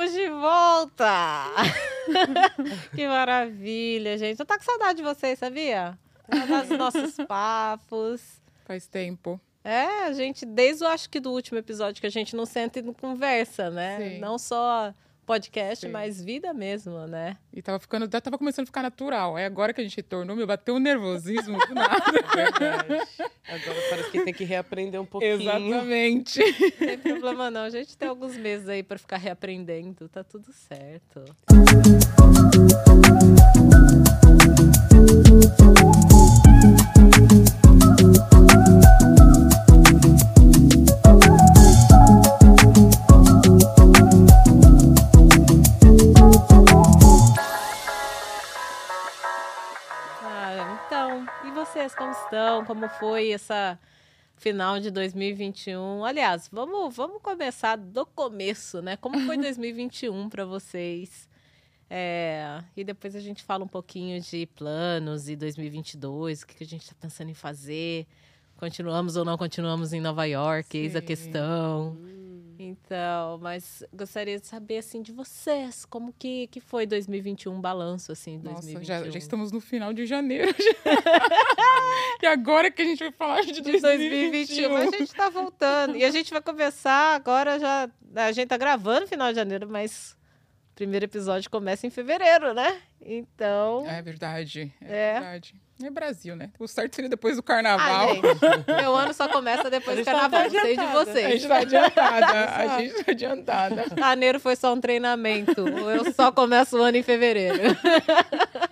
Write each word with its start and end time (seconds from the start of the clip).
Estamos 0.00 0.12
de 0.14 0.30
volta! 0.30 1.44
que 2.96 3.06
maravilha, 3.06 4.16
gente. 4.16 4.40
Eu 4.40 4.46
tô 4.46 4.56
com 4.56 4.64
saudade 4.64 4.96
de 4.96 5.02
vocês, 5.02 5.38
sabia? 5.38 5.98
Saudade 6.32 6.68
dos 6.68 6.78
nossos 6.78 7.16
papos. 7.28 8.40
Faz 8.64 8.86
tempo. 8.86 9.38
É, 9.62 10.04
a 10.04 10.12
gente, 10.14 10.46
desde 10.46 10.84
eu 10.84 10.88
acho 10.88 11.10
que 11.10 11.20
do 11.20 11.30
último 11.30 11.58
episódio 11.58 12.00
que 12.00 12.06
a 12.06 12.10
gente 12.10 12.34
não 12.34 12.46
senta 12.46 12.78
e 12.78 12.82
não 12.82 12.94
conversa, 12.94 13.68
né? 13.68 13.98
Sim. 13.98 14.18
Não 14.20 14.38
só 14.38 14.94
podcast, 15.30 15.86
Sim. 15.86 15.92
mas 15.92 16.20
vida 16.20 16.52
mesmo, 16.52 17.06
né? 17.06 17.36
E 17.54 17.62
tava 17.62 17.78
ficando, 17.78 18.08
já 18.10 18.20
tava 18.20 18.36
começando 18.36 18.64
a 18.64 18.66
ficar 18.66 18.82
natural. 18.82 19.36
Aí 19.36 19.44
agora 19.44 19.72
que 19.72 19.80
a 19.80 19.84
gente 19.84 19.96
retornou, 19.96 20.34
meu, 20.34 20.44
bateu 20.44 20.74
um 20.74 20.80
nervosismo 20.80 21.56
do 21.68 21.72
nada. 21.72 22.02
Verdade. 22.34 22.94
Agora 23.46 23.80
parece 23.90 24.10
que 24.10 24.24
tem 24.24 24.34
que 24.34 24.42
reaprender 24.42 25.00
um 25.00 25.06
pouquinho. 25.06 25.40
Exatamente. 25.40 26.40
Não 26.40 26.70
tem 26.88 26.98
problema 26.98 27.48
não. 27.48 27.60
A 27.60 27.70
gente 27.70 27.96
tem 27.96 28.08
alguns 28.08 28.36
meses 28.36 28.68
aí 28.68 28.82
pra 28.82 28.98
ficar 28.98 29.18
reaprendendo. 29.18 30.08
Tá 30.08 30.24
tudo 30.24 30.52
certo. 30.52 31.24
Estão? 52.30 52.64
Como 52.64 52.88
foi 52.88 53.32
essa 53.32 53.78
final 54.36 54.78
de 54.78 54.90
2021? 54.90 56.04
Aliás, 56.04 56.48
vamos, 56.50 56.94
vamos 56.94 57.20
começar 57.20 57.76
do 57.76 58.06
começo, 58.06 58.80
né? 58.80 58.96
Como 58.96 59.18
foi 59.26 59.36
2021 59.38 60.28
para 60.28 60.44
vocês? 60.44 61.28
É, 61.92 62.62
e 62.76 62.84
depois 62.84 63.16
a 63.16 63.20
gente 63.20 63.42
fala 63.42 63.64
um 63.64 63.68
pouquinho 63.68 64.20
de 64.20 64.46
planos 64.46 65.28
e 65.28 65.34
2022, 65.34 66.42
o 66.42 66.46
que, 66.46 66.54
que 66.54 66.64
a 66.64 66.66
gente 66.66 66.82
está 66.82 66.94
pensando 66.98 67.30
em 67.30 67.34
fazer. 67.34 68.06
Continuamos 68.56 69.16
ou 69.16 69.24
não 69.24 69.36
continuamos 69.36 69.92
em 69.92 70.00
Nova 70.00 70.24
York, 70.24 70.78
eis 70.78 70.94
a 70.94 71.00
Sim. 71.00 71.06
questão. 71.06 71.98
Então, 72.62 73.38
mas 73.38 73.82
gostaria 73.90 74.38
de 74.38 74.46
saber 74.46 74.76
assim 74.78 75.00
de 75.00 75.12
vocês, 75.12 75.86
como 75.86 76.12
que, 76.12 76.46
que 76.48 76.60
foi 76.60 76.84
2021, 76.84 77.54
um 77.54 77.60
balanço 77.60 78.12
assim, 78.12 78.38
de 78.38 78.44
Nossa, 78.44 78.60
2021. 78.66 78.84
já, 78.84 79.10
já 79.10 79.18
estamos 79.18 79.50
no 79.50 79.60
final 79.62 79.94
de 79.94 80.04
janeiro. 80.04 80.54
e 82.22 82.26
agora 82.26 82.70
que 82.70 82.82
a 82.82 82.84
gente 82.84 82.98
vai 82.98 83.12
falar 83.12 83.40
de 83.42 83.52
de 83.52 83.62
2021. 83.62 84.68
2021. 84.68 84.76
A 84.76 84.84
gente 84.98 85.14
tá 85.14 85.28
voltando. 85.30 85.96
E 85.96 86.04
a 86.04 86.10
gente 86.10 86.30
vai 86.30 86.42
começar 86.42 87.14
agora 87.14 87.58
já. 87.58 87.88
A 88.14 88.32
gente 88.32 88.48
tá 88.48 88.58
gravando 88.58 89.06
final 89.06 89.30
de 89.30 89.36
janeiro, 89.36 89.66
mas 89.68 90.16
o 90.72 90.74
primeiro 90.74 91.06
episódio 91.06 91.50
começa 91.50 91.86
em 91.86 91.90
fevereiro, 91.90 92.52
né? 92.52 92.78
Então. 93.00 93.86
É 93.88 94.02
verdade. 94.02 94.70
É, 94.82 95.10
É. 95.10 95.12
verdade. 95.14 95.54
É 95.82 95.90
Brasil, 95.90 96.36
né? 96.36 96.50
O 96.58 96.66
certo 96.68 96.94
seria 96.96 97.08
depois 97.08 97.36
do 97.36 97.42
carnaval. 97.42 98.14
gente, 98.14 98.22
meu 98.80 98.94
ano 98.94 99.14
só 99.14 99.28
começa 99.28 99.70
depois 99.70 99.98
do 99.98 100.04
tá 100.04 100.12
carnaval. 100.12 100.42
Não 100.42 100.50
sei 100.50 100.74
de 100.76 100.80
adiantada. 100.80 101.00
a 101.00 101.04
vocês. 101.04 101.32
gente 101.32 101.48
tá 101.48 101.56
adiantada. 101.58 102.26
a 102.74 102.80
gente 102.80 103.04
tá 103.04 103.10
adiantada. 103.12 103.84
Janeiro 103.98 104.40
foi 104.40 104.56
só 104.56 104.72
um 104.74 104.80
treinamento. 104.80 105.66
Eu 105.68 106.12
só 106.12 106.30
começo 106.32 106.78
o 106.78 106.82
ano 106.82 106.96
em 106.98 107.02
fevereiro. 107.02 107.58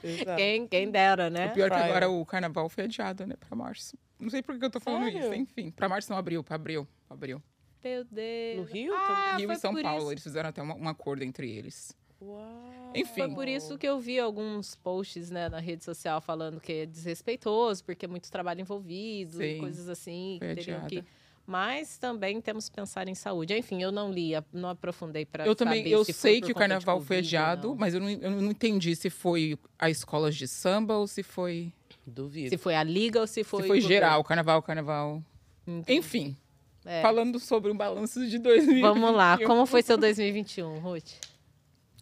Exato. 0.02 0.36
Quem, 0.36 0.66
quem 0.66 0.90
dera, 0.90 1.30
né? 1.30 1.46
O 1.46 1.50
pior 1.52 1.66
é 1.66 1.70
que 1.70 1.82
agora 1.82 2.08
o 2.08 2.24
carnaval 2.26 2.68
foi 2.68 2.84
adiado, 2.84 3.26
né? 3.26 3.34
Pra 3.38 3.56
março. 3.56 3.96
Não 4.18 4.30
sei 4.30 4.42
por 4.42 4.58
que 4.58 4.64
eu 4.64 4.70
tô 4.70 4.80
falando 4.80 5.04
Sério? 5.04 5.20
isso. 5.20 5.34
Enfim, 5.34 5.70
pra 5.70 5.88
março 5.88 6.10
não 6.10 6.18
abriu, 6.18 6.42
pra 6.42 6.56
abril. 6.56 6.86
Abril. 7.08 7.42
Meu 7.84 8.04
Deus. 8.04 8.56
No 8.58 8.64
Rio 8.64 8.92
Ah, 8.94 9.36
Rio 9.38 9.52
e 9.52 9.56
São 9.56 9.72
Paulo, 9.80 10.02
isso. 10.02 10.12
eles 10.12 10.22
fizeram 10.22 10.48
até 10.50 10.62
um 10.62 10.88
acordo 10.88 11.22
entre 11.22 11.48
eles. 11.50 11.96
Uau. 12.20 12.92
Enfim. 12.94 13.12
Foi 13.14 13.28
por 13.34 13.46
isso 13.48 13.76
que 13.78 13.86
eu 13.86 13.98
vi 14.00 14.18
alguns 14.18 14.74
posts 14.74 15.30
né, 15.30 15.48
na 15.48 15.60
rede 15.60 15.84
social 15.84 16.20
falando 16.20 16.60
que 16.60 16.72
é 16.72 16.86
desrespeitoso, 16.86 17.84
porque 17.84 18.06
é 18.06 18.08
muito 18.08 18.30
trabalho 18.30 18.60
envolvido, 18.60 19.42
e 19.42 19.54
Sim, 19.54 19.60
coisas 19.60 19.88
assim, 19.88 20.36
foi 20.38 20.48
que 20.48 20.54
teriam 20.56 20.78
adiada. 20.84 21.02
que. 21.02 21.08
Mas 21.46 21.96
também 21.96 22.40
temos 22.42 22.68
que 22.68 22.76
pensar 22.76 23.08
em 23.08 23.14
saúde. 23.14 23.56
Enfim, 23.56 23.82
eu 23.82 23.90
não 23.90 24.12
li, 24.12 24.32
não 24.52 24.68
aprofundei 24.68 25.24
para 25.24 25.46
Eu 25.46 25.54
também, 25.56 25.86
eu 25.88 26.04
sei 26.04 26.42
que 26.42 26.52
o 26.52 26.54
carnaval 26.54 27.00
foi 27.00 27.18
adiado, 27.18 27.68
não. 27.68 27.74
mas 27.74 27.94
eu 27.94 28.00
não, 28.00 28.10
eu 28.10 28.30
não 28.30 28.50
entendi 28.50 28.94
se 28.94 29.08
foi 29.08 29.58
a 29.78 29.88
escolas 29.88 30.36
de 30.36 30.46
samba 30.46 30.96
ou 30.98 31.06
se 31.06 31.22
foi, 31.22 31.72
Duvido. 32.06 32.50
Se 32.50 32.58
foi 32.58 32.74
a 32.74 32.82
liga 32.82 33.20
ou 33.20 33.26
se 33.26 33.44
foi. 33.44 33.62
se 33.62 33.68
foi 33.68 33.78
o 33.78 33.80
geral, 33.80 34.22
carnaval, 34.24 34.60
carnaval. 34.62 35.22
governo. 35.66 35.84
Enfim, 35.88 36.36
É. 36.84 37.00
falando 37.00 37.38
sobre 37.38 37.70
o 37.70 37.74
balanço 37.74 38.26
de 38.28 38.38
2021. 38.38 38.80
Vamos 38.82 39.14
lá, 39.14 39.38
como 39.46 39.64
foi 39.64 39.82
seu 39.82 39.96
2021, 39.96 40.78
Ruth? 40.80 41.12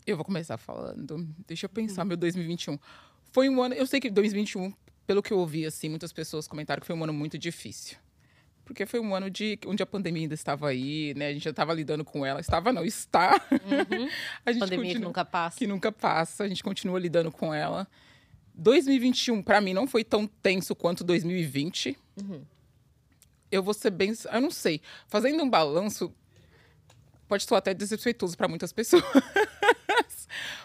Eu 0.06 0.16
vou 0.16 0.24
começar 0.24 0.56
falando. 0.56 1.26
Deixa 1.46 1.66
eu 1.66 1.70
pensar, 1.70 2.04
meu 2.04 2.16
2021. 2.16 2.78
Foi 3.32 3.48
um 3.48 3.60
ano. 3.62 3.74
Eu 3.74 3.86
sei 3.86 3.98
que 4.00 4.08
2021, 4.10 4.72
pelo 5.06 5.22
que 5.22 5.32
eu 5.32 5.38
ouvi, 5.38 5.66
assim, 5.66 5.88
muitas 5.88 6.12
pessoas 6.12 6.46
comentaram 6.46 6.80
que 6.80 6.86
foi 6.86 6.94
um 6.94 7.02
ano 7.02 7.12
muito 7.12 7.36
difícil. 7.36 7.96
Porque 8.64 8.84
foi 8.86 8.98
um 9.00 9.14
ano 9.14 9.30
de 9.30 9.58
onde 9.66 9.82
a 9.82 9.86
pandemia 9.86 10.22
ainda 10.22 10.34
estava 10.34 10.68
aí, 10.68 11.12
né? 11.16 11.28
A 11.28 11.32
gente 11.32 11.44
já 11.44 11.50
estava 11.50 11.72
lidando 11.72 12.04
com 12.04 12.24
ela. 12.26 12.40
Estava, 12.40 12.72
não, 12.72 12.84
está. 12.84 13.34
a 14.44 14.52
gente 14.52 14.60
Pandemia 14.60 14.86
que 14.86 14.92
continua- 14.94 15.08
nunca 15.08 15.24
passa. 15.24 15.58
que 15.58 15.66
nunca 15.66 15.92
passa, 15.92 16.44
a 16.44 16.48
gente 16.48 16.62
continua 16.64 16.98
lidando 16.98 17.30
com 17.30 17.52
ela. 17.54 17.86
2021, 18.54 19.42
pra 19.42 19.60
mim, 19.60 19.72
não 19.74 19.86
foi 19.86 20.02
tão 20.02 20.26
tenso 20.26 20.74
quanto 20.74 21.04
2020. 21.04 21.96
Uhum. 22.20 22.42
Eu 23.52 23.62
vou 23.62 23.74
ser 23.74 23.90
bem. 23.90 24.12
Eu 24.32 24.40
não 24.40 24.50
sei. 24.50 24.80
Fazendo 25.06 25.42
um 25.42 25.48
balanço, 25.50 26.12
pode 27.28 27.44
soar 27.44 27.58
até 27.58 27.72
desrespeitoso 27.74 28.36
pra 28.36 28.48
muitas 28.48 28.72
pessoas. 28.72 29.02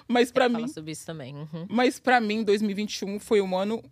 Mas 0.08 0.32
Fala 0.32 0.50
mim, 0.50 0.68
sobre 0.68 0.92
isso 0.92 1.06
também. 1.06 1.36
uhum. 1.36 1.68
mas 1.70 2.00
para 2.00 2.20
mim 2.20 2.44
2021 2.44 3.20
foi 3.20 3.42
um 3.42 3.56
ano 3.58 3.84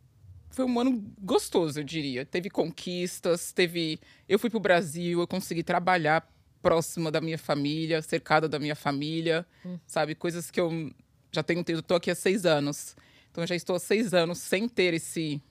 foi 0.51 0.65
um 0.65 0.79
ano 0.79 1.13
gostoso, 1.21 1.79
eu 1.79 1.83
diria. 1.83 2.25
Teve 2.25 2.49
conquistas, 2.49 3.51
teve 3.51 3.99
eu 4.27 4.39
fui 4.39 4.49
pro 4.49 4.59
Brasil, 4.59 5.19
eu 5.19 5.27
consegui 5.27 5.63
trabalhar 5.63 6.27
próxima 6.61 7.11
da 7.11 7.21
minha 7.21 7.37
família, 7.37 8.01
cercada 8.01 8.49
da 8.49 8.59
minha 8.59 8.75
família, 8.75 9.45
sabe, 9.85 10.15
coisas 10.15 10.51
que 10.51 10.59
eu 10.59 10.91
já 11.31 11.43
tenho 11.43 11.63
eu 11.67 11.81
tô 11.81 11.95
aqui 11.95 12.11
há 12.11 12.15
seis 12.15 12.45
anos, 12.45 12.95
então 13.31 13.43
eu 13.43 13.47
já 13.47 13.55
estou 13.55 13.75
há 13.75 13.79
seis 13.79 14.13
anos 14.13 14.39
sem 14.39 14.67
ter 14.67 14.93
esse 14.93 15.41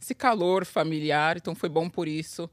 esse 0.00 0.14
calor 0.14 0.64
familiar, 0.64 1.36
então 1.36 1.54
foi 1.56 1.68
bom 1.68 1.90
por 1.90 2.06
isso. 2.06 2.48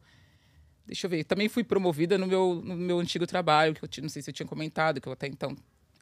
Deixa 0.86 1.06
eu 1.06 1.10
ver, 1.10 1.24
também 1.24 1.48
fui 1.48 1.64
promovida 1.64 2.18
no 2.18 2.28
meu, 2.28 2.62
no 2.64 2.76
meu 2.76 3.00
antigo 3.00 3.26
trabalho, 3.26 3.76
que 3.76 3.84
eu 3.84 4.02
não 4.02 4.10
sei 4.10 4.22
se 4.22 4.30
eu 4.30 4.34
tinha 4.34 4.48
comentado, 4.48 5.00
que 5.00 5.08
eu 5.08 5.14
até 5.14 5.28
então. 5.28 5.56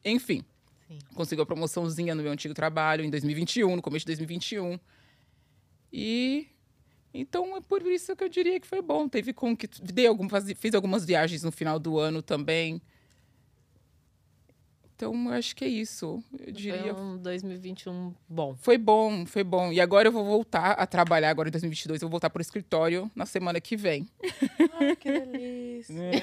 Enfim, 0.04 0.44
Sim. 0.88 1.00
consegui 1.14 1.42
a 1.42 1.46
promoçãozinha 1.46 2.14
no 2.16 2.24
meu 2.24 2.32
antigo 2.32 2.54
trabalho 2.54 3.04
em 3.04 3.10
2021, 3.10 3.76
no 3.76 3.82
começo 3.82 4.06
de 4.06 4.12
2021. 4.16 4.80
E 5.92 6.48
então 7.14 7.56
é 7.56 7.62
por 7.62 7.82
isso 7.84 8.16
que 8.16 8.24
eu 8.24 8.30
diria 8.30 8.60
que 8.60 8.68
foi 8.68 8.82
bom. 8.82 9.08
Teve 9.08 9.34
com 9.34 9.56
que 9.56 9.68
dei 9.82 10.08
algum, 10.08 10.28
fiz 10.58 10.74
algumas 10.74 11.06
viagens 11.06 11.44
no 11.44 11.52
final 11.52 11.78
do 11.78 12.00
ano 12.00 12.22
também. 12.22 12.82
Então 14.96 15.14
eu 15.28 15.34
acho 15.34 15.56
que 15.56 15.66
é 15.66 15.68
isso. 15.68 16.24
Eu 16.40 16.52
diria 16.52 16.94
Foi 16.94 17.04
um 17.04 17.18
2021 17.18 18.14
bom. 18.30 18.56
foi 18.56 18.78
bom, 18.78 19.26
foi 19.26 19.44
bom. 19.44 19.72
E 19.72 19.82
agora 19.82 20.08
eu 20.08 20.12
vou 20.12 20.24
voltar 20.24 20.72
a 20.72 20.88
trabalhar 20.88 21.30
agora 21.30 21.50
em 21.50 21.52
2022. 21.52 22.02
Eu 22.02 22.08
vou 22.08 22.12
voltar 22.12 22.30
pro 22.30 22.42
escritório 22.42 23.12
na 23.16 23.26
semana 23.26 23.60
que 23.60 23.76
vem. 23.76 24.08
Ai, 24.80 24.96
que 24.96 25.12
delícia. 25.12 25.94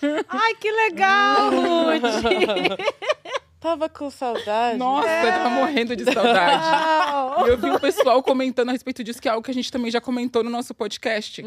Ai, 0.28 0.54
que 0.54 0.70
legal, 0.70 1.50
Ruth! 1.90 3.13
Tava 3.64 3.88
com 3.88 4.10
saudade. 4.10 4.76
Nossa, 4.76 5.08
eu 5.08 5.32
tava 5.32 5.48
morrendo 5.48 5.96
de 5.96 6.04
saudade. 6.04 7.46
E 7.46 7.48
eu 7.48 7.56
vi 7.56 7.70
o 7.70 7.80
pessoal 7.80 8.22
comentando 8.22 8.68
a 8.68 8.72
respeito 8.72 9.02
disso, 9.02 9.22
que 9.22 9.26
é 9.26 9.30
algo 9.30 9.42
que 9.42 9.50
a 9.50 9.54
gente 9.54 9.72
também 9.72 9.90
já 9.90 10.02
comentou 10.02 10.44
no 10.44 10.50
nosso 10.50 10.74
podcast. 10.74 11.42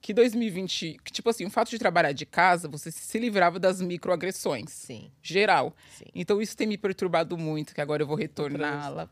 Que 0.00 0.14
2020, 0.14 1.00
que 1.02 1.10
tipo 1.10 1.28
assim, 1.28 1.44
o 1.44 1.50
fato 1.50 1.68
de 1.68 1.76
trabalhar 1.80 2.12
de 2.12 2.24
casa, 2.24 2.68
você 2.68 2.92
se 2.92 3.18
livrava 3.18 3.58
das 3.58 3.80
microagressões. 3.80 4.70
Sim, 4.70 5.10
Geral. 5.20 5.74
sim. 5.98 6.04
Então 6.14 6.40
isso 6.40 6.56
tem 6.56 6.68
me 6.68 6.78
perturbado 6.78 7.36
muito, 7.36 7.74
que 7.74 7.80
agora 7.80 8.00
eu 8.00 8.06
vou 8.06 8.16
retornar 8.16 8.92
lá. 8.92 9.08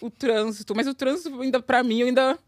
O, 0.00 0.06
o 0.06 0.10
trânsito. 0.10 0.74
Mas 0.74 0.86
o 0.86 0.94
trânsito 0.94 1.42
ainda, 1.42 1.60
pra 1.60 1.82
mim, 1.82 2.04
ainda 2.04 2.38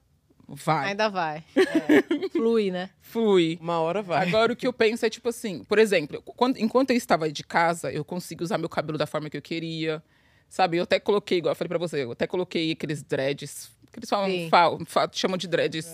vai. 0.49 0.89
Ainda 0.91 1.09
vai. 1.09 1.45
É. 1.55 2.29
Flui, 2.33 2.71
né? 2.71 2.91
Flui. 3.01 3.59
Uma 3.61 3.79
hora 3.81 4.03
vai. 4.03 4.27
Agora 4.27 4.53
o 4.53 4.57
que 4.57 4.67
eu 4.67 4.73
penso 4.73 5.05
é 5.07 5.11
tipo 5.11 5.29
assim, 5.29 5.63
por 5.65 5.79
exemplo, 5.79 6.23
quando- 6.23 6.57
enquanto 6.59 6.91
eu 6.91 6.97
estava 6.97 7.31
de 7.31 7.45
casa, 7.45 7.93
eu 7.93 8.05
consegui 8.05 8.43
usar 8.43 8.59
meu 8.59 8.69
cabelo 8.69 8.97
da 8.99 9.07
forma 9.07 9.29
que 9.31 9.37
eu 9.37 9.43
queria. 9.43 10.03
Sabe, 10.49 10.79
eu 10.79 10.85
até 10.85 10.99
coloquei, 10.99 11.39
igual 11.39 11.53
eu 11.53 11.57
falei 11.57 11.69
pra 11.69 11.79
você, 11.79 12.05
eu 12.05 12.13
até 12.13 12.27
coloquei 12.27 12.73
aqueles 12.73 13.03
dreads, 13.03 13.71
que 13.93 13.99
eles 13.99 14.09
falam, 14.09 14.49
fal, 14.49 14.79
fa- 14.87 15.11
chamam 15.13 15.37
de 15.37 15.47
dreads. 15.47 15.87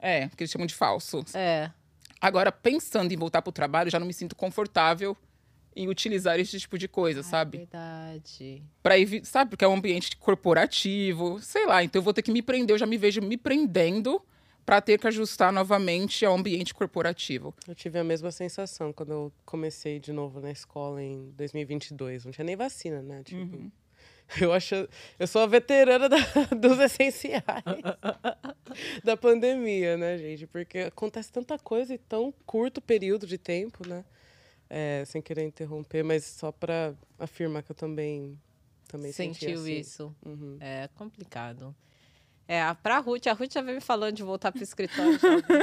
É, 0.00 0.28
que 0.30 0.42
eles 0.42 0.50
chamam 0.50 0.66
de 0.66 0.74
falso. 0.74 1.24
É. 1.34 1.70
Agora, 2.20 2.50
pensando 2.50 3.12
em 3.12 3.16
voltar 3.16 3.40
pro 3.42 3.52
trabalho, 3.52 3.90
já 3.90 4.00
não 4.00 4.06
me 4.06 4.12
sinto 4.12 4.34
confortável 4.34 5.16
em 5.74 5.88
utilizar 5.88 6.38
esse 6.38 6.58
tipo 6.58 6.76
de 6.78 6.86
coisa, 6.88 7.22
sabe? 7.22 7.58
Verdade. 7.58 8.62
Pra 8.82 8.98
evitar, 8.98 9.26
sabe? 9.26 9.50
Porque 9.50 9.64
é 9.64 9.68
um 9.68 9.74
ambiente 9.74 10.16
corporativo, 10.16 11.38
sei 11.40 11.66
lá. 11.66 11.82
Então 11.82 12.00
eu 12.00 12.04
vou 12.04 12.12
ter 12.12 12.22
que 12.22 12.30
me 12.32 12.42
prender, 12.42 12.74
eu 12.74 12.78
já 12.78 12.86
me 12.86 12.96
vejo 12.98 13.20
me 13.20 13.36
prendendo 13.36 14.22
para 14.64 14.80
ter 14.80 14.98
que 14.98 15.06
ajustar 15.08 15.52
novamente 15.52 16.24
ao 16.24 16.34
ambiente 16.36 16.72
corporativo. 16.72 17.52
Eu 17.66 17.74
tive 17.74 17.98
a 17.98 18.04
mesma 18.04 18.30
sensação 18.30 18.92
quando 18.92 19.12
eu 19.12 19.32
comecei 19.44 19.98
de 19.98 20.12
novo 20.12 20.40
na 20.40 20.52
escola 20.52 21.02
em 21.02 21.30
2022. 21.36 22.24
Não 22.24 22.32
tinha 22.32 22.44
nem 22.44 22.54
vacina, 22.56 23.02
né? 23.02 23.22
Tipo, 23.24 23.40
Uhum. 23.40 23.70
eu 24.40 24.52
acho, 24.52 24.88
eu 25.18 25.26
sou 25.26 25.42
a 25.42 25.46
veterana 25.46 26.08
da- 26.08 26.16
dos 26.60 26.78
essenciais 26.78 27.42
da 29.04 29.16
pandemia, 29.16 29.96
né, 29.96 30.16
gente? 30.18 30.46
Porque 30.46 30.78
acontece 30.78 31.32
tanta 31.32 31.58
coisa 31.58 31.94
em 31.94 31.98
tão 31.98 32.32
curto 32.46 32.80
período 32.80 33.26
de 33.26 33.38
tempo, 33.38 33.86
né? 33.86 34.04
É, 34.74 35.04
sem 35.04 35.20
querer 35.20 35.44
interromper, 35.44 36.02
mas 36.02 36.24
só 36.24 36.50
para 36.50 36.94
afirmar 37.18 37.62
que 37.62 37.70
eu 37.72 37.76
também 37.76 38.40
também 38.88 39.12
senti 39.12 39.40
Sentiu 39.40 39.60
assim. 39.60 39.76
isso. 39.76 40.16
Uhum. 40.24 40.56
É 40.60 40.88
complicado. 40.94 41.74
É, 42.48 42.60
a- 42.62 42.74
pra 42.74 42.98
Ruth, 42.98 43.26
a 43.28 43.32
Ruth 43.32 43.52
já 43.52 43.62
vem 43.62 43.76
me 43.76 43.80
falando 43.80 44.14
de 44.16 44.22
voltar 44.22 44.52
pro 44.52 44.62
escritório. 44.62 45.18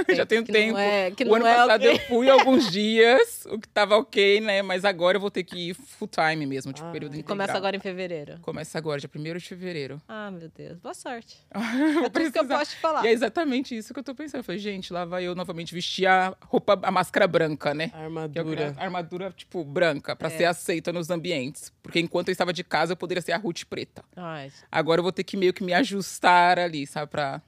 Já, 0.08 0.16
Já 0.24 0.26
tem 0.26 0.40
um 0.40 0.44
que 0.44 0.52
tempo. 0.52 0.74
Não 0.74 0.80
é, 0.80 1.12
que 1.12 1.24
o 1.24 1.28
não 1.28 1.36
ano 1.36 1.46
é 1.48 1.56
passado 1.56 1.82
ok. 1.84 1.94
eu 1.94 2.00
fui 2.08 2.30
alguns 2.30 2.70
dias, 2.72 3.46
o 3.50 3.60
que 3.60 3.68
tava 3.68 3.98
ok, 3.98 4.42
né? 4.42 4.62
Mas 4.62 4.84
agora 4.86 5.18
eu 5.18 5.22
vou 5.22 5.30
ter 5.30 5.44
que 5.44 5.70
ir 5.70 5.74
full 5.74 6.08
time 6.08 6.46
mesmo, 6.46 6.74
tipo, 6.74 6.88
Ah, 6.88 6.92
período 6.92 7.14
integral. 7.14 7.36
Começa 7.38 7.58
agora 7.58 7.76
em 7.76 7.80
fevereiro. 7.80 8.40
Começa 8.42 8.78
agora, 8.78 9.00
dia 9.00 9.10
1 9.14 9.38
de 9.38 9.46
fevereiro. 9.48 10.02
Ah, 10.08 10.32
meu 10.32 10.50
Deus. 10.56 10.80
Boa 10.80 10.94
sorte. 10.94 11.38
É 12.00 12.10
tudo 12.10 12.32
que 12.32 12.40
eu 12.40 12.44
precisar. 12.46 12.58
posso 12.60 12.72
te 12.72 12.78
falar. 12.78 13.06
E 13.06 13.08
é 13.08 13.12
exatamente 13.12 13.76
isso 13.78 13.94
que 13.94 14.00
eu 14.00 14.04
tô 14.04 14.16
pensando. 14.16 14.40
Eu 14.40 14.44
falei, 14.44 14.60
gente, 14.60 14.92
lá 14.94 15.06
vai 15.06 15.24
eu 15.26 15.36
novamente 15.36 15.74
vestir 15.74 16.06
a 16.08 16.36
roupa, 16.46 16.80
a 16.82 16.92
máscara 16.92 17.28
branca, 17.28 17.74
né? 17.74 17.92
A 17.94 18.00
é 18.00 18.04
armadura. 18.06 18.74
a 18.78 18.84
armadura, 18.84 19.32
tipo, 19.36 19.64
branca, 19.64 20.16
pra 20.16 20.28
É. 20.30 20.32
ser 20.38 20.46
aceita 20.46 20.92
nos 20.94 21.10
ambientes. 21.10 21.72
Porque 21.84 22.00
enquanto 22.00 22.30
eu 22.30 22.32
estava 22.32 22.54
de 22.54 22.64
casa, 22.64 22.94
eu 22.94 22.98
poderia 22.98 23.22
ser 23.22 23.34
a 23.34 23.38
Ruth 23.38 23.64
preta. 23.70 24.04
Ai, 24.16 24.52
Agora 24.72 25.00
eu 25.00 25.04
vou 25.04 25.12
ter 25.12 25.24
que 25.24 25.36
meio 25.38 25.54
que 25.54 25.64
me 25.64 25.74
ajustar 25.74 26.58
ali, 26.70 26.88
sabe? 26.88 27.12
Pra. 27.12 27.42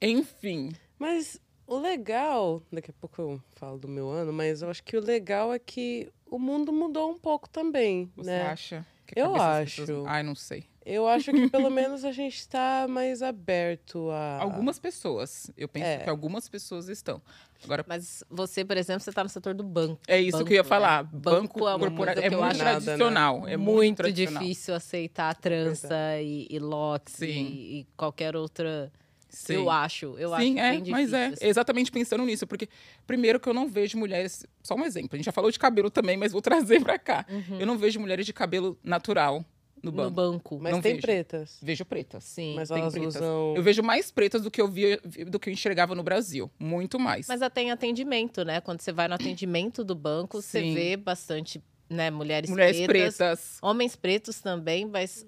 Enfim. 0.00 0.72
Mas 0.98 1.40
o 1.66 1.78
legal, 1.78 2.62
daqui 2.72 2.90
a 2.90 2.94
pouco 2.94 3.20
eu 3.22 3.42
falo 3.56 3.78
do 3.78 3.88
meu 3.88 4.08
ano, 4.10 4.32
mas 4.32 4.62
eu 4.62 4.70
acho 4.70 4.82
que 4.82 4.96
o 4.96 5.00
legal 5.00 5.52
é 5.52 5.58
que 5.58 6.08
o 6.26 6.38
mundo 6.38 6.72
mudou 6.72 7.10
um 7.10 7.18
pouco 7.18 7.48
também, 7.48 8.10
Você 8.16 8.30
né? 8.30 8.42
acha? 8.46 8.86
Eu 9.14 9.32
das 9.34 9.70
pessoas- 9.70 9.90
acho. 9.90 10.04
Ai, 10.06 10.22
não 10.22 10.34
sei. 10.34 10.64
Eu 10.84 11.06
acho 11.06 11.32
que 11.32 11.48
pelo 11.48 11.70
menos 11.70 12.04
a 12.04 12.12
gente 12.12 12.36
está 12.36 12.86
mais 12.88 13.22
aberto 13.22 14.10
a. 14.10 14.38
Algumas 14.40 14.78
pessoas. 14.78 15.50
Eu 15.56 15.68
penso 15.68 15.86
É. 15.86 15.98
que 15.98 16.10
algumas 16.10 16.48
pessoas 16.48 16.88
estão. 16.88 17.20
Agora, 17.64 17.84
Mas 17.86 18.24
você, 18.28 18.64
por 18.64 18.76
exemplo, 18.76 19.00
você 19.02 19.12
tá 19.12 19.22
no 19.22 19.28
setor 19.28 19.54
do 19.54 19.62
banco. 19.62 20.00
é 20.08 20.20
isso 20.20 20.44
que 20.44 20.52
eu 20.52 20.56
ia 20.56 20.62
banco, 20.62 20.68
falar. 20.68 21.04
né? 21.04 21.10
Banco, 21.12 21.60
Banco 21.60 21.68
é 21.68 21.74
uma 21.76 21.78
corporativo 21.86 22.26
é 22.26 22.30
muito 22.30 22.44
acho- 22.44 22.58
né? 22.64 22.70
tradicional. 22.72 23.36
É 23.48 23.56
muito, 23.56 23.72
muito 23.76 23.96
tradicional. 23.98 24.42
difícil 24.42 24.74
aceitar 24.74 25.30
a 25.30 25.34
trança 25.34 25.94
e, 26.20 26.48
e 26.50 26.58
lotes 26.58 27.20
e, 27.22 27.26
e 27.30 27.86
qualquer 27.96 28.34
outra. 28.34 28.90
Sim. 29.28 29.54
Eu 29.54 29.70
acho, 29.70 30.14
eu 30.18 30.28
Sim, 30.36 30.58
acho 30.58 30.66
é, 30.66 30.72
difícil. 30.72 30.92
mas 30.92 31.12
é 31.14 31.26
assim. 31.28 31.46
exatamente 31.46 31.90
pensando 31.90 32.22
nisso, 32.22 32.46
porque 32.46 32.68
primeiro 33.06 33.40
que 33.40 33.48
eu 33.48 33.54
não 33.54 33.66
vejo 33.66 33.96
mulheres, 33.96 34.44
só 34.62 34.74
um 34.74 34.84
exemplo, 34.84 35.08
a 35.12 35.16
gente 35.16 35.24
já 35.24 35.32
falou 35.32 35.50
de 35.50 35.58
cabelo 35.58 35.88
também, 35.90 36.18
mas 36.18 36.32
vou 36.32 36.42
trazer 36.42 36.82
pra 36.82 36.98
cá. 36.98 37.24
Eu 37.58 37.66
não 37.66 37.78
vejo 37.78 37.98
mulheres 37.98 38.26
de 38.26 38.32
cabelo 38.34 38.78
natural 38.84 39.42
no 39.82 39.90
No 39.90 39.96
banco. 39.96 40.10
banco. 40.12 40.58
Mas 40.62 40.72
não 40.72 40.80
tem 40.80 40.92
vejo. 40.92 41.02
pretas. 41.02 41.58
Vejo 41.62 41.84
pretas. 41.84 42.24
Sim. 42.24 42.54
Mas 42.54 42.68
tem 42.68 42.78
elas 42.80 42.92
pretas. 42.92 43.16
usam. 43.16 43.54
Eu 43.56 43.62
vejo 43.62 43.82
mais 43.82 44.10
pretas 44.10 44.42
do 44.42 44.50
que 44.50 44.60
eu 44.60 44.68
via, 44.68 45.00
do 45.28 45.38
que 45.40 45.48
eu 45.48 45.52
enxergava 45.52 45.94
no 45.94 46.02
Brasil, 46.02 46.50
muito 46.58 46.98
mais. 46.98 47.26
Mas 47.28 47.40
tem 47.52 47.70
atendimento, 47.70 48.44
né? 48.44 48.60
Quando 48.60 48.80
você 48.80 48.92
vai 48.92 49.08
no 49.08 49.14
atendimento 49.14 49.82
do 49.84 49.94
banco, 49.94 50.40
você 50.40 50.60
vê 50.72 50.96
bastante, 50.96 51.60
né, 51.90 52.10
mulheres, 52.10 52.48
mulheres 52.48 52.86
pretas, 52.86 53.16
pretas, 53.16 53.58
homens 53.60 53.96
pretos 53.96 54.40
também, 54.40 54.86
mas 54.86 55.26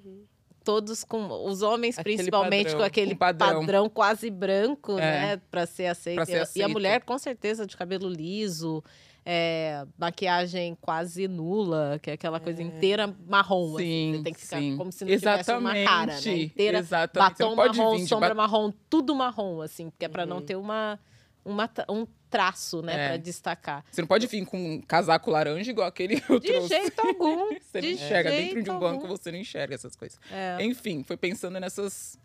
todos 0.62 1.05
com 1.05 1.27
os 1.47 1.61
homens 1.61 1.99
Aquele 1.99 2.17
principalmente 2.17 2.65
padrão. 2.67 2.79
com 2.79 2.85
aquele 2.87 3.12
Um 3.12 3.17
padrão. 3.17 3.61
padrão. 3.61 3.89
quase 3.91 4.31
branco, 4.31 4.93
É. 4.99 5.21
né, 5.37 5.41
para 5.51 5.67
ser 5.67 5.87
aceito. 5.87 6.17
Pra 6.17 6.25
ser 6.25 6.59
E 6.59 6.62
a- 6.62 6.69
E 6.69 6.73
mulher 6.73 7.03
com 7.03 7.19
certeza 7.19 7.67
de 7.67 7.77
cabelo 7.77 8.09
liso, 8.09 8.83
é, 9.26 9.87
maquiagem 9.99 10.76
quase 10.81 11.26
nula, 11.26 11.99
que 12.03 12.11
é 12.11 12.12
aquela 12.15 12.38
coisa 12.38 12.62
inteira 12.62 13.15
marrom. 13.26 13.76
assim. 13.76 13.85
Sim, 13.85 14.12
Você 14.19 14.23
tem 14.23 14.32
que 14.35 14.41
ficar 14.41 14.59
sim. 14.59 14.76
como 14.76 14.93
se 14.93 15.05
não 15.05 15.11
tivesse 15.17 15.53
uma 15.53 15.73
cara, 15.73 16.06
né? 16.06 16.12
Exatamente, 16.19 16.44
Inteira 16.44 16.79
exatamente. 16.79 17.31
Batom 17.38 17.49
não 17.50 17.56
marrom, 17.56 18.06
sombra 18.06 18.29
ba- 18.31 18.35
marrom, 18.35 18.73
tudo 18.91 19.15
marrom, 19.15 19.61
assim, 19.62 19.91
porque 19.91 20.05
é 20.05 20.09
para 20.09 20.26
não 20.26 20.37
Uhum. 20.38 20.43
ter 20.44 20.56
uma, 20.56 21.00
uma 21.44 21.71
um 21.88 22.06
traço, 22.29 22.82
né, 22.82 22.93
É. 22.94 23.09
para 23.09 23.17
destacar. 23.17 23.85
Você 23.93 24.00
não 24.03 24.09
pode 24.09 24.26
vir 24.26 24.44
com 24.44 24.59
um 24.75 24.81
casaco 24.82 25.31
laranja 25.31 25.70
igual 25.70 25.87
aquele 25.87 26.20
que 26.20 26.31
eu 26.32 26.41
De 26.41 26.49
trouxe. 26.49 26.69
jeito 26.69 27.00
algum. 27.06 27.55
Você 27.61 27.81
não 27.81 27.88
enxerga 27.88 28.31
dentro 28.31 28.62
de 28.62 28.70
um 28.70 28.79
banco, 28.79 29.05
algum. 29.05 29.09
você 29.17 29.31
não 29.31 29.38
enxerga 29.38 29.75
essas 29.75 29.94
coisas. 29.97 30.19
É. 30.31 30.59
Enfim, 30.65 31.03
foi 31.05 31.17
pensando 31.17 31.59
nessas 31.61 32.19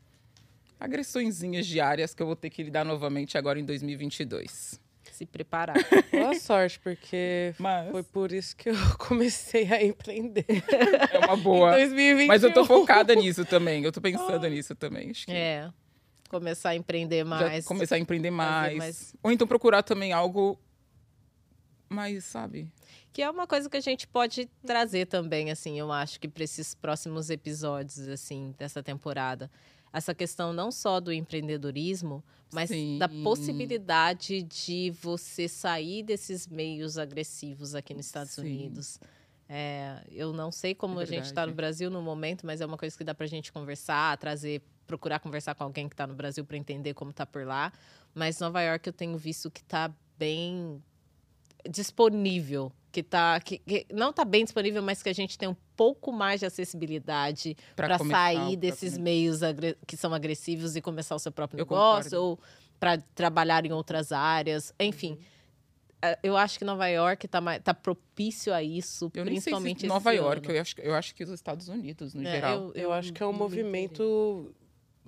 agressõezinhas 0.79 1.67
diárias 1.67 2.13
que 2.13 2.21
eu 2.23 2.25
vou 2.27 2.35
ter 2.35 2.49
que 2.49 2.63
lidar 2.63 2.83
novamente 2.83 3.37
agora 3.37 3.59
em 3.59 3.65
2022. 3.65 4.79
Se 5.19 5.25
preparar. 5.25 5.75
Boa 6.13 6.33
sorte, 6.39 6.79
porque 6.79 7.53
Mas 7.59 7.91
foi 7.91 8.03
por 8.03 8.31
isso 8.31 8.55
que 8.55 8.69
eu 8.69 8.73
comecei 8.97 9.69
a 9.69 9.83
empreender. 9.83 10.45
é 11.11 11.17
uma 11.25 11.35
boa. 11.35 11.73
Em 11.77 11.87
2021. 11.87 12.27
Mas 12.27 12.41
eu 12.41 12.53
tô 12.53 12.63
focada 12.63 13.13
nisso 13.13 13.43
também. 13.43 13.83
Eu 13.83 13.91
tô 13.91 13.99
pensando 13.99 14.47
nisso 14.47 14.73
também. 14.75 15.09
Acho 15.09 15.25
que 15.25 15.33
É. 15.33 15.69
Começar 16.29 16.69
a 16.69 16.75
empreender 16.75 17.17
já 17.17 17.25
mais. 17.25 17.65
começar 17.65 17.95
a 17.95 17.99
empreender 17.99 18.31
mais. 18.31 18.77
mais- 18.77 19.15
Ou 19.21 19.29
então 19.29 19.45
procurar 19.45 19.83
também 19.83 20.13
algo 20.13 20.57
mais, 21.89 22.23
sabe? 22.23 22.71
Que 23.11 23.21
é 23.21 23.29
uma 23.29 23.45
coisa 23.45 23.69
que 23.69 23.75
a 23.75 23.81
gente 23.81 24.07
pode 24.07 24.49
trazer 24.65 25.05
também, 25.07 25.51
assim, 25.51 25.77
eu 25.77 25.91
acho 25.91 26.17
que 26.17 26.29
para 26.29 26.45
esses 26.45 26.73
próximos 26.73 27.29
episódios, 27.29 28.07
assim, 28.07 28.55
dessa 28.57 28.81
temporada. 28.81 29.51
Essa 29.91 30.13
questão 30.13 30.53
não 30.53 30.71
só 30.71 30.99
do 30.99 31.11
empreendedorismo, 31.11 32.23
mas 32.51 32.69
Sim. 32.69 32.97
da 32.97 33.07
possibilidade 33.07 34.43
de 34.43 34.91
você 35.01 35.47
sair 35.47 36.03
desses 36.03 36.47
meios 36.47 36.97
agressivos 36.97 37.75
aqui 37.75 37.93
nos 37.93 38.05
Estados 38.05 38.33
Sim. 38.33 38.41
Unidos. 38.41 38.99
É, 39.47 40.03
eu 40.11 40.31
não 40.31 40.51
sei 40.51 40.75
como 40.75 40.99
É 40.99 41.03
a 41.03 41.05
gente 41.05 41.25
está 41.25 41.45
no. 41.45 41.53
Brasil 41.53 41.89
no 41.89 42.01
momento, 42.03 42.45
mas 42.45 42.61
é 42.61 42.65
uma 42.65 42.77
coisa 42.77 42.95
que 42.95 43.03
dá 43.03 43.15
para 43.15 43.25
a 43.25 43.27
gente 43.27 43.51
conversar, 43.51 44.15
trazer, 44.17 44.61
procurar 44.85 45.19
conversar 45.19 45.55
com 45.55 45.63
alguém 45.63 45.89
que 45.89 45.95
está 45.95 46.05
no 46.05 46.13
Brasil 46.13 46.45
para 46.45 46.55
entender 46.55 46.93
como 46.93 47.09
está 47.09 47.25
por 47.25 47.45
lá. 47.45 47.73
Mas 48.13 48.39
Nova 48.39 48.61
York 48.61 48.87
eu 48.87 48.93
tenho 48.93 49.17
visto 49.17 49.49
que 49.49 49.61
está 49.61 49.91
bem 50.19 50.83
disponível, 51.67 52.71
que 52.91 53.03
tá 53.03 53.39
que, 53.39 53.59
que 53.59 53.85
não 53.93 54.09
está 54.09 54.25
bem 54.25 54.43
disponível, 54.43 54.81
mas 54.81 55.01
que 55.03 55.09
a 55.09 55.13
gente 55.13 55.37
tem 55.37 55.47
um 55.47 55.55
pouco 55.75 56.11
mais 56.11 56.39
de 56.39 56.45
acessibilidade 56.45 57.55
para 57.75 57.97
sair 57.99 58.55
desses 58.55 58.97
meios 58.97 59.39
que 59.87 59.95
são 59.95 60.13
agressivos 60.13 60.75
e 60.75 60.81
começar 60.81 61.15
o 61.15 61.19
seu 61.19 61.31
próprio 61.31 61.59
Eu 61.59 61.65
negócio 61.65 62.11
concordo. 62.11 62.21
ou 62.23 62.39
para 62.79 62.97
trabalhar 63.13 63.65
em 63.65 63.71
outras 63.73 64.11
áreas, 64.11 64.73
enfim. 64.79 65.17
eh, 66.01 66.17
Eu 66.23 66.37
acho 66.37 66.57
que 66.57 66.63
Nova 66.65 66.87
York 66.87 67.25
está 67.25 67.41
tá 67.59 67.73
propício 67.73 68.53
a 68.53 68.63
isso, 68.63 69.11
Eu 69.13 69.25
nem 69.25 69.33
sei 69.35 69.51
principalmente 69.51 69.81
se 69.81 69.87
Nova 69.87 70.13
esse 70.13 70.21
York, 70.23 70.47
ano. 70.47 70.55
eu 70.57 70.61
acho, 70.61 70.75
eu 70.79 70.95
acho 70.95 71.13
que 71.15 71.23
os 71.23 71.29
Estados 71.29 71.67
Unidos, 71.67 72.13
no 72.13 72.21
É, 72.25 72.31
geral. 72.31 72.71
Eu 72.73 72.91
acho 72.93 73.11
que 73.13 73.21
é 73.21 73.25
um 73.25 73.33
me 73.33 73.37
movimento 73.39 74.55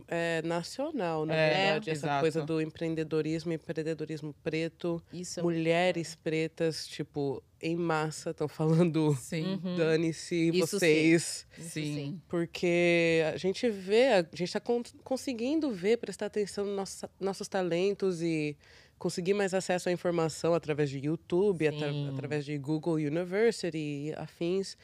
é, 0.07 0.41
nacional, 0.43 1.25
na 1.25 1.35
É, 1.35 1.49
verdade. 1.49 1.89
Essa 1.89 2.05
exato. 2.07 2.21
coisa 2.21 2.41
do 2.45 2.61
empreendedorismo, 2.61 3.51
empreendedorismo 3.53 4.33
preto. 4.43 5.01
Isso 5.13 5.39
é 5.39 5.43
Mulheres 5.43 6.15
pretas, 6.15 6.87
tipo, 6.87 7.41
em 7.61 7.75
massa, 7.75 8.31
estão 8.31 8.47
falando 8.47 9.15
Sim, 9.21 9.59
Uhum. 9.63 9.75
dane-se 9.77 10.51
vocês. 10.51 11.45
Isso 11.57 11.69
sim. 11.69 12.21
Porque 12.27 13.21
a 13.33 13.37
gente 13.37 13.69
vê, 13.69 14.07
a 14.13 14.21
gente 14.21 14.43
está 14.43 14.61
conseguindo 15.03 15.71
ver, 15.71 15.97
prestar 15.97 16.25
atenção 16.27 16.65
nos 16.65 16.75
nossos, 16.75 17.05
nossos 17.19 17.47
talentos 17.47 18.21
e 18.21 18.57
conseguir 18.97 19.33
mais 19.33 19.53
acesso 19.53 19.89
à 19.89 19.91
informação 19.91 20.53
através 20.53 20.89
de 20.89 20.99
YouTube, 20.99 21.67
atra- 21.67 21.91
Sim. 21.91 22.09
através 22.13 22.45
de 22.45 22.57
Google 22.57 22.95
University 22.95 23.77
e 23.77 24.13
afins. 24.15 24.77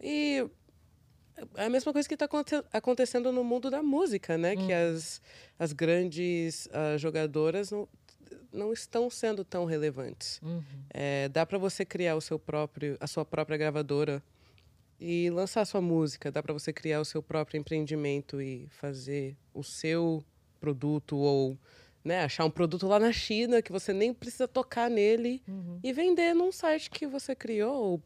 E 0.00 0.46
é 1.56 1.64
a 1.66 1.68
mesma 1.70 1.92
coisa 1.92 2.08
que 2.08 2.14
está 2.14 2.28
acontecendo 2.72 3.32
no 3.32 3.42
mundo 3.44 3.70
da 3.70 3.82
música, 3.82 4.38
né? 4.38 4.54
Que 4.56 4.72
as, 4.72 5.20
as 5.58 5.72
grandes 5.72 6.68
ah, 6.72 6.96
jogadoras 6.96 7.70
não, 7.70 7.88
não 8.52 8.72
estão 8.72 9.10
sendo 9.10 9.44
tão 9.44 9.64
relevantes. 9.64 10.40
Uhum. 10.42 10.62
É, 10.90 11.28
dá 11.28 11.44
para 11.44 11.58
você 11.58 11.84
criar 11.84 12.14
o 12.16 12.20
seu 12.20 12.38
próprio, 12.38 12.96
a 13.00 13.06
sua 13.06 13.24
própria 13.24 13.56
gravadora 13.56 14.22
e 15.00 15.28
lançar 15.30 15.62
a 15.62 15.64
sua 15.64 15.80
música. 15.80 16.30
Dá 16.30 16.42
para 16.42 16.52
você 16.52 16.72
criar 16.72 17.00
o 17.00 17.04
seu 17.04 17.22
próprio 17.22 17.58
empreendimento 17.58 18.40
e 18.40 18.68
fazer 18.70 19.36
o 19.52 19.62
seu 19.62 20.24
produto 20.60 21.16
ou 21.16 21.58
né, 22.04 22.22
achar 22.24 22.44
um 22.44 22.50
produto 22.50 22.86
lá 22.86 22.98
na 23.00 23.12
China 23.12 23.60
que 23.62 23.72
você 23.72 23.92
nem 23.92 24.12
precisa 24.14 24.46
tocar 24.46 24.88
nele 24.90 25.42
Uhum. 25.48 25.80
e 25.82 25.92
vender 25.92 26.34
num 26.34 26.52
site 26.52 26.90
que 26.90 27.06
você 27.06 27.34
criou 27.34 27.74
ou 27.74 28.02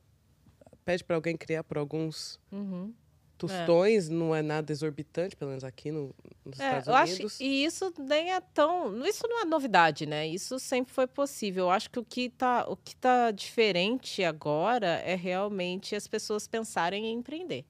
pede 0.85 1.03
para 1.05 1.17
alguém 1.17 1.37
criar 1.37 1.63
por 1.65 1.77
alguns 1.79 2.39
Uhum. 2.51 2.93
Tostões. 3.39 4.09
Não 4.09 4.35
é 4.35 4.43
nada 4.43 4.73
exorbitante, 4.73 5.37
pelo 5.37 5.51
menos 5.51 5.65
aqui 5.65 5.91
no, 5.91 6.15
nos 6.45 6.59
É, 6.61 6.79
Estados 6.79 6.89
Unidos. 6.89 7.35
acho, 7.35 7.43
e 7.43 7.65
isso 7.65 7.93
nem 7.99 8.33
é 8.33 8.41
tão. 8.41 9.05
Isso 9.07 9.27
não 9.29 9.43
é 9.43 9.45
novidade, 9.45 10.07
né? 10.07 10.27
Isso 10.27 10.59
sempre 10.59 10.93
foi 10.93 11.07
possível. 11.07 11.65
Eu 11.67 11.71
acho 11.71 11.91
que 11.91 11.99
o 11.99 12.05
que 12.05 12.29
tá, 12.31 12.67
o 12.69 12.77
que 12.77 12.95
tá 12.97 13.31
diferente 13.31 14.25
agora 14.25 14.87
é 15.05 15.15
realmente 15.15 15.95
as 15.97 16.07
pessoas 16.09 16.47
pensarem 16.47 17.07
em 17.07 17.15
empreender. 17.15 17.65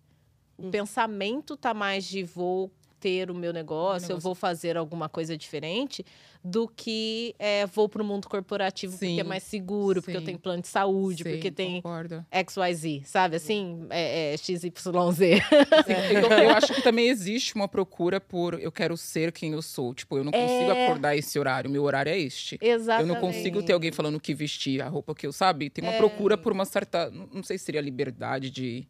O 0.57 0.67
Hum. 0.67 0.71
pensamento 0.71 1.57
tá 1.57 1.73
mais 1.73 2.05
de 2.05 2.25
vou 2.25 2.71
ter 3.01 3.31
o 3.31 3.35
meu 3.35 3.53
negócio, 3.53 4.07
eu 4.07 4.09
negócio. 4.09 4.21
vou 4.23 4.35
fazer 4.35 4.77
alguma 4.77 5.09
coisa 5.09 5.37
diferente, 5.37 6.05
do 6.45 6.69
que 6.69 7.35
é, 7.39 7.67
vou 7.67 7.89
para 7.89 8.01
o 8.03 8.05
mundo 8.05 8.29
corporativo 8.29 8.93
porque 8.93 9.07
é 9.21 9.23
Sim, 9.23 9.29
mais 9.29 9.43
seguro, 9.43 10.01
porque 10.01 10.17
eu 10.17 10.21
sim. 10.21 10.27
tenho 10.27 10.39
plano 10.39 10.63
de 10.63 10.69
saúde, 10.69 11.23
Sim, 11.25 11.31
porque 11.31 11.51
tem 11.51 11.83
Concordo. 11.83 12.25
XYZ, 12.33 13.09
sabe? 13.09 13.37
Assim, 13.37 13.87
é, 13.91 14.35
é 14.35 14.37
XYZ. 14.37 14.65
Eu, 16.11 16.29
eu 16.45 16.51
acho 16.51 16.75
que 16.75 16.83
também 16.83 17.09
existe 17.09 17.55
uma 17.55 17.69
procura 17.69 18.21
por 18.21 18.59
eu 18.61 18.71
quero 18.73 18.97
ser 18.97 19.33
quem 19.33 19.53
eu 19.53 19.63
sou. 19.63 19.95
Tipo, 19.95 20.19
eu 20.19 20.25
não 20.25 20.33
consigo 20.33 20.71
É. 20.71 20.87
acordar 20.87 21.17
esse 21.17 21.39
horário, 21.39 21.71
meu 21.71 21.83
horário 21.85 22.11
é 22.11 22.19
este. 22.19 22.59
Exatamente. 22.61 23.09
Eu 23.09 23.15
não 23.15 23.21
consigo 23.21 23.63
ter 23.63 23.73
alguém 23.73 23.93
falando 23.93 24.17
o 24.17 24.21
que 24.21 24.35
vestir, 24.35 24.81
a 24.83 24.89
roupa 24.89 25.15
que 25.15 25.27
eu, 25.27 25.33
sabe? 25.33 25.69
Tem 25.71 25.85
uma 25.85 25.93
É. 25.95 25.99
procura 25.99 26.37
por 26.39 26.53
uma 26.53 26.65
certa, 26.65 27.11
não 27.11 27.43
sei 27.43 27.59
se 27.59 27.65
seria 27.65 27.81
liberdade 27.81 28.51
de 28.51 28.87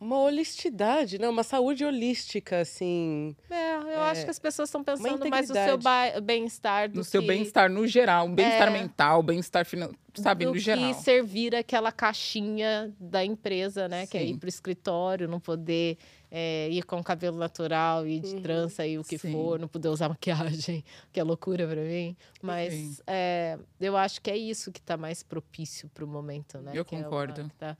Uma 0.00 0.18
holisticidade, 0.18 1.18
né? 1.18 1.28
Uma 1.28 1.42
saúde 1.42 1.84
holística, 1.84 2.60
assim. 2.60 3.36
É, 3.50 3.74
eu 3.76 4.00
acho 4.00 4.24
que 4.24 4.30
as 4.30 4.38
pessoas 4.38 4.70
estão 4.70 4.82
pensando 4.82 5.28
mais 5.28 5.48
no 5.50 5.54
seu 5.54 5.78
bem-estar 6.22 6.88
do 6.88 6.96
no 6.96 7.04
seu 7.04 7.20
bem-estar 7.20 7.70
no 7.70 7.86
geral, 7.86 8.26
um 8.26 8.34
bem-estar 8.34 8.68
É. 8.68 8.70
mental, 8.70 9.22
bem-estar 9.22 9.66
financeiro, 9.66 10.00
sabe, 10.16 10.46
do 10.46 10.52
no 10.52 10.58
geral. 10.58 10.94
que 10.94 10.94
servir 11.02 11.54
aquela 11.54 11.92
caixinha 11.92 12.90
da 12.98 13.22
empresa, 13.22 13.88
né? 13.88 14.06
Que 14.06 14.16
é 14.16 14.24
ir 14.24 14.28
Sim. 14.32 14.38
pro 14.38 14.48
escritório, 14.48 15.28
não 15.28 15.38
poder 15.38 15.98
é, 16.30 16.68
ir 16.70 16.82
com 16.84 17.02
cabelo 17.04 17.36
natural 17.36 18.06
e 18.06 18.20
de 18.20 18.40
trança 18.40 18.86
e 18.86 18.98
o 18.98 19.04
que 19.04 19.18
Sim. 19.18 19.32
for, 19.32 19.58
não 19.58 19.68
poder 19.68 19.88
usar 19.88 20.08
maquiagem, 20.68 20.82
que 21.12 21.20
é 21.20 21.22
loucura 21.22 21.66
pra 21.68 21.82
mim. 21.82 22.16
Mas 22.40 22.72
Sim. 22.72 22.96
é, 23.06 23.58
eu 23.78 23.96
acho 23.98 24.22
que 24.22 24.30
é 24.30 24.36
isso 24.36 24.72
que 24.72 24.80
tá 24.80 24.96
mais 24.96 25.22
propício 25.22 25.90
pro 25.92 26.06
momento, 26.06 26.56
né? 26.58 26.70
Eu 26.74 26.86
que 26.86 26.94
é 26.94 26.98
uma- 26.98 27.04
concordo. 27.04 27.44
que 27.44 27.54
tá- 27.56 27.76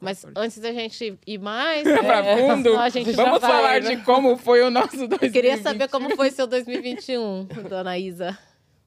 Mas 0.00 0.24
antes 0.36 0.58
da 0.58 0.72
gente 0.72 1.18
ir 1.26 1.38
mais, 1.38 1.82
Pra 1.82 2.18
é, 2.24 2.36
fundo, 2.36 2.76
a 2.78 2.88
gente 2.88 3.12
já 3.12 3.24
vamos 3.24 3.40
vai, 3.40 3.50
falar 3.50 3.80
né? 3.82 3.94
de 3.94 4.02
como 4.02 4.36
foi 4.36 4.62
o 4.62 4.70
nosso 4.70 4.96
2020. 4.96 5.22
Eu 5.22 5.32
queria 5.32 5.58
saber 5.58 5.88
como 5.88 6.14
foi 6.16 6.30
seu 6.30 6.46
2021, 6.46 7.46
dona 7.68 7.98
Isa. 7.98 8.38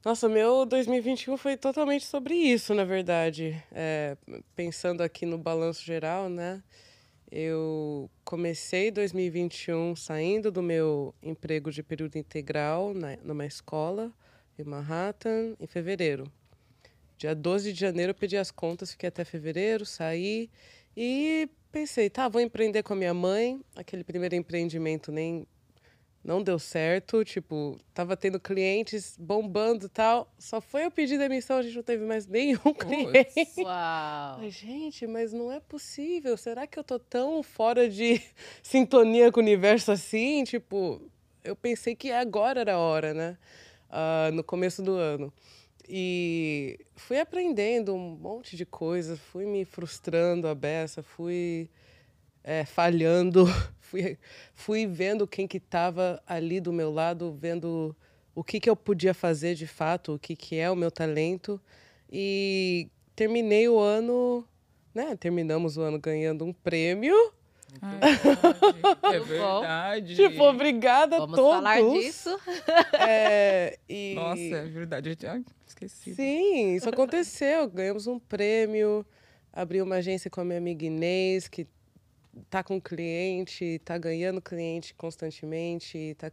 Nossa, 0.04 0.28
meu 0.28 0.64
2021 0.64 1.36
foi 1.36 1.56
totalmente 1.56 2.04
sobre 2.04 2.34
isso, 2.34 2.74
na 2.74 2.84
verdade. 2.84 3.62
É, 3.72 4.16
pensando 4.56 5.02
aqui 5.02 5.26
no 5.26 5.38
balanço 5.38 5.84
geral, 5.84 6.28
né? 6.28 6.62
Eu 7.30 8.10
comecei 8.24 8.90
2021 8.90 9.94
saindo 9.94 10.50
do 10.50 10.62
meu 10.62 11.14
emprego 11.22 11.70
de 11.70 11.82
período 11.82 12.16
integral 12.16 12.94
na, 12.94 13.16
numa 13.22 13.44
escola 13.44 14.10
em 14.58 14.64
Manhattan 14.64 15.54
em 15.60 15.66
fevereiro. 15.66 16.24
Dia 17.18 17.34
12 17.34 17.72
de 17.72 17.80
janeiro 17.80 18.10
eu 18.10 18.14
pedi 18.14 18.36
as 18.36 18.50
contas, 18.50 18.92
fiquei 18.92 19.08
até 19.08 19.24
fevereiro, 19.24 19.84
saí 19.84 20.48
e 21.00 21.48
pensei, 21.70 22.10
tá, 22.10 22.26
vou 22.26 22.40
empreender 22.40 22.82
com 22.82 22.92
a 22.92 22.96
minha 22.96 23.14
mãe. 23.14 23.60
Aquele 23.76 24.02
primeiro 24.02 24.34
empreendimento 24.34 25.12
nem 25.12 25.46
não 26.24 26.42
deu 26.42 26.58
certo, 26.58 27.24
tipo, 27.24 27.78
tava 27.94 28.16
tendo 28.16 28.40
clientes 28.40 29.16
bombando 29.16 29.86
e 29.86 29.88
tal. 29.88 30.28
Só 30.36 30.60
foi 30.60 30.84
eu 30.84 30.90
pedir 30.90 31.16
demissão, 31.16 31.58
a 31.58 31.62
gente 31.62 31.76
não 31.76 31.84
teve 31.84 32.04
mais 32.04 32.26
nenhum 32.26 32.74
cliente. 32.74 33.60
Uau! 33.60 34.40
Ai, 34.40 34.50
gente, 34.50 35.06
mas 35.06 35.32
não 35.32 35.52
é 35.52 35.60
possível. 35.60 36.36
Será 36.36 36.66
que 36.66 36.76
eu 36.76 36.82
tô 36.82 36.98
tão 36.98 37.44
fora 37.44 37.88
de 37.88 38.20
sintonia 38.60 39.30
com 39.30 39.38
o 39.38 39.42
universo 39.44 39.92
assim? 39.92 40.42
Tipo, 40.42 41.00
eu 41.44 41.54
pensei 41.54 41.94
que 41.94 42.10
agora 42.10 42.62
era 42.62 42.74
a 42.74 42.78
hora, 42.78 43.14
né? 43.14 43.38
Ah, 43.88 44.30
no 44.32 44.42
começo 44.42 44.82
do 44.82 44.96
ano. 44.96 45.32
E 45.88 46.78
fui 46.94 47.18
aprendendo 47.18 47.94
um 47.94 48.16
monte 48.16 48.56
de 48.56 48.66
coisa, 48.66 49.16
fui 49.16 49.46
me 49.46 49.64
frustrando 49.64 50.46
a 50.46 50.54
beça, 50.54 51.02
fui 51.02 51.70
é, 52.44 52.64
falhando, 52.64 53.46
fui, 53.80 54.18
fui 54.54 54.86
vendo 54.86 55.26
quem 55.26 55.46
que 55.48 55.56
estava 55.56 56.22
ali 56.26 56.60
do 56.60 56.72
meu 56.72 56.92
lado, 56.92 57.32
vendo 57.32 57.96
o 58.34 58.44
que, 58.44 58.60
que 58.60 58.68
eu 58.68 58.76
podia 58.76 59.14
fazer 59.14 59.54
de 59.54 59.66
fato, 59.66 60.14
o 60.14 60.18
que, 60.18 60.36
que 60.36 60.56
é 60.56 60.70
o 60.70 60.76
meu 60.76 60.90
talento. 60.90 61.60
E 62.10 62.88
terminei 63.16 63.68
o 63.68 63.78
ano, 63.78 64.46
né? 64.94 65.16
Terminamos 65.16 65.76
o 65.76 65.82
ano 65.82 65.98
ganhando 65.98 66.44
um 66.44 66.52
prêmio. 66.52 67.14
É 67.80 69.18
Muito 69.18 69.28
bom. 69.38 69.60
verdade. 69.60 70.16
Tipo, 70.16 70.44
obrigada 70.44 71.16
a 71.16 71.20
Vamos 71.20 71.36
todos. 71.36 71.56
falar 71.56 71.82
disso. 71.82 72.38
É, 72.98 73.78
e... 73.88 74.14
Nossa, 74.14 74.40
é 74.40 74.64
verdade. 74.64 75.10
Eu 75.10 75.16
já 75.20 75.40
esqueci. 75.66 76.14
Sim, 76.14 76.74
isso 76.74 76.88
aconteceu. 76.88 77.68
Ganhamos 77.68 78.06
um 78.06 78.18
prêmio, 78.18 79.04
abri 79.52 79.82
uma 79.82 79.96
agência 79.96 80.30
com 80.30 80.40
a 80.40 80.44
minha 80.44 80.58
amiga 80.58 80.84
Inês, 80.84 81.46
que 81.46 81.66
tá 82.48 82.62
com 82.62 82.80
cliente, 82.80 83.80
tá 83.84 83.98
ganhando 83.98 84.40
cliente 84.40 84.94
constantemente, 84.94 86.14
tá, 86.18 86.30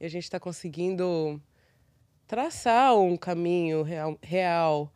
e 0.00 0.06
a 0.06 0.08
gente 0.08 0.24
está 0.24 0.38
conseguindo 0.38 1.40
traçar 2.26 2.96
um 2.96 3.16
caminho 3.16 3.82
real, 3.82 4.18
real 4.22 4.92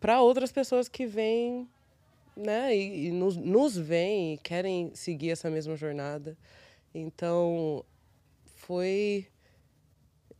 para 0.00 0.20
outras 0.20 0.52
pessoas 0.52 0.88
que 0.88 1.06
vêm, 1.06 1.68
né, 2.36 2.76
e, 2.76 3.06
e 3.06 3.10
nos, 3.10 3.36
nos 3.36 3.76
veem 3.76 4.34
e 4.34 4.38
querem 4.38 4.94
seguir 4.94 5.30
essa 5.30 5.48
mesma 5.48 5.74
jornada. 5.74 6.36
Então, 6.94 7.84
foi 8.44 9.26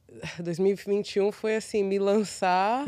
2021 0.43 1.33
foi 1.33 1.57
assim, 1.57 1.83
me 1.83 1.99
lançar 1.99 2.87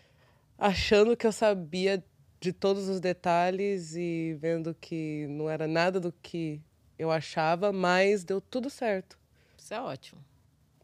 achando 0.58 1.16
que 1.16 1.26
eu 1.26 1.32
sabia 1.32 2.04
de 2.40 2.52
todos 2.52 2.88
os 2.88 3.00
detalhes 3.00 3.94
e 3.94 4.36
vendo 4.40 4.74
que 4.74 5.26
não 5.28 5.48
era 5.48 5.66
nada 5.66 6.00
do 6.00 6.12
que 6.12 6.60
eu 6.98 7.10
achava, 7.10 7.72
mas 7.72 8.24
deu 8.24 8.40
tudo 8.40 8.68
certo. 8.68 9.18
Isso 9.56 9.72
é 9.72 9.80
ótimo. 9.80 10.20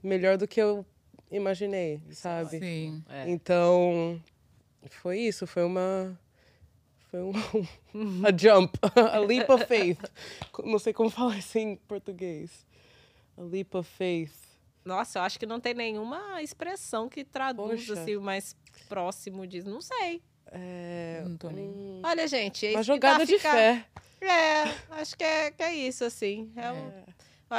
Melhor 0.03 0.37
do 0.37 0.47
que 0.47 0.61
eu 0.61 0.87
imaginei, 1.31 2.01
sabe? 2.13 2.59
Sim. 2.61 3.03
É. 3.09 3.29
Então, 3.29 4.23
foi 4.89 5.19
isso, 5.19 5.47
foi 5.47 5.65
uma 5.65 6.19
foi 7.11 7.21
um 7.21 7.33
a 8.27 8.37
jump, 8.37 8.79
a 9.13 9.19
leap 9.19 9.49
of 9.51 9.65
faith. 9.67 10.01
Não 10.65 10.79
sei 10.79 10.93
como 10.93 11.09
falar 11.11 11.39
isso 11.39 11.59
em 11.59 11.77
português. 11.77 12.67
A 13.37 13.43
leap 13.43 13.75
of 13.75 13.89
faith. 13.89 14.33
Nossa, 14.85 15.19
eu 15.19 15.23
acho 15.23 15.39
que 15.39 15.47
não 15.47 15.61
tem 15.61 15.75
nenhuma 15.75 16.43
expressão 16.43 17.09
que 17.09 17.25
traduz 17.25 17.87
Poxa. 17.87 18.01
assim, 18.01 18.17
o 18.17 18.21
mais 18.23 18.57
próximo 18.89 19.47
disso. 19.47 19.69
Não 19.69 19.81
sei. 19.81 20.23
É, 20.51 21.23
Não 21.27 21.37
tô 21.37 21.51
nem- 21.51 21.69
um- 21.69 22.01
Olha, 22.05 22.27
gente, 22.27 22.67
é 22.67 22.71
uma 22.73 22.83
jogada 22.83 23.27
de 23.27 23.37
ficar- 23.37 23.53
fé. 23.53 23.85
É, 24.21 24.63
acho 25.01 25.17
que 25.17 25.23
é, 25.23 25.51
que 25.51 25.63
é 25.63 25.75
isso, 25.75 26.05
assim. 26.05 26.51
É, 26.57 26.73
um- 26.73 26.89
Ah, 26.89 27.13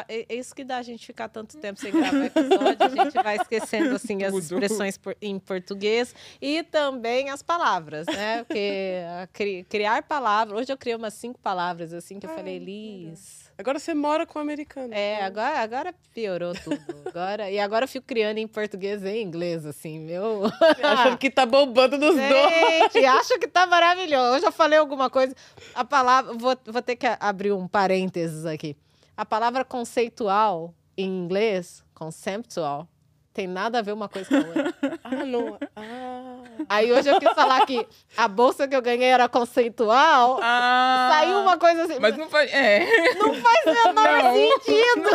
é- 0.08 0.26
é 0.30 0.36
isso 0.36 0.54
que 0.54 0.64
dá 0.64 0.78
a 0.78 0.82
gente 0.82 1.06
ficar 1.06 1.30
tanto 1.30 1.58
tempo 1.58 1.80
sem 1.80 1.92
gravar 1.92 2.26
episódio. 2.26 2.78
A 2.80 3.04
gente 3.04 3.24
vai 3.24 3.36
esquecendo, 3.38 3.96
assim, 3.96 4.24
as 4.24 4.32
Tudo. 4.34 4.44
expressões 4.44 5.00
em 5.22 5.40
português 5.40 6.14
e 6.42 6.64
também 6.64 7.30
as 7.30 7.42
palavras, 7.42 8.06
né? 8.08 8.44
Porque 8.44 9.66
criar 9.68 10.04
palavras... 10.04 10.60
Hoje 10.60 10.72
eu 10.72 10.78
criei 10.78 10.96
umas 10.96 11.14
cinco 11.14 11.40
palavras, 11.40 11.94
assim, 11.94 12.20
que 12.20 12.26
eu 12.26 12.34
falei. 12.36 12.60
Liz... 12.60 13.50
Agora 13.60 13.78
você 13.78 13.94
mora 13.94 14.26
com 14.26 14.40
o 14.40 14.42
americano. 14.42 14.94
É, 14.94 15.22
agora, 15.22 15.60
agora 15.60 15.96
piorou 16.14 16.54
tudo. 16.54 16.80
Agora, 17.06 17.52
e 17.52 17.60
agora 17.60 17.84
eu 17.84 17.90
fico 17.90 18.08
criando 18.08 18.38
em 18.38 18.48
português 18.48 19.04
e 19.04 19.10
em 19.10 19.22
inglês, 19.22 19.66
assim, 19.66 20.00
meu. 20.00 20.44
Achando 20.82 21.18
que 21.18 21.30
tá 21.30 21.46
bombando 21.46 21.98
nos 21.98 22.16
dois. 22.16 22.94
Gente, 22.94 23.06
acho 23.06 23.38
que 23.38 23.50
tá 23.50 23.68
maravilhoso. 23.68 24.38
Hoje 24.38 24.46
eu 24.46 24.52
falei 24.54 24.80
alguma 24.80 25.10
coisa. 25.10 25.36
A 25.76 25.84
palavra. 25.84 26.34
Vou, 26.36 26.58
vou 26.68 26.82
ter 26.82 26.96
que 26.96 27.06
abrir 27.20 27.52
um 27.52 27.68
parênteses 27.68 28.46
aqui. 28.46 28.78
A 29.20 29.26
palavra 29.26 29.66
conceitual 29.66 30.74
em 30.98 31.06
inglês, 31.06 31.84
conceptual, 31.94 32.88
tem 33.34 33.48
nada 33.48 33.80
a 33.80 33.82
ver 33.82 33.92
uma 33.92 34.08
coisa 34.08 34.30
com 34.30 34.36
a 34.36 34.40
outra. 34.40 34.74
Ah, 35.04 35.26
não. 35.26 35.58
Ah. 35.76 36.40
Aí 36.70 36.90
hoje 36.90 37.10
eu 37.10 37.20
quis 37.20 37.34
falar 37.34 37.66
que 37.66 37.86
a 38.16 38.30
bolsa 38.30 38.66
que 38.66 38.74
eu 38.74 38.82
ganhei 38.82 39.10
era 39.10 39.28
conceitual. 39.28 40.40
Ah, 40.42 41.10
Saiu 41.12 41.40
uma 41.40 41.58
coisa 41.58 41.84
assim. 41.84 42.00
Mas 42.00 42.16
não 42.16 42.30
faz. 42.30 42.50
É. 42.54 43.14
não 43.16 43.34
faz 43.34 43.66
o 43.66 43.88
menor 43.94 44.24
Não. 44.24 44.34
sentido. 44.34 45.10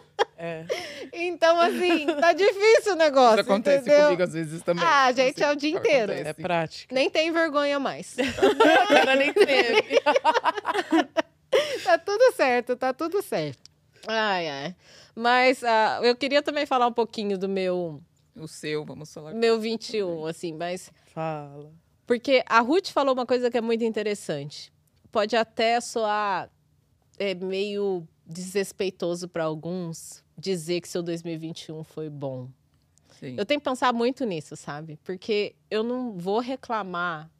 É. 0.42 0.64
Então, 1.12 1.60
assim, 1.60 2.06
tá 2.18 2.32
difícil 2.32 2.94
o 2.94 2.96
negócio. 2.96 3.40
Isso 3.42 3.50
acontece 3.50 3.82
entendeu? 3.86 4.04
comigo 4.06 4.22
às 4.22 4.32
vezes 4.32 4.62
também. 4.62 4.82
Ah, 4.82 5.12
gente, 5.12 5.38
Não 5.38 5.44
sei 5.44 5.46
é 5.46 5.52
o 5.52 5.54
dia 5.56 5.70
inteiro. 5.70 6.12
acontece. 6.12 6.28
É 6.30 6.32
prática. 6.32 6.94
Nem 6.94 7.10
tem 7.10 7.30
vergonha 7.30 7.78
mais. 7.78 8.16
A 8.18 8.86
cara 8.86 9.16
nem 9.16 9.34
treme. 9.34 9.82
tá 11.84 11.98
tudo 11.98 12.32
certo, 12.34 12.76
tá 12.76 12.92
tudo 12.92 13.22
certo. 13.22 13.70
Ai, 14.06 14.48
ai. 14.48 14.76
Mas 15.14 15.62
ah, 15.64 16.00
eu 16.02 16.16
queria 16.16 16.42
também 16.42 16.66
falar 16.66 16.86
um 16.86 16.92
pouquinho 16.92 17.36
do 17.36 17.48
meu, 17.48 18.00
O 18.36 18.48
seu, 18.48 18.84
vamos 18.84 19.12
falar. 19.12 19.34
meu 19.34 19.60
21, 19.60 20.26
assim, 20.26 20.54
mas. 20.54 20.90
Fala. 21.06 21.72
Porque 22.06 22.42
a 22.46 22.60
Ruth 22.60 22.88
falou 22.88 23.14
uma 23.14 23.26
coisa 23.26 23.50
que 23.50 23.58
é 23.58 23.60
muito 23.60 23.84
interessante. 23.84 24.72
Pode 25.12 25.36
até 25.36 25.80
soar 25.80 26.50
é, 27.18 27.34
meio 27.34 28.06
desrespeitoso 28.26 29.28
para 29.28 29.44
alguns 29.44 30.24
dizer 30.36 30.80
que 30.80 30.88
seu 30.88 31.02
2021 31.02 31.84
foi 31.84 32.08
bom. 32.08 32.48
Sim. 33.18 33.34
Eu 33.36 33.44
tenho 33.44 33.60
que 33.60 33.64
pensar 33.64 33.92
muito 33.92 34.24
nisso, 34.24 34.56
sabe? 34.56 34.98
Porque 35.04 35.54
eu 35.70 35.82
não 35.82 36.16
vou 36.16 36.38
reclamar 36.38 37.30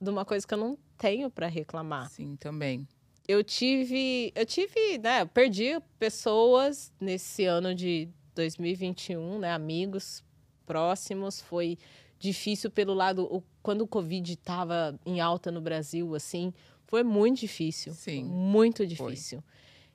de 0.00 0.08
uma 0.08 0.24
coisa 0.24 0.46
que 0.46 0.54
eu 0.54 0.58
não 0.58 0.78
tenho 0.96 1.28
para 1.30 1.48
reclamar. 1.48 2.08
Sim, 2.10 2.36
também. 2.36 2.86
Eu 3.26 3.42
tive, 3.42 4.32
eu 4.34 4.44
tive, 4.44 4.98
né, 4.98 5.22
eu 5.22 5.26
perdi 5.26 5.80
pessoas 5.98 6.92
nesse 7.00 7.44
ano 7.44 7.74
de 7.74 8.08
2021, 8.34 9.38
né, 9.38 9.52
amigos 9.52 10.22
próximos, 10.66 11.40
foi 11.40 11.78
difícil 12.18 12.70
pelo 12.70 12.94
lado, 12.94 13.24
o, 13.24 13.42
quando 13.62 13.82
o 13.82 13.86
Covid 13.86 14.32
estava 14.32 14.98
em 15.06 15.20
alta 15.20 15.50
no 15.50 15.60
Brasil, 15.60 16.14
assim, 16.14 16.52
foi 16.86 17.02
muito 17.02 17.40
difícil, 17.40 17.92
Sim. 17.94 18.24
muito 18.24 18.86
difícil. 18.86 19.42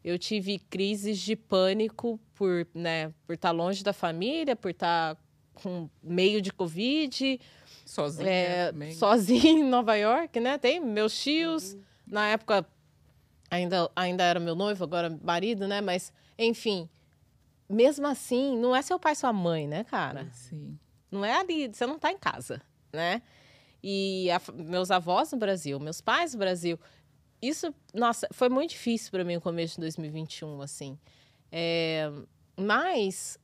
Eu 0.04 0.18
tive 0.18 0.60
crises 0.60 1.20
de 1.20 1.36
pânico 1.36 2.20
por, 2.34 2.68
né, 2.74 3.14
por 3.26 3.34
estar 3.34 3.52
longe 3.52 3.84
da 3.84 3.94
família, 3.94 4.56
por 4.56 4.72
estar 4.72 5.18
com 5.54 5.90
meio 6.02 6.42
de 6.42 6.52
Covid, 6.54 7.40
Sozinha 7.86 8.30
é, 8.30 8.92
sozinha 8.92 9.50
em 9.60 9.64
Nova 9.64 9.96
York, 9.96 10.40
né? 10.40 10.60
Tem 10.60 10.80
meus 10.80 11.20
tios, 11.20 11.76
na 12.06 12.28
época 12.28 12.66
ainda, 13.50 13.90
ainda 13.96 14.24
era 14.24 14.40
meu 14.40 14.56
noivo, 14.56 14.84
agora 14.84 15.10
marido, 15.24 15.68
né? 15.68 15.82
Mas, 15.82 16.12
enfim, 16.38 16.90
mesmo 17.70 18.08
assim, 18.08 18.58
não 18.58 18.76
é 18.76 18.82
seu 18.82 19.00
pai 19.00 19.14
e 19.14 19.16
sua 19.16 19.34
mãe, 19.34 19.68
né, 19.68 19.84
cara? 19.84 20.28
Sim. 20.32 20.78
Não 21.12 21.24
é 21.26 21.34
ali, 21.40 21.68
você 21.68 21.86
não 21.86 21.98
tá 22.00 22.12
em 22.12 22.18
casa, 22.18 22.62
né? 22.94 23.22
E 23.82 24.30
a- 24.32 24.42
meus 24.54 24.92
avós 24.92 25.32
no 25.32 25.38
Brasil, 25.38 25.80
meus 25.80 26.02
pais 26.02 26.34
no 26.34 26.40
Brasil. 26.40 26.80
Isso, 27.42 27.74
nossa, 27.94 28.28
foi 28.34 28.50
muito 28.50 28.72
difícil 28.72 29.10
para 29.12 29.24
mim 29.24 29.38
o 29.38 29.42
começo 29.42 29.76
de 29.76 29.82
2021, 29.82 30.62
assim. 30.62 30.98
É, 31.52 32.12
mas, 32.58 33.40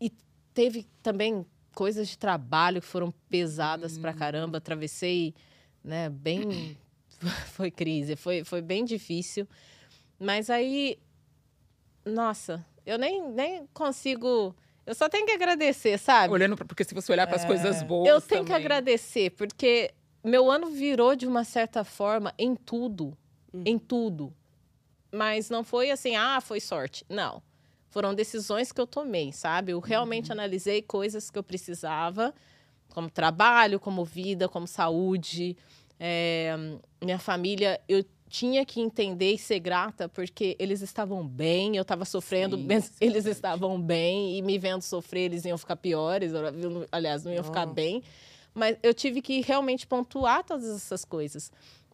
e 0.00 0.10
teve 0.54 0.86
também 1.02 1.44
coisas 1.74 2.08
de 2.08 2.18
trabalho 2.18 2.80
que 2.80 2.86
foram 2.86 3.12
pesadas 3.28 3.98
pra 3.98 4.12
caramba. 4.14 4.58
Atravessei, 4.58 5.34
né, 5.84 6.08
bem. 6.08 6.76
foi 7.52 7.70
crise, 7.70 8.16
foi, 8.16 8.44
foi 8.44 8.62
bem 8.62 8.84
difícil. 8.84 9.46
Mas 10.18 10.50
aí, 10.50 10.98
nossa, 12.04 12.64
eu 12.84 12.98
nem, 12.98 13.28
nem 13.30 13.66
consigo. 13.72 14.54
Eu 14.86 14.94
só 14.94 15.08
tenho 15.08 15.26
que 15.26 15.32
agradecer, 15.32 15.98
sabe? 15.98 16.32
Olhando 16.32 16.56
pra, 16.56 16.64
porque 16.64 16.84
se 16.84 16.94
você 16.94 17.12
olhar 17.12 17.26
para 17.26 17.36
as 17.36 17.44
coisas 17.44 17.82
boas. 17.82 18.08
É. 18.08 18.12
Eu 18.12 18.20
tenho 18.20 18.44
que 18.44 18.50
também. 18.50 18.64
agradecer, 18.64 19.30
porque 19.30 19.92
meu 20.24 20.50
ano 20.50 20.70
virou 20.70 21.14
de 21.14 21.26
uma 21.26 21.44
certa 21.44 21.84
forma 21.84 22.32
em 22.38 22.54
tudo. 22.54 23.16
Em 23.64 23.78
tudo. 23.78 24.32
Mas 25.12 25.50
não 25.50 25.62
foi 25.62 25.90
assim, 25.90 26.16
ah, 26.16 26.40
foi 26.40 26.60
sorte. 26.60 27.04
Não. 27.08 27.42
Foram 27.90 28.14
decisões 28.14 28.70
que 28.72 28.80
eu 28.80 28.86
tomei, 28.86 29.32
sabe? 29.32 29.72
Eu 29.72 29.80
realmente 29.80 30.30
analisei 30.30 30.82
coisas 30.82 31.30
que 31.30 31.38
eu 31.38 31.42
precisava, 31.42 32.34
como 32.90 33.10
trabalho, 33.10 33.80
como 33.80 34.04
vida, 34.04 34.48
como 34.48 34.66
saúde. 34.66 35.56
É, 36.00 36.54
minha 37.02 37.18
família, 37.18 37.80
eu 37.88 38.04
tinha 38.28 38.64
que 38.64 38.80
entender 38.80 39.32
e 39.32 39.38
ser 39.38 39.58
grata 39.58 40.08
porque 40.08 40.54
eles 40.58 40.82
estavam 40.82 41.26
bem, 41.26 41.76
eu 41.76 41.82
estava 41.82 42.04
sofrendo, 42.04 42.56
Sim, 42.56 42.64
eles 43.00 43.24
verdade. 43.24 43.28
estavam 43.30 43.80
bem 43.80 44.36
e 44.36 44.42
me 44.42 44.58
vendo 44.58 44.82
sofrer, 44.82 45.22
eles 45.22 45.44
iam 45.44 45.56
ficar 45.56 45.76
piores, 45.76 46.32
aliás, 46.92 47.24
não 47.24 47.32
iam 47.32 47.42
ficar 47.42 47.66
Nossa. 47.66 47.74
bem. 47.74 48.02
Mas 48.54 48.76
eu 48.82 48.92
tive 48.92 49.22
que 49.22 49.40
realmente 49.40 49.86
pontuar 49.86 50.44
todas 50.44 50.68
essas 50.68 51.04
coisas. 51.04 51.50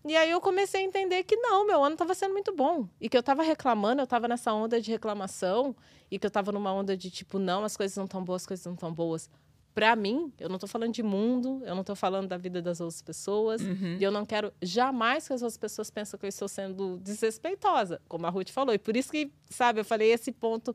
E 0.06 0.14
aí 0.16 0.30
eu 0.30 0.40
comecei 0.40 0.82
a 0.82 0.84
entender 0.84 1.24
que 1.24 1.36
não, 1.36 1.66
meu 1.66 1.82
ano 1.82 1.94
estava 1.94 2.14
sendo 2.14 2.32
muito 2.32 2.54
bom. 2.54 2.86
E 3.00 3.08
que 3.08 3.16
eu 3.16 3.20
estava 3.20 3.42
reclamando, 3.42 4.02
eu 4.02 4.04
estava 4.04 4.28
nessa 4.28 4.52
onda 4.52 4.80
de 4.80 4.90
reclamação. 4.90 5.74
E 6.10 6.18
que 6.18 6.26
eu 6.26 6.28
estava 6.28 6.52
numa 6.52 6.72
onda 6.72 6.94
de 6.96 7.10
tipo, 7.10 7.38
não, 7.38 7.64
as 7.64 7.74
coisas 7.76 7.96
não 7.96 8.04
estão 8.04 8.22
boas, 8.22 8.42
as 8.42 8.46
coisas 8.46 8.66
não 8.66 8.74
estão 8.74 8.92
boas. 8.92 9.30
Pra 9.74 9.96
mim, 9.96 10.32
eu 10.38 10.48
não 10.48 10.56
tô 10.56 10.68
falando 10.68 10.92
de 10.92 11.02
mundo, 11.02 11.60
eu 11.64 11.74
não 11.74 11.82
tô 11.82 11.96
falando 11.96 12.28
da 12.28 12.36
vida 12.36 12.62
das 12.62 12.80
outras 12.80 13.02
pessoas. 13.02 13.60
Uhum. 13.60 13.96
E 13.98 14.04
eu 14.04 14.12
não 14.12 14.24
quero 14.24 14.52
jamais 14.62 15.26
que 15.26 15.32
as 15.32 15.42
outras 15.42 15.58
pessoas 15.58 15.90
pensem 15.90 16.18
que 16.18 16.24
eu 16.24 16.28
estou 16.28 16.46
sendo 16.46 16.98
desrespeitosa, 16.98 18.00
como 18.08 18.24
a 18.24 18.30
Ruth 18.30 18.50
falou. 18.50 18.72
E 18.72 18.78
por 18.78 18.96
isso 18.96 19.10
que, 19.10 19.32
sabe, 19.50 19.80
eu 19.80 19.84
falei 19.84 20.12
esse 20.12 20.30
ponto. 20.30 20.74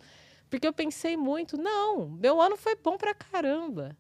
Porque 0.50 0.68
eu 0.68 0.74
pensei 0.74 1.16
muito, 1.16 1.58
não, 1.58 2.10
meu 2.10 2.42
ano 2.42 2.58
foi 2.58 2.76
bom 2.76 2.98
pra 2.98 3.14
caramba. 3.14 3.96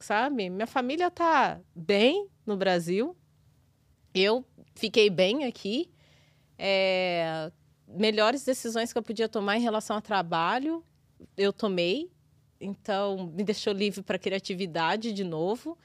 Sabe? 0.00 0.50
Minha 0.50 0.66
família 0.66 1.10
tá 1.12 1.60
bem 1.74 2.28
no 2.44 2.56
Brasil. 2.56 3.16
Eu 4.12 4.44
fiquei 4.74 5.10
bem 5.10 5.44
aqui. 5.44 5.88
É, 6.58 7.52
melhores 7.86 8.44
decisões 8.44 8.92
que 8.92 8.98
eu 8.98 9.02
podia 9.02 9.28
tomar 9.28 9.56
em 9.56 9.60
relação 9.60 9.94
ao 9.96 10.02
trabalho, 10.02 10.84
eu 11.36 11.52
tomei. 11.52 12.10
Então, 12.64 13.30
me 13.34 13.44
deixou 13.44 13.72
livre 13.72 14.02
para 14.02 14.18
criatividade 14.18 15.12
de 15.12 15.22
novo. 15.22 15.76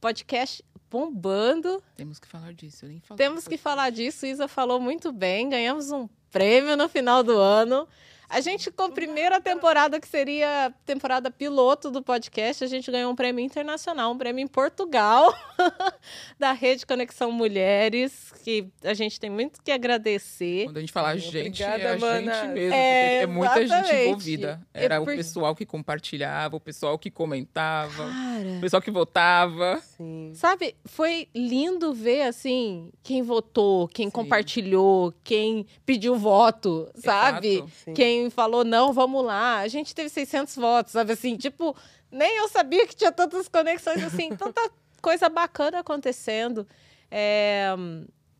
Podcast 0.00 0.62
bombando. 0.90 1.82
Temos 1.96 2.18
que 2.18 2.28
falar 2.28 2.52
disso. 2.52 2.84
Eu 2.84 2.90
nem 2.90 3.00
falei. 3.00 3.18
Temos 3.18 3.48
que 3.48 3.56
falar 3.56 3.90
disso. 3.90 4.26
Isa 4.26 4.46
falou 4.46 4.78
muito 4.78 5.10
bem. 5.10 5.48
Ganhamos 5.48 5.90
um 5.90 6.08
prêmio 6.30 6.76
no 6.76 6.88
final 6.88 7.22
do 7.22 7.36
ano. 7.38 7.88
A 8.34 8.40
gente, 8.40 8.68
com 8.72 8.82
a 8.82 8.90
primeira 8.90 9.40
temporada, 9.40 10.00
que 10.00 10.08
seria 10.08 10.66
a 10.66 10.70
temporada 10.84 11.30
piloto 11.30 11.88
do 11.88 12.02
podcast, 12.02 12.64
a 12.64 12.66
gente 12.66 12.90
ganhou 12.90 13.12
um 13.12 13.14
prêmio 13.14 13.44
internacional, 13.44 14.10
um 14.10 14.18
prêmio 14.18 14.42
em 14.42 14.46
Portugal, 14.48 15.32
da 16.36 16.50
Rede 16.50 16.84
Conexão 16.84 17.30
Mulheres, 17.30 18.32
que 18.42 18.66
a 18.82 18.92
gente 18.92 19.20
tem 19.20 19.30
muito 19.30 19.62
que 19.62 19.70
agradecer. 19.70 20.64
Quando 20.64 20.78
a 20.78 20.80
gente 20.80 20.92
fala 20.92 21.10
a 21.10 21.16
gente, 21.16 21.62
Obrigada, 21.62 21.82
é 21.84 21.92
a 21.94 21.98
mana. 21.98 22.34
gente 22.34 22.52
mesmo. 22.54 22.74
É, 22.74 23.10
porque 23.20 23.22
é 23.22 23.26
muita 23.26 23.54
gente 23.54 23.64
exatamente. 23.66 24.06
envolvida. 24.08 24.60
É 24.74 24.84
Era 24.84 24.98
por- 25.00 25.12
o 25.12 25.16
pessoal 25.16 25.54
que 25.54 25.64
compartilhava, 25.64 26.56
o 26.56 26.60
pessoal 26.60 26.98
que 26.98 27.12
comentava, 27.12 28.02
o 28.04 28.10
Cara, 28.10 28.60
pessoal 28.60 28.82
que 28.82 28.90
votava. 28.90 29.80
Sim. 29.96 30.32
Sabe, 30.34 30.74
foi 30.84 31.28
lindo 31.32 31.94
ver, 31.94 32.22
assim, 32.22 32.90
quem 33.00 33.22
votou, 33.22 33.86
quem 33.86 34.06
Sim. 34.06 34.10
compartilhou, 34.10 35.14
quem 35.22 35.64
pediu 35.86 36.16
voto, 36.16 36.90
sabe? 36.96 37.58
Exato. 37.58 37.92
Quem 38.24 38.30
falou, 38.30 38.64
não, 38.64 38.90
vamos 38.90 39.22
lá. 39.22 39.58
A 39.58 39.68
gente 39.68 39.94
teve 39.94 40.08
600 40.08 40.56
votos, 40.56 40.92
sabe? 40.94 41.12
Assim, 41.12 41.36
tipo, 41.36 41.76
nem 42.10 42.38
eu 42.38 42.48
sabia 42.48 42.86
que 42.86 42.96
tinha 42.96 43.12
tantas 43.12 43.48
conexões, 43.48 44.02
assim, 44.02 44.30
tanta 44.34 44.70
coisa 45.02 45.28
bacana 45.28 45.80
acontecendo. 45.80 46.66
É, 47.10 47.66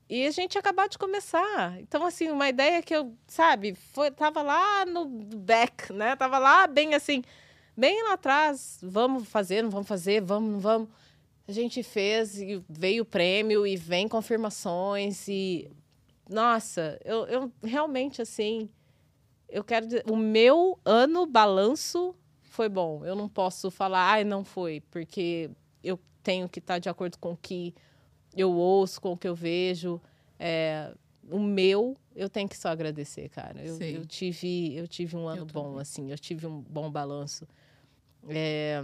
E 0.08 0.26
a 0.26 0.30
gente 0.30 0.56
acabou 0.56 0.88
de 0.88 0.96
começar. 0.96 1.78
Então, 1.80 2.06
assim, 2.06 2.30
uma 2.30 2.48
ideia 2.48 2.80
que 2.82 2.96
eu, 2.96 3.14
sabe, 3.26 3.74
foi, 3.92 4.10
tava 4.10 4.40
lá 4.40 4.86
no 4.86 5.04
back, 5.04 5.92
né? 5.92 6.16
Tava 6.16 6.38
lá 6.38 6.66
bem 6.66 6.94
assim, 6.94 7.22
bem 7.76 8.02
lá 8.04 8.14
atrás. 8.14 8.78
Vamos 8.82 9.28
fazer, 9.28 9.62
não 9.62 9.70
vamos 9.70 9.86
fazer, 9.86 10.22
vamos, 10.22 10.50
não 10.50 10.60
vamos. 10.60 10.88
A 11.46 11.52
gente 11.52 11.82
fez 11.82 12.40
e 12.40 12.64
veio 12.70 13.02
o 13.02 13.06
prêmio 13.06 13.66
e 13.66 13.76
vem 13.76 14.08
confirmações 14.08 15.28
e 15.28 15.70
nossa, 16.26 16.98
eu, 17.04 17.26
eu 17.26 17.52
realmente 17.62 18.22
assim, 18.22 18.70
eu 19.48 19.62
quero 19.64 19.86
dizer, 19.86 20.04
o 20.08 20.16
meu 20.16 20.78
ano 20.84 21.26
balanço 21.26 22.14
foi 22.42 22.68
bom. 22.68 23.04
Eu 23.04 23.14
não 23.16 23.28
posso 23.28 23.70
falar, 23.70 24.12
ai, 24.12 24.24
não 24.24 24.44
foi, 24.44 24.80
porque 24.90 25.50
eu 25.82 25.98
tenho 26.22 26.48
que 26.48 26.58
estar 26.58 26.78
de 26.78 26.88
acordo 26.88 27.18
com 27.18 27.32
o 27.32 27.36
que 27.36 27.74
eu 28.36 28.52
ouço, 28.52 29.00
com 29.00 29.12
o 29.12 29.16
que 29.16 29.28
eu 29.28 29.34
vejo. 29.34 30.00
É, 30.38 30.92
o 31.30 31.38
meu, 31.38 31.96
eu 32.14 32.28
tenho 32.28 32.48
que 32.48 32.56
só 32.56 32.68
agradecer, 32.68 33.28
cara. 33.28 33.64
Eu, 33.64 33.80
eu 33.80 34.04
tive, 34.06 34.74
eu 34.76 34.86
tive 34.86 35.16
um 35.16 35.28
ano 35.28 35.46
bom, 35.46 35.64
também. 35.64 35.80
assim, 35.80 36.10
eu 36.10 36.18
tive 36.18 36.46
um 36.46 36.60
bom 36.60 36.90
balanço. 36.90 37.46
É, 38.28 38.82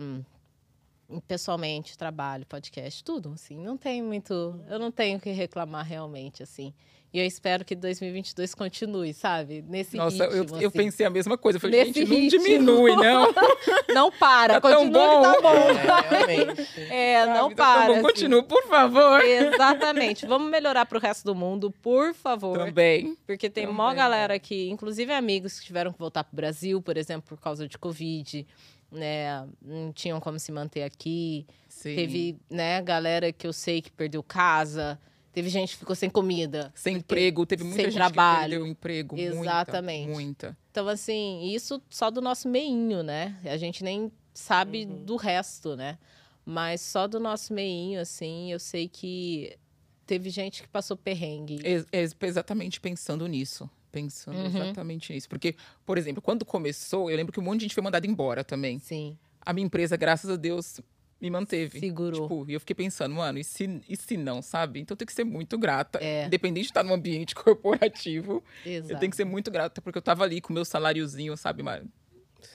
pessoalmente, 1.26 1.96
trabalho, 1.98 2.46
podcast, 2.46 3.02
tudo, 3.04 3.32
assim, 3.34 3.58
não 3.58 3.76
tem 3.76 4.02
muito, 4.02 4.60
eu 4.68 4.78
não 4.78 4.90
tenho 4.90 5.18
o 5.18 5.20
que 5.20 5.30
reclamar 5.30 5.84
realmente, 5.86 6.42
assim. 6.42 6.72
E 7.12 7.18
eu 7.18 7.26
espero 7.26 7.64
que 7.64 7.74
2022 7.74 8.54
continue, 8.54 9.12
sabe? 9.12 9.64
Nesse 9.68 9.96
Nossa, 9.96 10.22
eu, 10.26 10.42
ritmo, 10.42 10.60
eu 10.60 10.68
assim. 10.68 10.78
pensei 10.78 11.04
a 11.04 11.10
mesma 11.10 11.36
coisa. 11.36 11.56
Eu 11.56 11.60
falei, 11.60 11.80
Nesse 11.84 11.92
gente, 12.04 12.08
não 12.08 12.16
ritmo. 12.16 12.38
diminui, 12.44 12.94
não. 12.94 13.34
Não 13.92 14.12
para, 14.12 14.60
Tá 14.60 14.68
tão 14.68 14.84
continua 14.84 15.08
que 15.08 15.22
tá 15.26 15.40
bom. 15.42 15.50
bom. 15.50 16.90
É. 16.90 16.90
É, 17.20 17.26
não 17.26 17.34
Sabe? 17.34 17.54
Tá 17.56 17.64
para. 17.64 17.86
bom. 17.86 17.92
assim. 17.94 18.02
Continua, 18.02 18.42
por 18.44 18.62
favor. 18.68 19.20
Exatamente. 19.24 20.24
Vamos 20.26 20.48
melhorar 20.48 20.86
para 20.86 20.96
o 20.96 21.00
resto 21.00 21.24
do 21.24 21.34
mundo, 21.34 21.72
por 21.82 22.14
favor. 22.14 22.56
Também. 22.56 23.16
Porque 23.26 23.50
tem 23.50 23.64
Também, 23.64 23.76
mó 23.76 23.90
é. 23.90 23.94
galera 23.96 24.34
aqui, 24.34 24.70
inclusive 24.70 25.12
amigos 25.12 25.58
que 25.58 25.66
tiveram 25.66 25.92
que 25.92 25.98
voltar 25.98 26.22
pro 26.22 26.36
Brasil, 26.36 26.80
por 26.80 26.96
exemplo, 26.96 27.28
por 27.36 27.42
causa 27.42 27.66
de 27.66 27.76
Covid, 27.76 28.46
né? 28.90 29.46
Não 29.62 29.92
tinham 29.92 30.20
como 30.20 30.38
se 30.38 30.50
manter 30.52 30.82
aqui. 30.82 31.46
Sim. 31.68 31.94
Teve, 31.94 32.36
né, 32.50 32.80
galera 32.82 33.32
que 33.32 33.46
eu 33.46 33.52
sei 33.52 33.80
que 33.82 33.90
perdeu 33.90 34.22
casa. 34.22 34.98
Teve 35.32 35.48
gente 35.48 35.74
que 35.74 35.78
ficou 35.78 35.94
sem 35.94 36.10
comida. 36.10 36.72
Sem 36.74 36.96
emprego, 36.96 37.46
teve 37.46 37.62
muita 37.62 37.76
sem 37.76 37.84
gente 37.86 37.94
trabalho. 37.94 38.42
que 38.42 38.48
perdeu 38.50 38.66
emprego. 38.66 39.16
Exatamente. 39.18 40.06
Muita, 40.08 40.20
muita. 40.48 40.58
Então, 40.70 40.88
assim, 40.88 41.42
isso 41.52 41.80
só 41.88 42.10
do 42.10 42.20
nosso 42.20 42.48
meinho, 42.48 43.02
né? 43.02 43.36
A 43.44 43.56
gente 43.56 43.84
nem 43.84 44.10
sabe 44.34 44.84
do 44.84 45.14
resto, 45.16 45.76
né? 45.76 45.98
Mas 46.44 46.80
só 46.80 47.06
do 47.06 47.20
nosso 47.20 47.52
meinho, 47.52 48.00
assim, 48.00 48.50
eu 48.50 48.58
sei 48.58 48.88
que 48.88 49.56
teve 50.04 50.30
gente 50.30 50.62
que 50.62 50.68
passou 50.68 50.96
perrengue. 50.96 51.60
Ex- 51.62 52.16
exatamente 52.20 52.80
pensando 52.80 53.26
nisso. 53.28 53.70
Pensando 53.92 54.36
Uhum. 54.38 54.46
exatamente 54.46 55.12
nisso. 55.12 55.28
Porque, 55.28 55.56
por 55.84 55.98
exemplo, 55.98 56.22
quando 56.22 56.44
começou, 56.44 57.10
eu 57.10 57.16
lembro 57.16 57.32
que 57.32 57.40
um 57.40 57.42
monte 57.42 57.60
de 57.60 57.64
gente 57.64 57.74
foi 57.74 57.82
mandada 57.82 58.06
embora 58.06 58.44
também. 58.44 58.78
Sim. 58.78 59.18
A 59.44 59.52
minha 59.52 59.66
empresa, 59.66 59.96
graças 59.96 60.30
a 60.30 60.36
Deus, 60.36 60.80
me 61.20 61.28
manteve. 61.30 61.80
Segurou. 61.80 62.22
Tipo, 62.22 62.44
e 62.48 62.54
eu 62.54 62.60
fiquei 62.60 62.74
pensando, 62.74 63.14
mano, 63.14 63.38
e 63.38 63.44
se, 63.44 63.80
e 63.88 63.96
se 63.96 64.16
não, 64.16 64.40
sabe? 64.42 64.80
Então 64.80 64.96
tem 64.96 65.04
que 65.06 65.12
ser 65.12 65.24
muito 65.24 65.58
grata. 65.58 65.98
É. 66.02 66.26
Independente 66.26 66.64
de 66.64 66.70
estar 66.70 66.82
num 66.84 66.94
ambiente 66.94 67.34
corporativo, 67.36 68.42
Exato. 68.64 68.92
eu 68.94 68.98
tenho 68.98 69.10
que 69.10 69.16
ser 69.16 69.24
muito 69.24 69.50
grata, 69.50 69.80
porque 69.82 69.98
eu 69.98 70.02
tava 70.02 70.22
ali 70.24 70.40
com 70.40 70.50
o 70.52 70.54
meu 70.54 70.64
saláriozinho, 70.64 71.36
sabe? 71.36 71.62
Mar- 71.62 71.82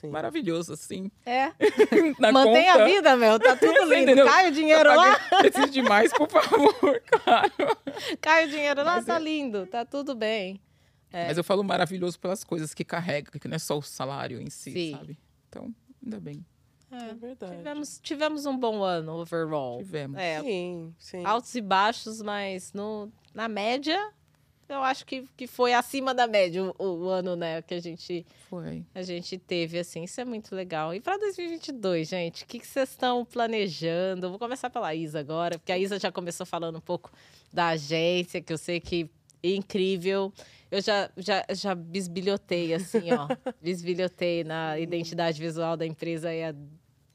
Sim. 0.00 0.08
Maravilhoso, 0.08 0.72
assim. 0.72 1.10
É. 1.24 1.52
Mantém 2.32 2.66
conta. 2.66 2.82
a 2.82 2.84
vida, 2.86 3.16
meu. 3.16 3.38
Tá 3.38 3.54
tudo 3.56 3.82
lindo. 3.84 4.02
Entendeu? 4.02 4.26
Cai 4.26 4.48
o 4.48 4.52
dinheiro 4.52 4.88
lá. 4.94 5.16
Preciso 5.38 5.70
de 5.70 5.80
mais, 5.82 6.12
por 6.12 6.28
favor, 6.28 7.00
claro. 7.06 7.52
Cai 8.20 8.46
o 8.46 8.48
dinheiro 8.50 8.82
lá, 8.82 8.96
Mas 8.96 9.04
tá 9.04 9.16
é- 9.16 9.20
lindo. 9.20 9.64
Tá 9.66 9.84
tudo 9.84 10.14
bem. 10.16 10.60
É. 11.12 11.28
Mas 11.28 11.38
eu 11.38 11.44
falo 11.44 11.62
maravilhoso 11.62 12.18
pelas 12.18 12.44
coisas 12.44 12.74
que 12.74 12.84
carrega, 12.84 13.30
que 13.38 13.48
não 13.48 13.56
é 13.56 13.58
só 13.58 13.78
o 13.78 13.82
salário 13.82 14.40
em 14.40 14.50
si, 14.50 14.72
Sim. 14.72 14.92
sabe? 14.92 15.18
Então, 15.48 15.74
ainda 16.02 16.20
bem. 16.20 16.44
É 16.90 17.14
verdade. 17.14 17.56
Tivemos, 17.56 18.00
tivemos 18.02 18.46
um 18.46 18.56
bom 18.56 18.82
ano 18.82 19.20
overall. 19.20 19.78
Tivemos. 19.78 20.18
É, 20.18 20.40
Sim, 20.40 20.94
sim. 20.98 21.24
altos 21.24 21.54
e 21.54 21.60
baixos, 21.60 22.22
mas 22.22 22.72
no, 22.72 23.10
na 23.34 23.48
média, 23.48 24.12
eu 24.68 24.82
acho 24.82 25.04
que, 25.04 25.24
que 25.36 25.46
foi 25.46 25.72
acima 25.72 26.14
da 26.14 26.26
média 26.26 26.62
o, 26.62 26.74
o 26.84 27.08
ano, 27.08 27.34
né, 27.34 27.60
que 27.62 27.74
a 27.74 27.80
gente, 27.80 28.24
Foi. 28.48 28.84
a 28.94 29.02
gente 29.02 29.36
teve, 29.36 29.78
assim, 29.78 30.04
isso 30.04 30.20
é 30.20 30.24
muito 30.24 30.54
legal. 30.54 30.94
E 30.94 31.00
para 31.00 31.18
2022, 31.18 32.08
gente, 32.08 32.44
o 32.44 32.46
que 32.46 32.60
que 32.60 32.66
vocês 32.66 32.90
estão 32.90 33.24
planejando? 33.24 34.30
Vou 34.30 34.38
começar 34.38 34.70
pela 34.70 34.94
Isa 34.94 35.18
agora, 35.18 35.58
porque 35.58 35.72
a 35.72 35.78
Isa 35.78 35.98
já 35.98 36.12
começou 36.12 36.46
falando 36.46 36.78
um 36.78 36.80
pouco 36.80 37.12
da 37.52 37.68
agência, 37.68 38.40
que 38.40 38.52
eu 38.52 38.58
sei 38.58 38.80
que 38.80 39.10
é 39.42 39.54
incrível. 39.54 40.32
Eu 40.70 40.80
já, 40.82 41.10
já, 41.16 41.44
já 41.52 41.74
bisbilhotei, 41.74 42.74
assim, 42.74 43.12
ó. 43.12 43.28
bisbilhotei 43.62 44.42
na 44.44 44.78
identidade 44.78 45.40
visual 45.40 45.76
da 45.76 45.86
empresa, 45.86 46.32
é 46.32 46.54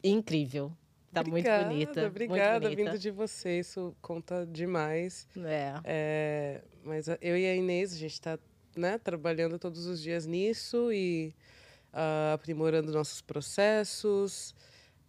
incrível. 0.04 0.72
Tá 1.14 1.22
Obrigada, 1.22 1.66
muito 1.66 1.74
bonita. 1.88 2.08
Obrigada, 2.08 2.68
muito 2.68 2.76
bonita. 2.78 2.92
vindo 2.92 3.02
de 3.02 3.12
você. 3.12 3.60
Isso 3.60 3.94
conta 4.02 4.46
demais. 4.46 5.28
É. 5.44 5.74
É, 5.84 6.62
mas 6.84 7.10
a- 7.10 7.18
eu 7.22 7.38
e 7.38 7.46
a 7.46 7.56
Inês, 7.56 7.94
a 7.94 7.98
gente 7.98 8.14
está 8.14 8.40
né, 8.78 8.98
trabalhando 8.98 9.60
todos 9.60 9.86
os 9.86 10.02
dias 10.02 10.26
nisso 10.26 10.92
e 10.94 11.36
ah, 11.92 12.32
aprimorando 12.34 12.92
nossos 12.94 13.22
processos 13.22 14.56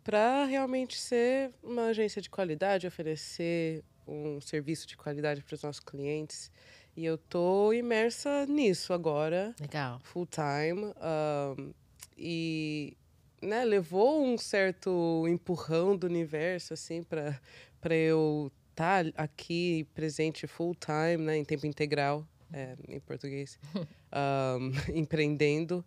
para 0.03 0.45
realmente 0.47 0.99
ser 0.99 1.53
uma 1.63 1.87
agência 1.87 2.21
de 2.21 2.29
qualidade, 2.29 2.85
oferecer 2.89 3.85
um 4.05 4.41
serviço 4.41 4.85
de 4.89 4.97
qualidade 4.97 5.43
para 5.45 5.55
os 5.55 5.63
nossos 5.63 5.79
clientes. 5.79 6.51
E 6.97 7.05
eu 7.05 7.17
tô 7.17 7.73
imersa 7.73 8.45
nisso 8.47 8.93
agora. 8.93 9.55
Legal. 9.59 9.99
full 10.03 10.27
time 10.27 10.93
um, 11.59 11.73
e 12.17 12.97
né, 13.41 13.65
levou 13.65 14.25
um 14.25 14.37
certo 14.37 15.27
empurrão 15.27 15.97
do 15.97 16.07
universo 16.07 16.75
assim 16.75 17.03
para 17.03 17.97
eu 17.97 18.53
estar 18.71 19.07
aqui 19.17 19.87
presente 19.95 20.47
full 20.47 20.75
time 20.75 21.25
né, 21.25 21.37
em 21.39 21.45
tempo 21.45 21.67
integral 21.67 22.27
é, 22.53 22.77
em 22.89 23.01
português 23.01 23.59
um, 24.13 24.73
empreendendo. 24.95 25.85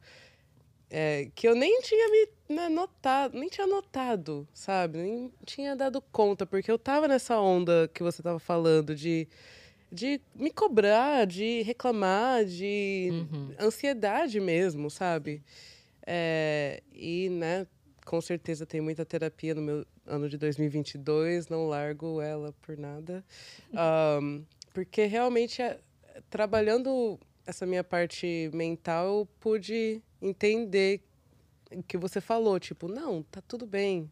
É, 0.90 1.30
que 1.34 1.48
eu 1.48 1.56
nem 1.56 1.82
tinha 1.82 2.10
me 2.10 2.56
né, 2.56 2.70
notado 2.70 3.38
nem 3.38 3.50
tinha 3.50 3.66
notado 3.66 4.48
sabe? 4.54 5.00
Nem 5.00 5.34
tinha 5.44 5.76
dado 5.76 6.00
conta 6.00 6.46
porque 6.46 6.72
eu 6.72 6.78
tava 6.78 7.08
nessa 7.08 7.40
onda 7.40 7.90
que 7.94 8.04
você 8.04 8.22
tava 8.22 8.40
falando 8.40 8.96
de 8.96 9.28
de 9.96 10.22
me 10.36 10.52
cobrar, 10.52 11.26
de 11.26 11.62
reclamar, 11.64 12.44
de 12.46 13.10
Uhum. 13.12 13.56
ansiedade 13.60 14.40
mesmo, 14.40 14.90
sabe? 14.90 15.42
É, 16.06 16.84
e, 16.94 17.30
né, 17.30 17.66
com 18.06 18.22
certeza 18.22 18.66
tem 18.66 18.82
muita 18.82 19.04
terapia 19.06 19.56
no 19.56 19.62
meu 19.62 19.86
ano 20.06 20.30
de 20.30 20.38
2022, 20.38 21.48
não 21.48 21.68
largo 21.68 22.22
ela 22.22 22.54
por 22.62 22.78
nada. 22.78 23.26
Ahn, 23.74 24.44
porque 24.74 25.06
realmente, 25.06 25.62
é, 25.62 25.80
trabalhando 26.30 27.18
essa 27.48 27.66
minha 27.66 27.84
parte 27.84 28.50
mental, 28.54 29.20
eu 29.20 29.28
pude 29.40 30.02
entender 30.22 31.02
o 31.72 31.82
que 31.82 31.98
você 31.98 32.20
falou, 32.22 32.60
tipo, 32.60 32.88
não, 32.88 33.24
tá 33.24 33.42
tudo 33.42 33.66
bem. 33.66 34.12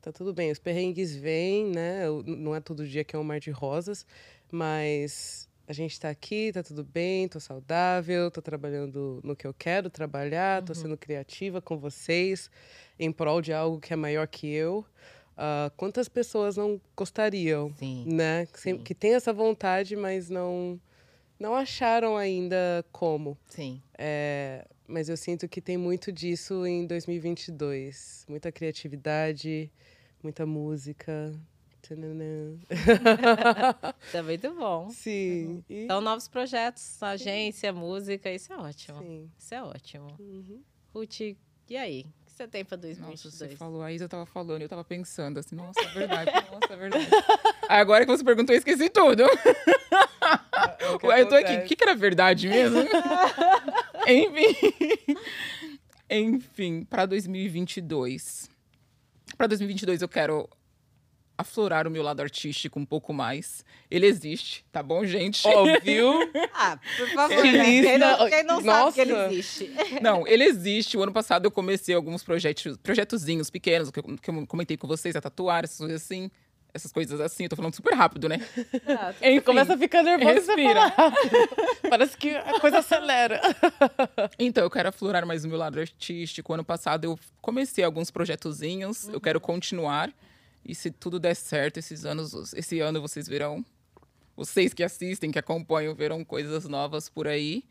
Tá 0.00 0.12
tudo 0.12 0.32
bem, 0.32 0.52
os 0.52 0.58
perrengues 0.60 1.16
vêm, 1.16 1.66
né? 1.66 2.04
Não 2.24 2.54
é 2.54 2.60
todo 2.60 2.86
dia 2.86 3.02
que 3.02 3.16
é 3.16 3.18
um 3.18 3.24
mar 3.24 3.40
de 3.40 3.50
rosas, 3.50 4.06
mas 4.50 5.48
a 5.68 5.72
gente 5.72 5.98
tá 5.98 6.08
aqui, 6.08 6.52
tá 6.52 6.62
tudo 6.62 6.84
bem, 6.84 7.28
tô 7.28 7.40
saudável, 7.40 8.30
tô 8.30 8.40
trabalhando 8.40 9.20
no 9.24 9.34
que 9.34 9.46
eu 9.46 9.52
quero 9.52 9.90
trabalhar, 9.90 10.62
tô 10.62 10.74
sendo 10.74 10.96
criativa 10.96 11.60
com 11.60 11.76
vocês 11.76 12.50
em 12.98 13.10
prol 13.10 13.42
de 13.42 13.52
algo 13.52 13.80
que 13.80 13.92
é 13.92 13.96
maior 13.96 14.28
que 14.28 14.46
eu. 14.46 14.84
Ah, 15.36 15.70
quantas 15.76 16.08
pessoas 16.08 16.56
não 16.56 16.80
gostariam, 16.96 17.72
Sim. 17.76 18.04
né? 18.06 18.46
Que, 18.46 18.60
Sim. 18.60 18.78
que 18.78 18.94
tem 18.94 19.14
essa 19.14 19.32
vontade, 19.32 19.94
mas 19.96 20.30
não 20.30 20.80
não 21.38 21.54
acharam 21.54 22.16
ainda 22.16 22.82
como. 22.90 23.36
Sim. 23.48 23.82
É, 23.98 24.66
mas 24.86 25.08
eu 25.10 25.16
sinto 25.16 25.46
que 25.46 25.60
tem 25.60 25.76
muito 25.76 26.10
disso 26.10 26.66
em 26.66 26.86
2022. 26.86 28.24
Muita 28.28 28.50
criatividade, 28.50 29.70
muita 30.22 30.46
música. 30.46 31.34
Tananã. 31.88 32.56
Tá 34.12 34.22
muito 34.22 34.52
bom. 34.54 34.88
Sim. 34.90 35.62
E- 35.68 35.84
Então, 35.84 36.00
novos 36.00 36.26
projetos, 36.28 37.02
agência, 37.02 37.72
música, 37.72 38.30
isso 38.30 38.52
é 38.52 38.56
ótimo. 38.56 38.98
sim. 39.00 39.30
Isso 39.38 39.54
é 39.54 39.62
ótimo. 39.62 40.06
Uhum. 40.18 40.62
Ruth, 40.94 41.20
e 41.20 41.76
aí? 41.76 42.06
O 42.22 42.26
que 42.26 42.32
você 42.32 42.46
tem 42.48 42.64
pra 42.64 42.76
Nossa, 42.76 42.88
você 42.94 42.98
2022? 43.48 43.58
falou, 43.58 43.82
a 43.82 43.92
Isa 43.92 44.08
tava 44.08 44.26
falando, 44.26 44.62
eu 44.62 44.68
tava 44.68 44.84
pensando 44.84 45.38
assim, 45.38 45.54
nossa, 45.56 45.80
é 45.80 45.86
verdade, 45.88 46.30
nossa, 46.50 46.72
é 46.72 46.76
verdade. 46.76 47.06
Agora 47.68 48.04
que 48.04 48.10
você 48.12 48.24
perguntou, 48.24 48.54
eu 48.54 48.58
esqueci 48.58 48.88
tudo. 48.90 49.22
É 49.22 50.88
o 50.90 50.98
que 50.98 51.06
eu 51.06 51.28
tô 51.28 51.34
aqui, 51.34 51.56
o 51.56 51.64
que, 51.64 51.76
que 51.76 51.84
era 51.84 51.94
verdade 51.94 52.48
mesmo? 52.48 52.78
Enfim. 54.06 55.16
Enfim, 56.08 56.84
pra 56.84 57.06
2022. 57.06 58.48
Pra 59.36 59.46
2022 59.46 60.02
eu 60.02 60.08
quero 60.08 60.48
aflorar 61.38 61.86
o 61.86 61.90
meu 61.90 62.02
lado 62.02 62.20
artístico 62.20 62.78
um 62.78 62.84
pouco 62.84 63.12
mais. 63.12 63.64
Ele 63.90 64.06
existe, 64.06 64.64
tá 64.72 64.82
bom, 64.82 65.04
gente? 65.04 65.46
Óbvio. 65.46 66.12
Ah, 66.58 66.78
por 66.96 67.08
favor, 67.10 67.42
Que 67.42 67.52
né? 67.52 67.64
Quem 67.82 67.98
não, 67.98 68.28
quem 68.30 68.42
não 68.44 68.60
sabe 68.62 68.92
que 68.94 69.00
ele 69.02 69.12
existe. 69.12 69.70
Não, 70.00 70.26
ele 70.26 70.44
existe. 70.44 70.96
O 70.96 71.02
ano 71.02 71.12
passado 71.12 71.44
eu 71.44 71.50
comecei 71.50 71.94
alguns 71.94 72.22
projetos, 72.24 72.78
projetozinhos 72.78 73.50
pequenos, 73.50 73.90
que 73.90 73.98
eu, 73.98 74.02
que 74.02 74.30
eu 74.30 74.46
comentei 74.46 74.76
com 74.78 74.88
vocês, 74.88 75.14
a 75.14 75.20
tatuar, 75.20 75.64
essas 75.64 75.76
coisas 75.78 76.02
assim. 76.02 76.30
Essas 76.72 76.92
coisas 76.92 77.20
assim, 77.20 77.44
eu 77.44 77.48
tô 77.50 77.56
falando 77.56 77.74
super 77.74 77.94
rápido, 77.94 78.28
né? 78.28 78.38
Ah, 78.86 79.12
Enfim, 79.22 79.40
Começa 79.40 79.74
a 79.74 79.78
ficar 79.78 80.02
nervosa. 80.02 80.32
respira. 80.32 80.92
Parece 81.88 82.16
que 82.16 82.34
a 82.36 82.58
coisa 82.60 82.78
acelera. 82.78 83.40
Então, 84.38 84.64
eu 84.64 84.70
quero 84.70 84.88
aflorar 84.88 85.24
mais 85.26 85.44
o 85.44 85.48
meu 85.48 85.56
lado 85.58 85.78
artístico. 85.80 86.52
Ano 86.52 86.64
passado 86.64 87.04
eu 87.04 87.18
comecei 87.40 87.82
alguns 87.84 88.10
projetozinhos, 88.10 89.08
eu 89.08 89.20
quero 89.20 89.40
continuar. 89.40 90.10
E 90.66 90.74
se 90.74 90.90
tudo 90.90 91.20
der 91.20 91.36
certo, 91.36 91.78
esses 91.78 92.04
anos, 92.04 92.52
esse 92.52 92.80
ano 92.80 93.00
vocês 93.00 93.28
verão, 93.28 93.64
vocês 94.34 94.74
que 94.74 94.82
assistem, 94.82 95.30
que 95.30 95.38
acompanham, 95.38 95.94
verão 95.94 96.24
coisas 96.24 96.66
novas 96.66 97.08
por 97.08 97.28
aí. 97.28 97.64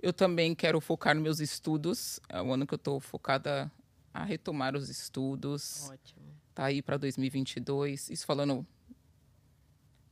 Eu 0.00 0.12
também 0.12 0.54
quero 0.54 0.80
focar 0.80 1.14
nos 1.14 1.22
meus 1.24 1.40
estudos. 1.40 2.20
É 2.28 2.40
o 2.40 2.52
ano 2.52 2.66
que 2.66 2.74
eu 2.74 2.78
tô 2.78 3.00
focada 3.00 3.70
a 4.14 4.24
retomar 4.24 4.76
os 4.76 4.88
estudos. 4.88 5.88
Ótimo. 5.90 6.22
Tá 6.54 6.66
aí 6.66 6.80
para 6.80 6.96
2022. 6.96 8.08
Isso 8.08 8.24
falando 8.24 8.64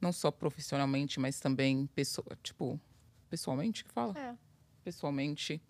não 0.00 0.12
só 0.12 0.30
profissionalmente, 0.30 1.20
mas 1.20 1.38
também 1.38 1.86
pessoa, 1.94 2.26
tipo, 2.42 2.80
pessoalmente 3.30 3.84
que 3.84 3.90
fala? 3.90 4.18
É. 4.18 4.34
pessoalmente. 4.84 5.62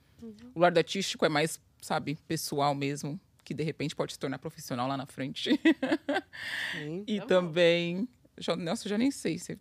O 0.55 0.61
lado 0.61 0.79
artístico 0.79 1.25
é 1.25 1.29
mais, 1.29 1.61
sabe, 1.81 2.19
pessoal 2.27 2.75
mesmo, 2.75 3.21
que 3.47 3.55
de 3.55 3.63
repente 3.63 3.95
pode 3.95 4.13
se 4.13 4.19
tornar 4.19 4.39
profissional 4.41 4.89
lá 4.89 4.97
na 4.97 5.07
frente. 5.07 5.51
Sim. 6.73 7.05
e 7.07 7.21
Tá 7.21 7.27
também. 7.27 8.09
Já, 8.37 8.57
nossa, 8.57 8.87
eu 8.87 8.91
já 8.91 8.99
nem 8.99 9.11
sei. 9.11 9.39
se- 9.39 9.59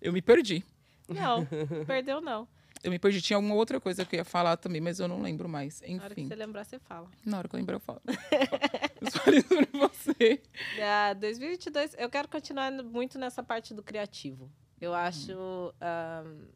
Eu 0.00 0.12
me 0.12 0.22
perdi. 0.22 0.64
Não, 1.08 1.44
perdeu 1.86 2.20
não. 2.20 2.46
Eu 2.82 2.90
me 2.90 2.98
perdi. 2.98 3.20
Tinha 3.20 3.36
alguma 3.36 3.54
outra 3.56 3.80
coisa 3.80 4.04
que 4.06 4.14
eu 4.16 4.18
ia 4.18 4.24
falar 4.24 4.56
também, 4.56 4.80
mas 4.80 5.00
eu 5.00 5.08
não 5.08 5.20
lembro 5.20 5.48
mais. 5.48 5.82
Na 5.82 6.04
hora 6.04 6.14
que 6.14 6.20
Enfim, 6.22 6.28
você 6.28 6.34
lembrar, 6.36 6.64
você 6.64 6.78
fala. 6.78 7.10
na 7.26 7.38
hora 7.38 7.48
que 7.48 7.54
eu 7.54 7.58
lembrar, 7.58 7.74
eu 7.76 7.80
falo. 7.80 8.00
eu 9.02 9.10
falei 9.10 9.40
sobre 9.42 9.66
você. 9.72 10.40
Ah, 10.80 11.12
2022, 11.14 11.94
eu 11.98 12.08
quero 12.08 12.28
continuar 12.28 12.70
muito 12.70 13.18
nessa 13.18 13.42
parte 13.42 13.74
do 13.74 13.82
criativo. 13.82 14.50
Eu 14.80 14.94
acho. 14.94 15.32
ahn, 15.80 16.46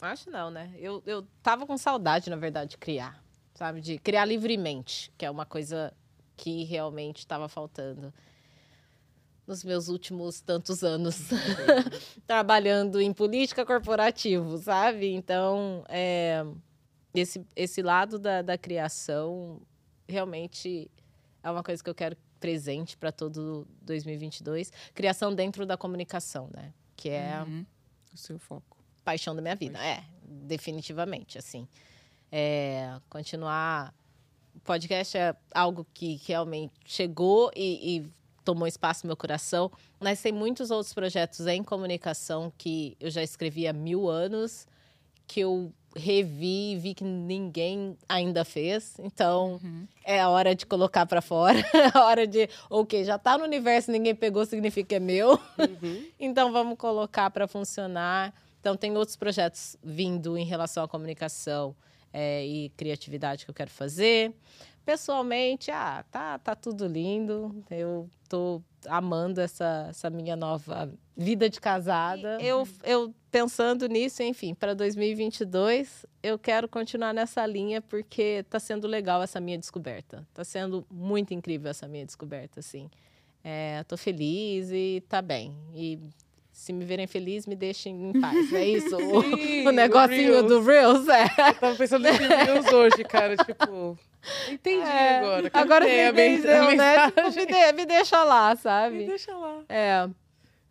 acho 0.00 0.30
não, 0.30 0.50
né? 0.50 0.72
Eu, 0.78 1.02
eu 1.04 1.26
tava 1.42 1.66
com 1.66 1.76
saudade, 1.76 2.30
na 2.30 2.36
verdade, 2.36 2.70
de 2.70 2.78
criar. 2.78 3.22
Sabe? 3.54 3.80
De 3.80 3.98
criar 3.98 4.24
livremente, 4.24 5.12
que 5.16 5.24
é 5.24 5.30
uma 5.30 5.46
coisa 5.46 5.92
que 6.36 6.64
realmente 6.64 7.18
estava 7.18 7.48
faltando 7.48 8.12
nos 9.46 9.62
meus 9.62 9.88
últimos 9.88 10.40
tantos 10.40 10.82
anos 10.82 11.16
trabalhando 12.26 13.00
em 13.00 13.12
política 13.12 13.64
corporativa, 13.64 14.56
sabe? 14.58 15.12
Então, 15.12 15.84
é, 15.88 16.44
esse, 17.14 17.44
esse 17.54 17.82
lado 17.82 18.18
da, 18.18 18.42
da 18.42 18.56
criação 18.58 19.60
realmente 20.08 20.90
é 21.42 21.50
uma 21.50 21.62
coisa 21.62 21.82
que 21.82 21.90
eu 21.90 21.94
quero 21.94 22.16
presente 22.40 22.96
para 22.96 23.12
todo 23.12 23.66
2022. 23.82 24.72
Criação 24.94 25.34
dentro 25.34 25.64
da 25.64 25.76
comunicação, 25.76 26.48
né? 26.54 26.72
Que 26.96 27.10
é 27.10 27.42
Uhum. 27.46 27.64
O 28.12 28.16
seu 28.16 28.38
foco. 28.38 28.76
paixão 29.04 29.34
da 29.34 29.42
minha 29.42 29.56
vida. 29.56 29.78
É, 29.78 30.04
definitivamente, 30.22 31.36
assim. 31.38 31.66
É, 32.36 32.90
continuar. 33.08 33.94
O 34.56 34.58
podcast 34.58 35.16
é 35.16 35.36
algo 35.54 35.86
que 35.94 36.20
realmente 36.26 36.72
chegou 36.84 37.48
e, 37.54 37.98
e 37.98 38.10
tomou 38.44 38.66
espaço 38.66 39.06
no 39.06 39.10
meu 39.10 39.16
coração. 39.16 39.70
Mas 40.00 40.20
tem 40.20 40.32
muitos 40.32 40.72
outros 40.72 40.92
projetos 40.92 41.46
em 41.46 41.62
comunicação 41.62 42.52
que 42.58 42.96
eu 42.98 43.08
já 43.08 43.22
escrevi 43.22 43.68
há 43.68 43.72
mil 43.72 44.10
anos, 44.10 44.66
que 45.28 45.38
eu 45.38 45.72
revi 45.94 46.72
e 46.72 46.76
vi 46.76 46.92
que 46.92 47.04
ninguém 47.04 47.96
ainda 48.08 48.44
fez. 48.44 48.96
Então, 48.98 49.60
é 50.04 50.20
a 50.20 50.28
hora 50.28 50.56
de 50.56 50.66
colocar 50.66 51.06
para 51.06 51.22
fora. 51.22 51.64
É 51.72 51.96
a 51.96 52.04
hora 52.04 52.26
de, 52.26 52.50
ok, 52.68 53.04
já 53.04 53.16
tá 53.16 53.38
no 53.38 53.44
universo, 53.44 53.92
ninguém 53.92 54.12
pegou, 54.12 54.44
significa 54.44 54.88
que 54.88 54.94
é 54.96 54.98
meu. 54.98 55.38
então, 56.18 56.50
vamos 56.50 56.76
colocar 56.78 57.30
para 57.30 57.46
funcionar. 57.46 58.34
Então, 58.58 58.76
tem 58.76 58.96
outros 58.96 59.16
projetos 59.16 59.76
vindo 59.84 60.36
em 60.36 60.44
relação 60.44 60.82
à 60.82 60.88
comunicação 60.88 61.76
é, 62.14 62.46
e 62.46 62.68
criatividade 62.70 63.44
que 63.44 63.50
eu 63.50 63.54
quero 63.54 63.70
fazer. 63.70 64.32
Pessoalmente, 64.84 65.70
ah, 65.72 66.04
tá, 66.10 66.38
tá 66.38 66.54
tudo 66.54 66.86
lindo. 66.86 67.64
Eu 67.68 68.08
tô 68.28 68.62
amando 68.86 69.40
essa, 69.40 69.86
essa 69.90 70.08
minha 70.10 70.36
nova 70.36 70.92
vida 71.16 71.50
de 71.50 71.60
casada. 71.60 72.38
Eu, 72.40 72.68
eu 72.84 73.12
pensando 73.30 73.88
nisso, 73.88 74.22
enfim, 74.22 74.54
para 74.54 74.74
2022, 74.74 76.06
eu 76.22 76.38
quero 76.38 76.68
continuar 76.68 77.12
nessa 77.12 77.44
linha 77.46 77.82
porque 77.82 78.44
tá 78.48 78.60
sendo 78.60 78.86
legal 78.86 79.22
essa 79.22 79.40
minha 79.40 79.58
descoberta. 79.58 80.24
Tá 80.32 80.44
sendo 80.44 80.86
muito 80.90 81.34
incrível 81.34 81.70
essa 81.70 81.88
minha 81.88 82.06
descoberta, 82.06 82.60
assim. 82.60 82.88
É, 83.42 83.82
tô 83.84 83.96
feliz 83.96 84.70
e 84.70 85.02
tá 85.08 85.20
bem. 85.20 85.56
E 85.74 85.98
se 86.54 86.72
me 86.72 86.84
verem 86.84 87.06
feliz, 87.06 87.46
me 87.46 87.56
deixem 87.56 88.10
em 88.10 88.20
paz. 88.20 88.52
É 88.52 88.64
isso? 88.64 88.96
O- 89.10 89.22
Sim, 89.22 89.66
o, 89.66 89.72
negocinho 89.72 90.38
o 90.38 90.42
do 90.44 90.62
Reels, 90.62 91.08
é. 91.08 91.24
Eu 91.24 91.54
tava 91.54 91.74
pensando 91.76 92.02
nesse 92.04 92.22
Reels 92.22 92.66
hoje, 92.72 93.02
cara. 93.04 93.36
Tipo, 93.36 93.98
entendi 94.50 94.86
É, 94.88 95.18
agora. 95.18 95.50
Agora 95.52 95.84
você 95.84 96.08
entendeu, 96.08 96.62
a 96.68 96.74
né? 96.76 97.10
Tipo, 97.10 97.22
me, 97.34 97.46
de- 97.46 97.72
me 97.72 97.86
deixa 97.86 98.22
lá, 98.22 98.50
Me 98.54 98.56
sabe? 98.60 99.06
deixa 99.06 99.36
lá. 99.36 99.62
É, 99.68 100.06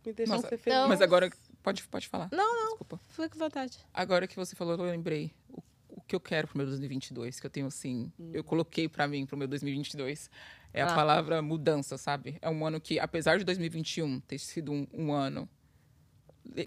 Me 0.06 0.13
deixa 0.13 0.34
Nossa, 0.36 0.48
ser 0.48 0.58
feliz. 0.58 0.78
então- 0.78 0.88
Mas 0.88 1.02
agora, 1.02 1.30
pode, 1.62 1.84
pode 1.88 2.08
falar. 2.08 2.30
Não, 2.32 2.54
não. 2.56 2.69
Desculpa. 2.69 3.00
fica 3.10 3.30
com 3.30 3.39
vontade. 3.39 3.78
Agora 3.93 4.26
que 4.26 4.36
você 4.38 4.56
falou, 4.56 4.74
eu 4.78 4.84
lembrei 4.86 5.32
o, 5.50 5.62
o 5.89 6.02
que 6.08 6.15
eu 6.15 6.19
quero 6.22 6.48
pro 6.48 6.58
meu 6.58 6.65
2022, 6.65 7.39
que 7.41 7.46
eu 7.46 7.52
tenho 7.52 7.67
assim, 7.67 8.10
eu 8.32 8.43
coloquei 8.43 8.88
pra 8.88 9.06
mim 9.08 9.26
pro 9.26 9.36
meu 9.38 9.48
2022. 9.50 10.30
É 10.74 10.82
a 10.82 10.88
Ah. 10.88 10.96
palavra 10.96 11.41
mudança, 11.41 11.98
sabe? 12.00 12.38
É 12.41 12.50
um 12.50 12.65
ano 12.65 12.80
que, 12.82 12.98
apesar 13.00 13.38
de 13.38 13.43
2021 13.43 14.19
ter 14.22 14.39
sido 14.39 14.72
um, 14.72 14.88
um 14.93 15.12
ano 15.12 15.48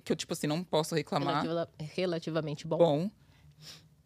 que 0.05 0.12
eu 0.12 0.17
tipo 0.17 0.33
assim 0.33 0.47
não 0.47 0.62
posso 0.65 0.95
reclamar, 0.95 1.43
Relativa- 1.43 1.71
relativamente 1.95 2.67
bom. 2.67 2.77
bom. 2.79 3.11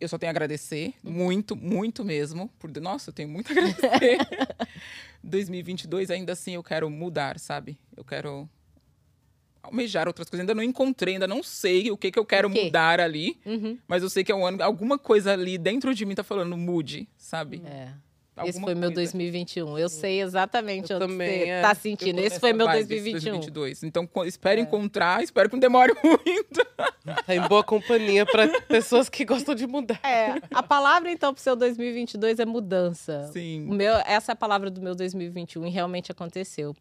Eu 0.01 0.09
só 0.09 0.17
tenho 0.17 0.31
a 0.31 0.33
agradecer, 0.33 0.95
muito, 1.03 1.55
muito 1.55 2.03
mesmo. 2.05 2.49
Por, 2.59 2.71
nossa, 2.81 3.11
eu 3.11 3.15
tenho 3.15 3.29
muito 3.29 3.49
a 3.49 3.53
agradecer. 3.53 4.19
2022, 5.23 6.11
ainda 6.11 6.33
assim, 6.33 6.53
eu 6.55 6.63
quero 6.63 6.89
mudar, 6.89 7.39
sabe? 7.39 7.79
Eu 7.95 8.03
quero 8.05 8.49
almejar 9.63 10.07
outras 10.09 10.29
coisas. 10.31 10.41
Ainda 10.43 10.55
não 10.55 10.63
encontrei, 10.63 11.15
ainda 11.15 11.29
não 11.29 11.43
sei 11.43 11.91
o 11.91 11.97
que, 11.99 12.11
que 12.11 12.19
eu 12.19 12.25
quero 12.25 12.49
O 12.49 12.53
quê? 12.53 12.65
mudar 12.65 12.99
ali. 12.99 13.39
Uhum. 13.45 13.79
Mas 13.87 14.03
eu 14.03 14.09
sei 14.09 14.25
que 14.25 14.33
é 14.33 14.35
um 14.35 14.47
ano, 14.47 14.63
alguma 14.63 14.99
coisa 14.99 15.33
ali 15.35 15.59
dentro 15.59 15.95
de 15.95 16.07
mim 16.07 16.15
tá 16.15 16.25
falando, 16.25 16.57
mude, 16.57 17.07
sabe? 17.19 17.61
É. 17.67 17.93
Esse 18.48 18.61
foi 18.61 18.74
meu 18.74 18.90
coisa. 18.92 19.12
2021. 19.12 19.79
Eu 19.79 19.88
sei 19.88 20.20
exatamente 20.20 20.90
Eu 20.92 20.96
onde 20.98 21.07
também, 21.07 21.40
você 21.40 21.48
é. 21.48 21.62
tá 21.62 21.74
sentindo. 21.74 22.18
Esse 22.20 22.40
foi 22.40 22.53
meu 22.53 22.66
vibe, 22.66 22.81
esse 22.81 22.88
2021. 22.88 23.31
2022. 23.33 23.83
Então, 23.83 24.09
espero 24.26 24.61
É. 24.61 24.62
encontrar, 24.62 25.22
espero 25.22 25.48
que 25.48 25.55
não 25.57 25.61
demore 25.61 25.94
muito. 26.03 26.64
Tá 27.26 27.35
em 27.35 27.46
boa 27.48 27.62
companhia 27.64 28.24
pra 28.26 28.48
pessoas 28.62 29.09
que 29.09 29.24
gostam 29.24 29.55
de 29.55 29.66
mudar. 29.66 30.00
É, 30.05 30.40
a 30.53 30.62
palavra 30.62 31.11
então 31.11 31.33
pro 31.35 31.42
seu 31.42 31.57
2022 31.57 32.38
é 32.38 32.44
mudança. 32.44 33.26
O 33.29 33.33
Sim. 33.33 33.61
meu, 33.66 33.94
essa 34.07 34.33
é 34.33 34.35
a 34.35 34.37
palavra 34.37 34.70
do 34.70 34.81
meu 34.81 34.94
2021 34.94 35.66
e 35.66 35.70
realmente 35.70 36.11
aconteceu. 36.12 36.74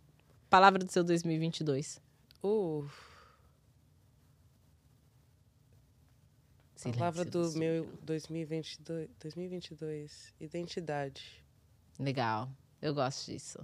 Palavra 0.49 0.83
do 0.83 0.91
seu 0.91 1.03
2022. 1.03 2.01
Uh, 2.43 2.85
Silêncio 6.75 6.97
palavra 6.99 7.25
do 7.25 7.51
meu 7.57 7.85
2022, 8.03 9.09
2022. 9.19 10.33
Identidade. 10.39 11.43
Legal. 11.99 12.49
Eu 12.81 12.93
gosto 12.93 13.29
disso. 13.31 13.59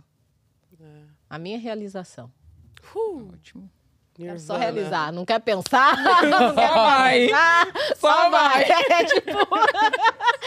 É. 0.80 1.02
A 1.30 1.39
minha 1.39 1.58
realização. 1.58 2.32
Uh, 2.95 3.32
Ótimo. 3.34 3.69
Quero 4.13 4.39
só 4.39 4.56
realizar. 4.58 5.12
Não 5.12 5.26
quer 5.26 5.39
pensar? 5.41 5.98
Não 6.24 6.56
quer 6.56 6.74
vai. 6.74 7.26
pensar, 7.28 7.67
Só 7.98 8.12
Só 8.12 8.30
vai. 8.30 8.65
vai. 8.65 8.84
É 8.91 9.04
tipo, 9.04 9.38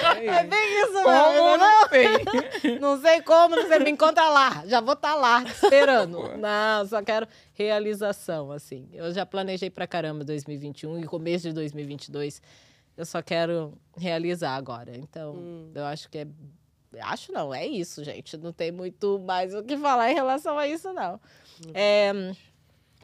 Aí. 0.06 0.26
é 0.26 0.44
bem 0.44 0.82
isso 0.82 0.92
Como 0.92 1.08
mesmo. 1.08 1.44
Não, 1.44 1.58
não 1.58 1.88
tem? 1.88 2.78
não 2.80 3.00
sei 3.00 3.20
como, 3.20 3.56
você 3.56 3.78
me 3.80 3.90
encontra 3.90 4.26
lá. 4.30 4.64
Já 4.66 4.80
vou 4.80 4.94
estar 4.94 5.14
lá, 5.16 5.42
esperando. 5.42 6.36
Não, 6.38 6.86
só 6.86 7.02
quero 7.02 7.26
realização, 7.52 8.50
assim. 8.52 8.88
Eu 8.92 9.12
já 9.12 9.26
planejei 9.26 9.68
pra 9.68 9.86
caramba 9.86 10.24
2021 10.24 11.00
e 11.00 11.04
começo 11.04 11.48
de 11.48 11.52
2022. 11.54 12.40
Eu 12.96 13.04
só 13.04 13.20
quero 13.20 13.76
realizar 13.96 14.54
agora. 14.56 14.96
Então, 14.96 15.34
Hum. 15.34 15.72
eu 15.74 15.84
acho 15.84 16.08
que 16.08 16.18
é... 16.18 16.26
Acho 17.02 17.32
não, 17.32 17.52
é 17.54 17.66
isso, 17.66 18.02
gente. 18.02 18.36
Não 18.36 18.52
tem 18.52 18.72
muito 18.72 19.18
mais 19.20 19.54
o 19.54 19.62
que 19.62 19.76
falar 19.76 20.10
em 20.10 20.14
relação 20.14 20.58
a 20.58 20.66
isso, 20.66 20.92
não. 20.92 21.20
É, 21.74 22.12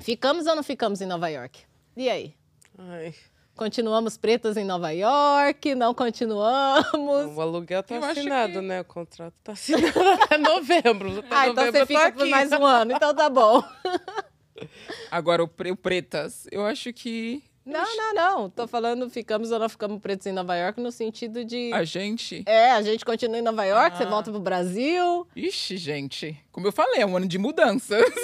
ficamos 0.00 0.46
ou 0.46 0.54
não 0.56 0.62
ficamos 0.62 1.00
em 1.00 1.06
Nova 1.06 1.28
York? 1.28 1.60
E 1.96 2.08
aí? 2.08 2.34
Ai, 2.78 3.14
Continuamos 3.56 4.16
pretas 4.16 4.56
em 4.56 4.64
Nova 4.64 4.90
York? 4.90 5.76
Não 5.76 5.94
continuamos? 5.94 7.36
o 7.36 7.40
aluguel 7.40 7.84
tá 7.84 7.94
Eu 7.94 8.02
assinado, 8.04 8.54
que- 8.54 8.60
né? 8.62 8.80
O 8.80 8.84
contrato 8.84 9.34
tá 9.44 9.52
assinado 9.94 10.00
até 10.22 10.38
novembro. 10.38 11.18
Até 11.20 11.28
Ah, 11.30 11.48
então 11.48 11.64
novembro 11.64 11.72
você 11.72 11.82
eu 11.82 11.86
tô 11.86 11.86
fica 11.86 12.12
por 12.12 12.22
aqui. 12.22 12.30
mais 12.30 12.50
um 12.52 12.64
ano. 12.64 12.92
Então 12.92 13.14
tá 13.14 13.30
bom. 13.30 13.62
Agora, 15.10 15.42
o, 15.44 15.48
pre- 15.48 15.70
o 15.70 15.76
pretas, 15.76 16.46
eu 16.50 16.64
acho 16.66 16.92
que 16.92 17.42
Não, 17.64 17.96
não, 17.96 18.14
não. 18.14 18.50
Tô 18.50 18.66
falando 18.68 19.08
ficamos 19.08 19.50
ou 19.50 19.58
não 19.58 19.68
ficamos 19.68 20.00
pretos 20.00 20.26
em 20.26 20.32
Nova 20.32 20.54
York 20.56 20.80
no 20.80 20.92
sentido 20.92 21.44
de... 21.44 21.72
a 21.72 21.82
gente. 21.84 22.42
É, 22.46 22.72
a 22.72 22.82
gente 22.82 23.04
continua 23.04 23.38
em 23.38 23.42
Nova 23.42 23.64
York, 23.64 23.96
você 23.96 24.04
Ah. 24.04 24.08
volta 24.10 24.30
pro 24.30 24.38
Brasil. 24.40 25.26
Ixi, 25.34 25.76
gente. 25.78 26.36
Como 26.52 26.66
eu 26.66 26.72
falei, 26.72 27.00
é 27.00 27.06
um 27.06 27.16
ano 27.16 27.26
de 27.26 27.38
mudanças. 27.38 28.04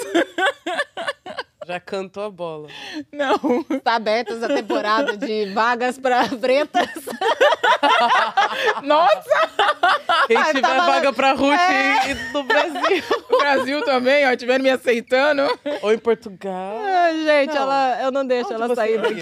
Já 1.65 1.79
cantou 1.79 2.23
a 2.23 2.29
bola. 2.29 2.67
Não. 3.11 3.63
Tá 3.83 3.95
aberta 3.95 4.33
essa 4.33 4.47
temporada 4.47 5.15
de 5.15 5.45
vagas 5.53 5.97
para 5.97 6.27
pretas. 6.27 6.89
Nossa! 8.83 9.49
Quem 10.33 10.37
Ah, 10.41 10.45
tiver 10.45 10.61
tava- 10.61 10.85
vaga 10.91 11.11
pra 11.13 11.33
Ruth 11.33 11.51
É. 11.59 12.11
e 12.11 12.13
no 12.31 12.43
Brasil. 12.43 13.03
O 13.29 13.37
Brasil 13.39 13.83
também, 13.83 14.25
ó, 14.25 14.35
tiveram 14.35 14.63
me 14.63 14.69
aceitando. 14.69 15.41
Ou 15.81 15.91
em 15.93 15.97
Portugal. 15.97 16.77
Ai, 16.79 17.23
gente, 17.25 17.53
Não. 17.53 17.61
ela, 17.63 18.01
eu 18.03 18.11
não 18.11 18.25
deixo 18.25 18.53
Onde 18.53 18.61
ela 18.63 18.75
sair 18.75 19.01
daqui. 19.01 19.19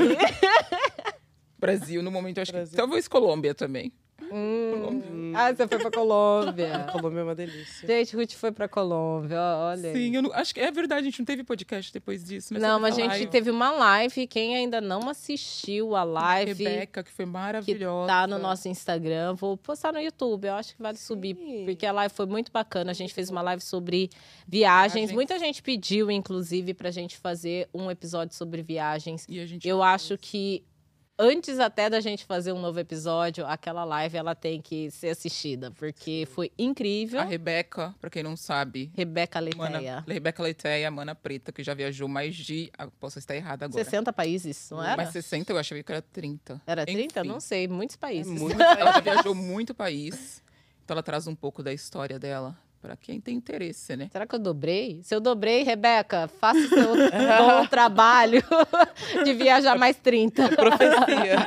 Brasil, 1.58 2.02
no 2.04 2.12
momento, 2.12 2.38
eu 2.38 2.44
acho 2.44 2.52
Brasil. 2.52 2.72
que. 2.72 2.78
Talvez 2.78 3.08
Colômbia 3.08 3.54
também. 3.56 3.92
Hum. 4.32 5.34
Ah, 5.36 5.54
você 5.54 5.68
foi 5.68 5.78
pra 5.80 5.92
Colômbia. 5.92 6.86
Colômbia 6.92 7.20
é 7.20 7.24
uma 7.24 7.36
delícia. 7.36 7.88
Gente, 7.88 8.16
Ruth 8.16 8.32
foi 8.34 8.52
pra 8.52 8.68
Colômbia, 8.68 9.40
olha. 9.40 9.94
Sim, 9.94 10.16
eu 10.16 10.22
não- 10.24 10.34
acho 10.34 10.54
que 10.54 10.60
é 10.60 10.72
verdade, 10.72 11.02
a 11.02 11.04
gente 11.04 11.20
não 11.20 11.26
teve 11.26 11.44
podcast 11.44 11.92
depois 11.94 12.24
disso. 12.24 12.54
Mas 12.54 12.62
Não, 12.62 12.80
mas 12.80 12.94
a 12.98 13.02
gente 13.02 13.10
live. 13.10 13.28
teve 13.28 13.50
uma 13.52 13.72
live. 13.72 14.28
Quem 14.28 14.56
ainda 14.56 14.80
não 14.82 15.08
assistiu 15.10 15.96
a 15.96 16.04
live, 16.04 16.64
Rebeca, 16.64 17.04
que 17.04 17.12
foi 17.12 17.26
que 17.26 17.32
maravilhosa. 17.32 18.08
tá 18.08 18.28
no 18.28 18.40
nosso 18.40 18.68
Instagram, 18.68 19.34
vou 19.36 19.56
postar 19.58 19.92
no 19.94 20.00
YouTube. 20.00 20.46
Eu 20.48 20.54
acho 20.56 20.76
que 20.76 20.82
vale 20.82 20.98
subir, 20.98 21.36
Sim. 21.36 21.66
porque 21.66 21.86
a 21.86 21.92
live 21.92 22.14
foi 22.14 22.26
muito 22.26 22.52
bacana. 22.52 22.92
A 22.92 22.94
gente 22.94 23.14
fez 23.14 23.30
uma 23.30 23.42
live 23.42 23.62
sobre 23.62 24.10
viagens. 24.48 24.60
Viagens. 24.70 25.12
Muita 25.12 25.40
gente 25.40 25.62
pediu, 25.62 26.10
inclusive, 26.12 26.74
pra 26.74 26.92
gente 26.92 27.18
fazer 27.18 27.68
um 27.74 27.90
episódio 27.90 28.36
sobre 28.36 28.62
viagens. 28.62 29.26
E 29.30 29.40
a 29.40 29.46
gente 29.46 29.68
Eu 29.68 29.82
acho 29.82 30.18
que 30.18 30.64
antes 31.20 31.60
até 31.60 31.90
da 31.90 32.00
gente 32.00 32.24
fazer 32.26 32.54
um 32.54 32.60
novo 32.62 32.80
episódio, 32.80 33.46
aquela 33.46 33.84
live 33.84 34.18
ela 34.18 34.34
tem 34.34 34.62
que 34.62 34.90
ser 34.90 35.10
assistida, 35.10 35.70
porque 35.72 36.26
foi 36.32 36.50
incrível. 36.58 37.20
A 37.20 37.26
Rebeca, 37.26 37.94
pra 38.00 38.10
quem 38.10 38.24
não 38.24 38.38
sabe, 38.38 38.90
Rebeca 38.96 39.42
mana, 39.58 39.78
Leteia. 39.78 40.04
Rebeca 40.08 40.42
Leiteia, 40.42 40.90
mana 40.90 41.14
preta, 41.14 41.52
que 41.52 41.62
já 41.62 41.74
viajou 41.74 42.08
mais 42.08 42.36
de. 42.36 42.72
ah, 42.78 42.88
Posso 43.00 43.20
estar 43.20 43.36
errada 43.36 43.66
agora. 43.66 43.84
60 43.84 44.14
países, 44.14 44.70
não 44.72 44.82
era? 44.82 44.96
Mas 44.98 45.10
60 45.10 45.52
eu 45.52 45.58
achei 45.58 45.84
que 45.84 45.92
era 45.92 46.02
30. 46.02 46.62
Era 46.66 46.86
30? 46.86 47.20
Enfim, 47.20 47.30
Não 47.30 47.40
sei, 47.40 47.68
muitos 47.68 47.98
países. 47.98 48.34
É 48.34 48.40
muito 48.40 48.60
Ela 48.80 48.94
já 48.94 49.00
viajou 49.02 49.36
muito 49.36 49.76
país. 49.76 50.42
Então 50.86 50.96
ela 50.96 51.04
traz 51.04 51.28
um 51.28 51.36
pouco 51.36 51.62
da 51.62 51.72
história 51.74 52.18
dela. 52.18 52.58
Pra 52.82 52.96
quem 52.96 53.20
tem 53.20 53.36
interesse, 53.36 53.96
né? 53.98 54.08
Será 54.10 54.26
que 54.26 54.34
eu 54.36 54.40
dobrei? 54.40 55.02
Se 55.04 55.14
eu 55.14 55.20
dobrei, 55.20 55.64
Rebeca, 55.64 56.30
faça 56.30 56.60
o 56.60 56.68
seu 56.70 56.94
bom 57.38 57.68
trabalho 57.68 58.42
de 59.26 59.34
viajar 59.34 59.78
mais 59.78 59.98
30. 59.98 60.48
Profecia. 60.56 61.38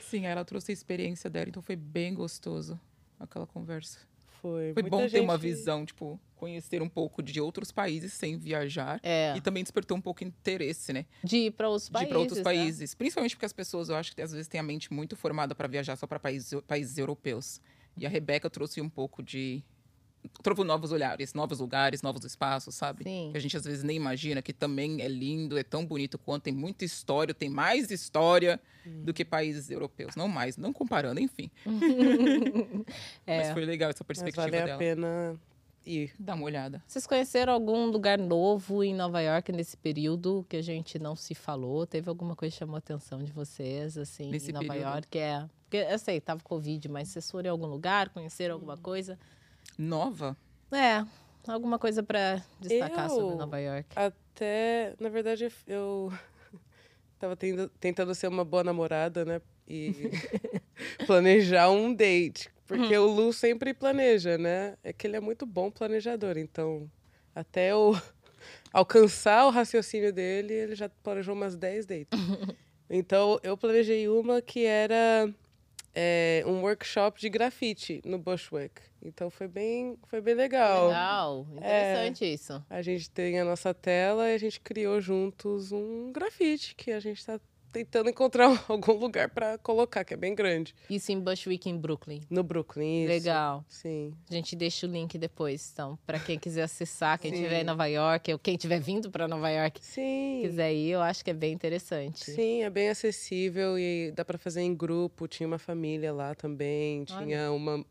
Sim, 0.00 0.26
ela 0.26 0.44
trouxe 0.44 0.72
a 0.72 0.74
experiência 0.74 1.30
dela, 1.30 1.48
então 1.48 1.62
foi 1.62 1.76
bem 1.76 2.12
gostoso 2.14 2.78
aquela 3.18 3.46
conversa. 3.46 3.98
Foi. 4.42 4.72
Foi 4.74 4.82
Muita 4.82 4.90
bom 4.96 5.08
ter 5.08 5.20
uma 5.20 5.34
gente- 5.34 5.42
visão, 5.42 5.86
tipo, 5.86 6.18
conhecer 6.36 6.80
um 6.82 6.88
pouco 6.88 7.22
de 7.22 7.40
outros 7.40 7.70
países 7.70 8.12
sem 8.14 8.36
viajar. 8.38 8.98
É, 9.02 9.34
E 9.36 9.40
também 9.40 9.62
despertou 9.62 9.96
um 9.96 10.00
pouco 10.00 10.24
interesse, 10.24 10.92
né? 10.92 11.04
de 11.22 11.36
ir 11.46 11.50
para 11.52 11.68
outros 11.68 11.88
De 11.88 11.90
ir 11.90 11.92
países. 11.92 12.08
para 12.10 12.18
outros 12.18 12.38
né? 12.38 12.44
países. 12.44 12.94
Principalmente 12.94 13.36
porque 13.36 13.46
as 13.46 13.52
pessoas, 13.52 13.88
eu 13.90 13.96
acho 13.96 14.14
que 14.14 14.20
às 14.22 14.32
vezes 14.32 14.48
têm 14.48 14.58
a 14.60 14.62
mente 14.62 14.92
muito 14.92 15.14
formada 15.16 15.54
para 15.54 15.68
viajar 15.68 15.96
só 15.96 16.06
para 16.06 16.18
países, 16.18 16.58
países 16.66 16.96
europeus. 16.98 17.60
E 18.00 18.06
a 18.06 18.08
Rebeca 18.08 18.48
trouxe 18.50 18.80
um 18.80 18.88
pouco 18.88 19.22
de. 19.22 19.62
Trouxe 20.42 20.64
novos 20.64 20.92
olhares, 20.92 21.32
novos 21.32 21.60
lugares, 21.60 22.02
novos 22.02 22.24
espaços, 22.24 22.74
sabe? 22.74 23.04
Sim. 23.04 23.28
Que 23.32 23.38
a 23.38 23.40
gente 23.40 23.56
às 23.56 23.64
vezes 23.64 23.82
nem 23.82 23.96
imagina, 23.96 24.42
que 24.42 24.52
também 24.52 25.00
é 25.00 25.08
lindo, 25.08 25.56
é 25.58 25.62
tão 25.62 25.84
bonito 25.86 26.18
quanto, 26.18 26.42
tem 26.42 26.52
muita 26.54 26.84
história, 26.84 27.32
tem 27.32 27.48
mais 27.48 27.90
história 27.90 28.60
Hum. 28.86 29.02
do 29.04 29.12
que 29.14 29.24
países 29.24 29.70
europeus. 29.70 30.16
Não 30.16 30.26
mais, 30.28 30.56
não 30.56 30.72
comparando, 30.72 31.20
enfim. 31.20 31.50
É. 33.26 33.38
Mas 33.38 33.50
foi 33.52 33.64
legal 33.64 33.90
essa 33.90 34.04
Mas 34.06 34.18
perspectiva 34.18 34.42
vale 34.46 34.56
a 34.58 34.64
dela. 34.66 34.78
pena 34.78 35.40
ir. 35.86 36.12
Dá 36.18 36.34
uma 36.34 36.44
olhada. 36.44 36.82
Vocês 36.86 37.06
conheceram 37.06 37.52
algum 37.52 37.86
lugar 37.86 38.18
novo 38.18 38.82
em 38.84 38.94
Nova 38.94 39.20
York 39.20 39.52
nesse 39.52 39.76
período 39.76 40.44
que 40.48 40.56
a 40.56 40.62
gente 40.62 40.98
não 40.98 41.14
se 41.16 41.34
falou? 41.34 41.86
Teve 41.86 42.08
alguma 42.08 42.34
coisa 42.36 42.52
que 42.52 42.58
chamou 42.58 42.76
a 42.76 42.78
atenção 42.78 43.22
de 43.22 43.32
vocês, 43.32 43.96
assim, 43.96 44.30
Nesse 44.30 44.50
em 44.50 44.54
Nova 44.54 44.66
período? 44.66 44.86
York? 44.88 45.18
É. 45.18 45.46
Porque 45.70 45.86
eu 45.88 45.98
sei, 46.00 46.20
tava 46.20 46.42
Covid, 46.42 46.88
mas 46.88 47.10
vocês 47.10 47.30
foram 47.30 47.46
em 47.46 47.50
algum 47.52 47.66
lugar, 47.66 48.08
conheceram 48.08 48.54
alguma 48.54 48.76
coisa? 48.76 49.16
Nova? 49.78 50.36
É, 50.72 51.06
alguma 51.46 51.78
coisa 51.78 52.02
para 52.02 52.42
destacar 52.58 53.04
Eu- 53.08 53.10
sobre 53.14 53.36
Nova 53.36 53.56
York. 53.60 53.86
Até, 53.94 54.94
na 54.98 55.08
verdade, 55.08 55.46
eu 55.68 56.12
tava 57.20 57.36
tendo- 57.36 57.68
tentando 57.78 58.12
ser 58.16 58.26
uma 58.26 58.44
boa 58.44 58.64
namorada, 58.64 59.24
né? 59.24 59.40
E 59.68 60.10
planejar 61.06 61.70
um 61.70 61.94
date. 61.94 62.50
Porque 62.66 62.96
o 62.98 63.06
Lu 63.06 63.32
sempre 63.32 63.72
planeja, 63.72 64.36
né? 64.36 64.76
É 64.82 64.92
que 64.92 65.06
ele 65.06 65.16
é 65.16 65.20
muito 65.20 65.46
bom 65.46 65.70
planejador. 65.70 66.36
Então, 66.36 66.90
até 67.32 67.70
eu 67.70 67.92
alcançar 68.72 69.46
o 69.46 69.50
raciocínio 69.50 70.12
dele, 70.12 70.52
ele 70.52 70.74
já 70.74 70.88
planejou 70.88 71.32
umas 71.32 71.56
10 71.56 71.86
dates. 71.86 72.18
Então, 72.88 73.38
eu 73.44 73.56
planejei 73.56 74.08
uma 74.08 74.42
que 74.42 74.64
era 74.64 75.32
é, 75.94 76.42
um 76.46 76.60
workshop 76.62 77.20
de 77.20 77.28
grafite 77.28 78.00
no 78.04 78.18
Bushwick. 78.18 78.80
Então, 79.02 79.30
foi 79.30 79.48
bem, 79.48 79.96
foi 80.06 80.20
bem 80.20 80.34
legal. 80.34 80.88
Legal, 80.88 81.46
interessante 81.52 82.32
isso. 82.32 82.64
A 82.68 82.82
gente 82.82 83.10
tem 83.10 83.40
a 83.40 83.44
nossa 83.44 83.72
tela 83.72 84.30
e 84.30 84.34
a 84.34 84.38
gente 84.38 84.60
criou 84.60 85.00
juntos 85.00 85.72
um 85.72 86.12
grafite 86.12 86.74
que 86.74 86.92
a 86.92 87.00
gente 87.00 87.18
está 87.18 87.40
tentando 87.72 88.10
encontrar 88.10 88.48
algum 88.68 88.92
lugar 88.92 89.30
para 89.30 89.58
colocar, 89.58 90.04
que 90.04 90.14
é 90.14 90.16
bem 90.16 90.34
grande. 90.34 90.74
Isso 90.88 91.12
em 91.12 91.20
Bushwick, 91.20 91.68
em 91.68 91.76
Brooklyn. 91.76 92.22
No 92.28 92.42
Brooklyn, 92.42 93.04
isso. 93.04 93.08
Legal. 93.12 93.64
Sim. 93.68 94.14
A 94.28 94.34
gente 94.34 94.54
deixa 94.56 94.86
o 94.86 94.90
link 94.90 95.16
depois, 95.18 95.70
então, 95.72 95.98
para 96.06 96.18
quem 96.18 96.38
quiser 96.38 96.62
acessar, 96.62 97.18
quem 97.18 97.32
estiver 97.32 97.62
em 97.62 97.64
Nova 97.64 97.86
York, 97.86 98.32
ou 98.32 98.38
quem 98.38 98.54
estiver 98.54 98.80
vindo 98.80 99.10
para 99.10 99.28
Nova 99.28 99.48
York, 99.50 99.80
Sim. 99.84 100.40
quiser 100.42 100.72
ir, 100.72 100.90
eu 100.90 101.00
acho 101.00 101.24
que 101.24 101.30
é 101.30 101.34
bem 101.34 101.52
interessante. 101.52 102.30
Sim, 102.30 102.62
é 102.62 102.70
bem 102.70 102.88
acessível 102.88 103.78
e 103.78 104.12
dá 104.12 104.24
para 104.24 104.38
fazer 104.38 104.62
em 104.62 104.74
grupo. 104.74 105.26
Tinha 105.28 105.46
uma 105.46 105.58
família 105.58 106.12
lá 106.12 106.34
também, 106.34 107.04
Olha. 107.10 107.24
tinha 107.24 107.52
uma, 107.52 107.84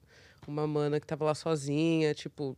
uma 0.47 0.67
mana 0.67 0.99
que 0.99 1.07
tava 1.07 1.25
lá 1.25 1.35
sozinha, 1.35 2.13
tipo, 2.13 2.57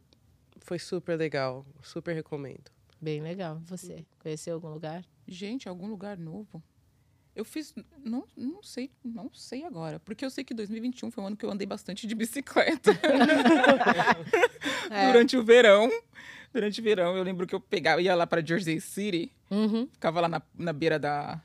foi 0.59 0.79
super 0.79 1.17
legal, 1.17 1.65
super 1.81 2.13
recomendo. 2.13 2.71
Bem 2.99 3.19
legal. 3.19 3.59
Você 3.65 4.05
conheceu 4.19 4.53
algum 4.53 4.69
lugar? 4.69 5.03
Gente, 5.27 5.67
algum 5.67 5.87
lugar 5.87 6.17
novo? 6.17 6.61
Eu 7.35 7.45
fiz. 7.45 7.73
Não, 8.03 8.25
não 8.35 8.61
sei, 8.61 8.91
não 9.03 9.29
sei 9.33 9.63
agora. 9.63 9.99
Porque 9.99 10.25
eu 10.25 10.29
sei 10.29 10.43
que 10.43 10.53
2021 10.53 11.11
foi 11.11 11.23
um 11.23 11.27
ano 11.27 11.37
que 11.37 11.45
eu 11.45 11.51
andei 11.51 11.65
bastante 11.65 12.05
de 12.05 12.13
bicicleta. 12.15 12.91
É. 14.89 15.07
Durante 15.11 15.37
o 15.37 15.43
verão. 15.43 15.89
Durante 16.53 16.81
o 16.81 16.83
verão, 16.83 17.15
eu 17.15 17.23
lembro 17.23 17.47
que 17.47 17.55
eu 17.55 17.61
pegava, 17.61 18.01
ia 18.01 18.13
lá 18.13 18.27
pra 18.27 18.43
Jersey 18.45 18.81
City, 18.81 19.31
Uhum. 19.49 19.87
ficava 19.93 20.19
lá 20.19 20.27
na, 20.27 20.41
na 20.57 20.73
beira 20.73 20.99
da, 20.99 21.41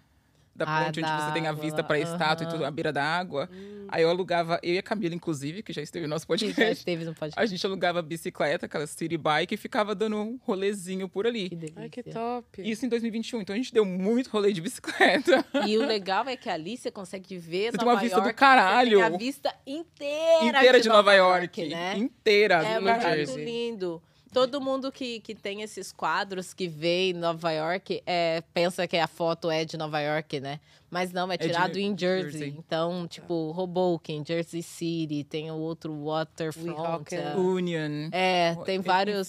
da 0.56 0.64
Ah, 0.66 0.84
ponte 0.86 1.00
onde 1.00 1.08
da 1.08 1.26
você 1.28 1.32
tem 1.32 1.46
a 1.46 1.52
vista 1.52 1.82
pra 1.84 1.98
estátua 1.98 2.46
e 2.46 2.50
tudo, 2.50 2.64
à 2.64 2.70
beira 2.70 2.92
da 2.92 3.04
água. 3.04 3.48
Aí 3.88 4.02
eu 4.02 4.10
alugava, 4.10 4.58
eu 4.64 4.74
e 4.74 4.78
a 4.78 4.82
Camila, 4.82 5.14
inclusive, 5.14 5.62
que 5.62 5.72
já 5.72 5.80
esteve 5.80 6.06
no 6.08 6.10
nosso 6.10 6.26
Que 6.26 6.36
já 6.36 6.46
podcast. 6.46 6.78
esteve 6.78 7.04
no 7.04 7.14
podcast. 7.14 7.40
A 7.40 7.46
gente 7.46 7.64
alugava 7.64 8.02
bicicleta, 8.02 8.66
aquela 8.66 8.84
city 8.84 9.16
bike, 9.16 9.54
e 9.54 9.56
ficava 9.56 9.94
dando 9.94 10.16
um 10.16 10.40
rolezinho 10.42 11.08
por 11.08 11.24
ali. 11.24 11.48
Que 11.50 11.54
delícia. 11.54 11.82
Ai, 11.82 11.88
que 11.88 12.02
top. 12.02 12.68
Isso 12.68 12.84
em 12.84 12.88
2021. 12.88 13.42
Então 13.42 13.54
a 13.54 13.56
gente 13.56 13.72
deu 13.72 13.84
muito 13.84 14.28
rolê 14.28 14.52
de 14.52 14.60
bicicleta. 14.60 15.44
E 15.68 15.78
o 15.78 15.86
legal 15.86 16.26
é 16.28 16.36
que 16.36 16.48
ali 16.48 16.76
você 16.76 16.90
consegue 16.90 17.38
ver 17.38 17.70
Você 17.70 17.78
tem 17.78 17.86
Nova 17.86 17.92
uma 17.96 18.00
vista 18.00 18.16
do 18.16 18.22
York, 18.24 18.34
caralho. 18.36 18.98
Você 18.98 19.04
tem 19.06 19.14
a 19.14 19.18
vista 19.18 19.54
inteira, 19.66 20.58
Inteira 20.58 20.80
de 20.80 20.88
Nova 20.88 21.12
York. 21.14 21.68
né? 21.68 21.96
Inteira. 21.96 22.54
É 22.66 22.80
muito 22.80 23.38
lindo. 23.38 24.02
Todo 24.36 24.60
mundo 24.60 24.92
que, 24.92 25.18
que 25.20 25.34
tem 25.34 25.62
esses 25.62 25.90
quadros 25.92 26.52
que 26.52 26.68
vê 26.68 27.08
em 27.08 27.14
Nova 27.14 27.50
York 27.52 28.02
é, 28.04 28.42
pensa 28.52 28.86
que 28.86 28.98
a 28.98 29.06
foto 29.06 29.50
é 29.50 29.64
de 29.64 29.78
Nova 29.78 29.98
York, 30.00 30.40
né? 30.40 30.60
Mas 30.90 31.10
não, 31.10 31.32
é 31.32 31.38
de 31.38 31.46
tirado 31.46 31.78
em 31.78 31.96
Jersey. 31.96 32.30
Jersey. 32.32 32.54
Então, 32.58 33.06
tipo, 33.08 33.54
Hoboken, 33.56 34.22
Jersey 34.26 34.62
City, 34.62 35.24
tem 35.24 35.50
o 35.50 35.54
outro 35.56 36.04
Waterfront. 36.04 37.14
É. 37.14 37.34
Union. 37.34 38.08
É, 38.12 38.54
tem 38.66 38.76
Enfim. 38.76 38.86
vários, 38.86 39.28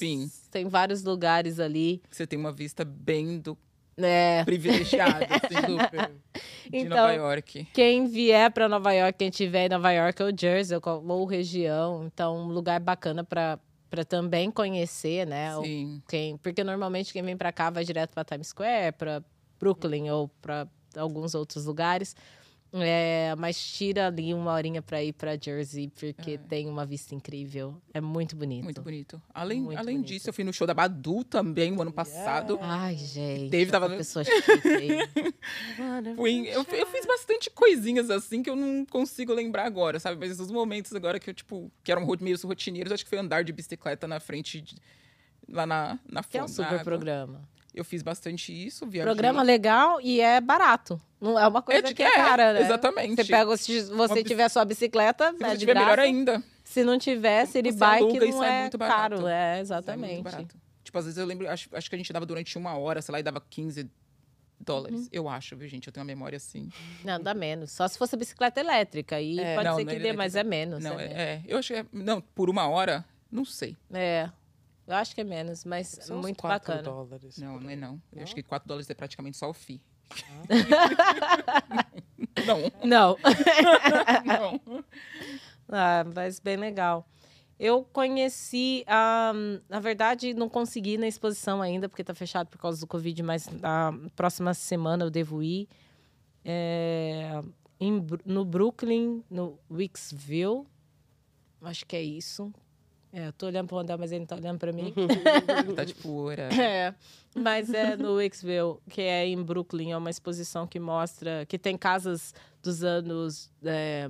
tem 0.52 0.68
vários 0.68 1.04
lugares 1.04 1.58
ali. 1.58 2.02
Você 2.12 2.28
tem 2.28 2.38
uma 2.38 2.52
vista 2.52 2.84
bem 2.84 3.40
do 3.40 3.58
É, 3.98 4.44
privilegiada 4.44 5.26
assim, 5.32 5.56
Super. 5.80 6.12
de 6.70 6.78
Então, 6.80 6.98
Nova 6.98 7.14
York. 7.14 7.68
quem 7.74 8.08
vier 8.08 8.52
para 8.52 8.68
Nova 8.68 8.92
York, 8.92 9.18
quem 9.18 9.30
tiver 9.30 9.68
em 9.68 9.70
Nova 9.70 9.92
York 9.92 10.22
ou 10.22 10.30
Jersey 10.38 10.78
ou, 10.78 11.08
ou 11.08 11.26
região, 11.26 12.06
então 12.06 12.38
um 12.38 12.48
lugar 12.50 12.80
bacana 12.80 13.24
para 13.24 13.58
para 13.90 14.04
também 14.04 14.52
conhecer, 14.52 15.26
né? 15.26 15.56
Sim. 15.62 16.02
Quem, 16.08 16.38
porque 16.38 16.64
normalmente 16.64 17.14
quem 17.14 17.24
vem 17.24 17.38
para 17.38 17.52
cá 17.52 17.70
vai 17.70 17.84
direto 17.84 18.14
para 18.14 18.24
Times 18.24 18.48
Square, 18.48 18.94
para 18.94 19.24
Brooklyn 19.60 20.10
ou 20.10 20.28
para 20.42 20.68
alguns 20.96 21.36
outros 21.36 21.66
lugares. 21.66 22.16
É, 22.82 23.36
mas 23.38 23.60
tira 23.60 24.08
ali 24.08 24.34
uma 24.34 24.52
horinha 24.54 24.82
para 24.82 25.04
ir 25.04 25.14
para 25.14 25.38
Jersey, 25.40 25.90
porque 25.90 26.32
É. 26.32 26.38
tem 26.38 26.68
uma 26.68 26.86
vista 26.86 27.14
incrível. 27.16 27.76
É 27.94 28.00
muito 28.02 28.36
bonito. 28.36 28.64
Muito 28.64 28.82
bonito. 28.82 29.22
Além, 29.34 29.62
Muito 29.62 29.78
além 29.80 29.96
bonito. 29.98 30.08
disso, 30.08 30.30
eu 30.30 30.34
fui 30.34 30.44
no 30.44 30.52
show 30.54 30.66
da 30.68 30.74
Badu 30.74 31.24
também, 31.24 31.72
o 31.76 31.82
ano 31.82 31.92
passado. 31.92 32.58
Ai, 32.62 32.96
gente. 32.96 33.50
Teve, 33.50 33.72
tava- 33.72 33.90
pessoa 33.90 34.24
chique. 34.24 34.38
Fui, 36.16 36.48
eu, 36.50 36.64
eu 36.64 36.88
fiz 36.88 37.06
bastante 37.06 37.50
coisinhas 37.50 38.10
assim 38.10 38.42
que 38.44 38.50
eu 38.50 38.56
não 38.56 38.86
consigo 38.86 39.34
lembrar 39.34 39.66
agora, 39.66 40.00
sabe? 40.00 40.18
Mas 40.20 40.40
os 40.40 40.52
momentos 40.52 40.94
agora 40.94 41.20
que 41.20 41.30
eu, 41.30 41.34
tipo, 41.34 41.72
que 41.84 41.92
eram 41.92 42.06
meio 42.22 42.38
rotineiros, 42.44 42.92
acho 42.92 43.04
que 43.04 43.10
foi 43.10 43.20
andar 43.20 43.44
de 43.44 43.52
bicicleta 43.54 44.08
na 44.08 44.20
frente, 44.20 44.62
de- 44.62 44.76
lá 45.50 45.66
na, 45.66 46.00
na 46.10 46.24
Que 46.24 46.38
é 46.38 46.44
um 46.44 46.48
super 46.48 46.66
água. 46.68 46.80
programa. 46.84 47.48
Eu 47.78 47.84
fiz 47.86 48.02
bastante 48.02 48.52
isso, 48.52 48.86
viajei. 48.88 49.06
Programa 49.06 49.44
legal 49.44 50.00
e 50.02 50.20
é 50.20 50.42
barato. 50.42 51.00
Não 51.22 51.38
é 51.38 51.48
uma 51.48 51.62
coisa 51.62 51.84
de- 51.84 51.94
que 51.94 52.02
é 52.04 52.08
é, 52.08 52.16
cara, 52.16 52.54
né? 52.54 52.62
exatamente. 52.62 53.16
Você 53.16 53.26
pega, 53.26 53.58
se 53.58 53.82
você 53.84 54.14
bici- 54.16 54.28
tiver 54.28 54.50
sua 54.50 54.66
bicicleta, 54.66 55.34
Se 55.38 55.44
é 55.44 55.54
de 55.54 55.60
tiver 55.60 55.74
graça. 55.74 55.86
melhor 55.86 56.00
ainda. 56.00 56.44
Se 56.64 56.84
não 56.84 56.98
tiver, 56.98 57.46
City 57.46 57.72
Bike 57.72 58.20
não 58.32 58.44
é 58.44 58.62
muito 58.62 58.78
barato. 58.78 59.16
caro. 59.16 59.28
É, 59.28 59.58
é 59.58 59.62
exatamente. 59.62 60.22
barato. 60.24 60.56
Tipo, 60.84 60.98
às 60.98 61.06
vezes 61.06 61.18
eu 61.18 61.26
lembro, 61.26 61.48
acho, 61.50 61.70
acho 61.74 61.90
que 61.90 61.96
a 61.96 61.98
gente 62.00 62.12
dava 62.12 62.26
durante 62.26 62.58
uma 62.58 62.78
hora, 62.78 63.02
sei 63.02 63.12
lá, 63.14 63.20
e 63.20 63.24
dava 63.24 63.42
15 63.50 63.90
dólares. 64.60 65.02
Uhum. 65.02 65.08
Eu 65.12 65.30
acho, 65.30 65.56
viu, 65.56 65.68
gente? 65.68 65.88
Eu 65.88 65.94
tenho 65.94 66.04
uma 66.04 66.08
memória 66.08 66.38
assim. 66.38 66.70
Não, 67.04 67.22
dá 67.22 67.34
menos. 67.34 67.72
Só 67.72 67.88
se 67.88 67.98
fosse 67.98 68.18
bicicleta 68.18 68.60
elétrica. 68.60 69.20
E 69.22 69.40
É. 69.40 69.54
pode 69.56 69.68
Não, 69.70 69.76
ser 69.78 69.84
não 69.86 69.90
que 69.92 69.96
é 69.98 70.00
dê, 70.00 70.14
mas 70.14 70.36
é 70.36 70.40
elétrica. 70.40 70.50
menos. 70.50 70.84
não, 70.84 71.00
é, 71.00 71.04
é, 71.04 71.08
menos. 71.08 71.20
é, 71.20 71.42
Eu 71.48 71.58
acho 71.60 71.74
que 71.74 71.80
é. 71.80 71.86
Não, 71.94 72.22
por 72.22 72.50
uma 72.50 72.68
hora, 72.68 73.06
não 73.32 73.46
sei. 73.46 73.76
É. 73.94 74.30
Eu 74.88 74.96
acho 74.96 75.14
que 75.14 75.20
é 75.22 75.24
menos, 75.24 75.66
mas 75.66 75.88
São 76.02 76.20
muito 76.20 76.38
quatro 76.40 76.74
bacana. 76.74 76.82
dólares. 76.84 77.38
Não, 77.38 77.60
não 77.60 77.70
é 77.70 77.76
não. 77.76 78.02
Eu 78.12 78.18
Não? 78.18 78.24
acho 78.24 78.34
que 78.34 78.42
4 78.42 78.66
dólares 78.68 78.90
é 78.90 78.94
praticamente 78.94 79.36
só 79.38 79.50
o 79.50 79.54
FII. 79.54 79.82
não, 82.46 82.60
Não. 82.86 83.18
não. 84.26 84.84
Ah, 85.70 86.06
mas 86.16 86.40
bem 86.40 86.56
legal. 86.56 87.06
Eu 87.60 87.84
conheci, 87.84 88.86
ah, 88.88 89.34
na 89.68 89.82
verdade, 89.82 90.34
não 90.34 90.48
consegui 90.48 90.92
ir 90.92 90.98
na 90.98 91.08
exposição 91.10 91.62
ainda, 91.62 91.90
porque 91.90 92.06
tá 92.06 92.14
fechado 92.16 92.48
por 92.48 92.58
causa 92.58 92.80
do 92.80 92.88
Covid, 92.88 93.22
mas 93.22 93.50
na 93.50 93.92
próxima 94.16 94.54
semana 94.54 95.04
eu 95.04 95.10
devo 95.10 95.44
ir. 95.44 95.68
É, 96.46 97.44
em 97.82 98.02
no 98.24 98.46
Brooklyn, 98.46 99.22
no 99.30 99.60
Wicksville. 99.70 100.64
Acho 101.62 101.86
que 101.86 101.98
é 101.98 102.02
isso. 102.02 102.54
É, 103.14 103.28
eu 103.28 103.34
tô 103.34 103.46
olhando 103.48 103.68
para 103.68 103.76
o 103.78 103.80
André, 103.80 103.96
mas 103.98 104.12
ele 104.12 104.20
não 104.20 104.26
tá 104.28 104.36
olhando 104.36 104.60
para 104.60 104.72
mim. 104.74 104.94
Tá 105.76 105.86
tipo, 105.86 106.10
ora. 106.12 106.50
É, 106.54 106.94
mas 107.36 107.74
é 107.74 107.96
no 107.96 108.16
Wicksville, 108.16 108.78
que 108.90 109.02
é 109.02 109.26
em 109.26 109.42
Brooklyn. 109.42 109.92
É 109.92 109.98
uma 109.98 110.10
exposição 110.10 110.68
que 110.68 110.80
mostra 110.80 111.46
que 111.46 111.58
tem 111.58 111.78
casas 111.78 112.34
dos 112.62 112.84
anos 112.84 113.50
é, 113.64 114.08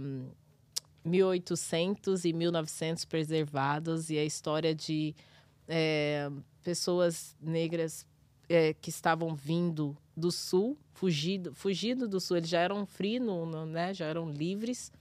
1800 1.06 2.26
e 2.26 2.34
1900 2.34 3.06
preservadas 3.06 4.10
e 4.10 4.18
a 4.18 4.26
história 4.26 4.74
de 4.76 5.16
é, 5.68 6.30
pessoas 6.64 7.36
negras 7.42 8.06
é, 8.50 8.74
que 8.74 8.90
estavam 8.90 9.36
vindo 9.36 9.96
do 10.16 10.32
sul, 10.32 10.78
fugido, 10.94 11.54
fugido 11.54 12.08
do 12.08 12.20
sul. 12.20 12.38
Eles 12.38 12.50
já 12.50 12.60
eram 12.60 12.86
free, 12.86 13.20
no, 13.20 13.46
no- 13.46 13.66
né? 13.66 13.94
já 13.94 14.06
eram 14.06 14.30
livres. 14.30 14.92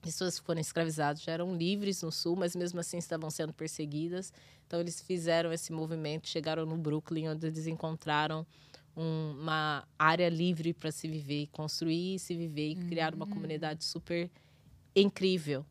Pessoas 0.00 0.38
que 0.38 0.46
foram 0.46 0.60
escravizadas 0.60 1.22
já 1.22 1.32
eram 1.32 1.54
livres 1.54 2.02
no 2.02 2.10
sul, 2.10 2.36
mas 2.36 2.54
mesmo 2.54 2.80
assim 2.80 2.98
estavam 2.98 3.30
sendo 3.30 3.52
perseguidas. 3.52 4.32
Então 4.66 4.80
eles 4.80 5.00
fizeram 5.00 5.52
esse 5.52 5.72
movimento, 5.72 6.28
chegaram 6.28 6.64
no 6.66 6.76
Brooklyn, 6.76 7.28
onde 7.28 7.46
eles 7.46 7.66
encontraram 7.66 8.46
um, 8.96 9.36
uma 9.40 9.86
área 9.98 10.28
livre 10.28 10.72
para 10.72 10.90
se 10.90 11.06
viver, 11.08 11.48
construir, 11.52 12.18
se 12.18 12.34
viver 12.34 12.70
e 12.70 12.76
criar 12.76 13.14
uma 13.14 13.26
comunidade 13.26 13.84
super 13.84 14.30
incrível. 14.94 15.64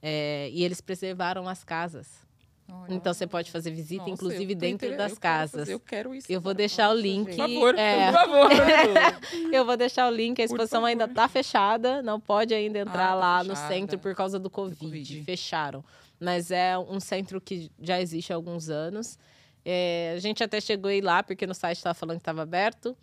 É, 0.00 0.48
e 0.52 0.62
eles 0.62 0.80
preservaram 0.80 1.48
as 1.48 1.64
casas. 1.64 2.27
Olha. 2.70 2.94
Então 2.94 3.14
você 3.14 3.26
pode 3.26 3.50
fazer 3.50 3.70
visita, 3.70 4.02
Nossa, 4.02 4.10
inclusive 4.12 4.54
dentro 4.54 4.88
das 4.90 5.12
eu 5.12 5.16
quero 5.16 5.20
casas. 5.20 5.60
fazer, 5.60 5.72
eu 5.72 5.80
quero 5.80 6.14
isso. 6.14 6.30
Eu 6.30 6.40
vou 6.40 6.52
deixar 6.52 6.90
o 6.90 6.94
link. 6.94 7.32
gente. 7.32 7.36
Por 7.36 7.74
favor, 7.74 7.78
é, 7.78 8.12
por 8.12 8.20
favor. 8.20 8.50
eu 9.52 9.64
vou 9.64 9.76
deixar 9.76 10.06
o 10.06 10.14
link. 10.14 10.40
A 10.40 10.44
exposição 10.44 10.84
ainda 10.84 11.04
está 11.04 11.26
fechada, 11.28 12.02
não 12.02 12.20
pode 12.20 12.52
ainda 12.52 12.78
entrar 12.80 13.08
tá 13.08 13.14
lá 13.14 13.42
no 13.42 13.54
fechada. 13.56 13.74
centro 13.74 13.98
por 13.98 14.14
causa 14.14 14.38
do 14.38 14.50
COVID. 14.50 14.78
Covid. 14.78 15.24
Fecharam. 15.24 15.82
Mas 16.20 16.50
é 16.50 16.78
um 16.78 17.00
centro 17.00 17.40
que 17.40 17.70
já 17.80 18.00
existe 18.00 18.32
há 18.32 18.36
alguns 18.36 18.68
anos. 18.68 19.18
É, 19.64 20.12
a 20.16 20.18
gente 20.18 20.42
até 20.42 20.60
chegou 20.60 20.90
a 20.90 20.94
ir 20.94 21.00
lá, 21.00 21.22
porque 21.22 21.46
no 21.46 21.54
site 21.54 21.78
estava 21.78 21.94
falando 21.94 22.16
que 22.16 22.22
estava 22.22 22.42
aberto. 22.42 22.96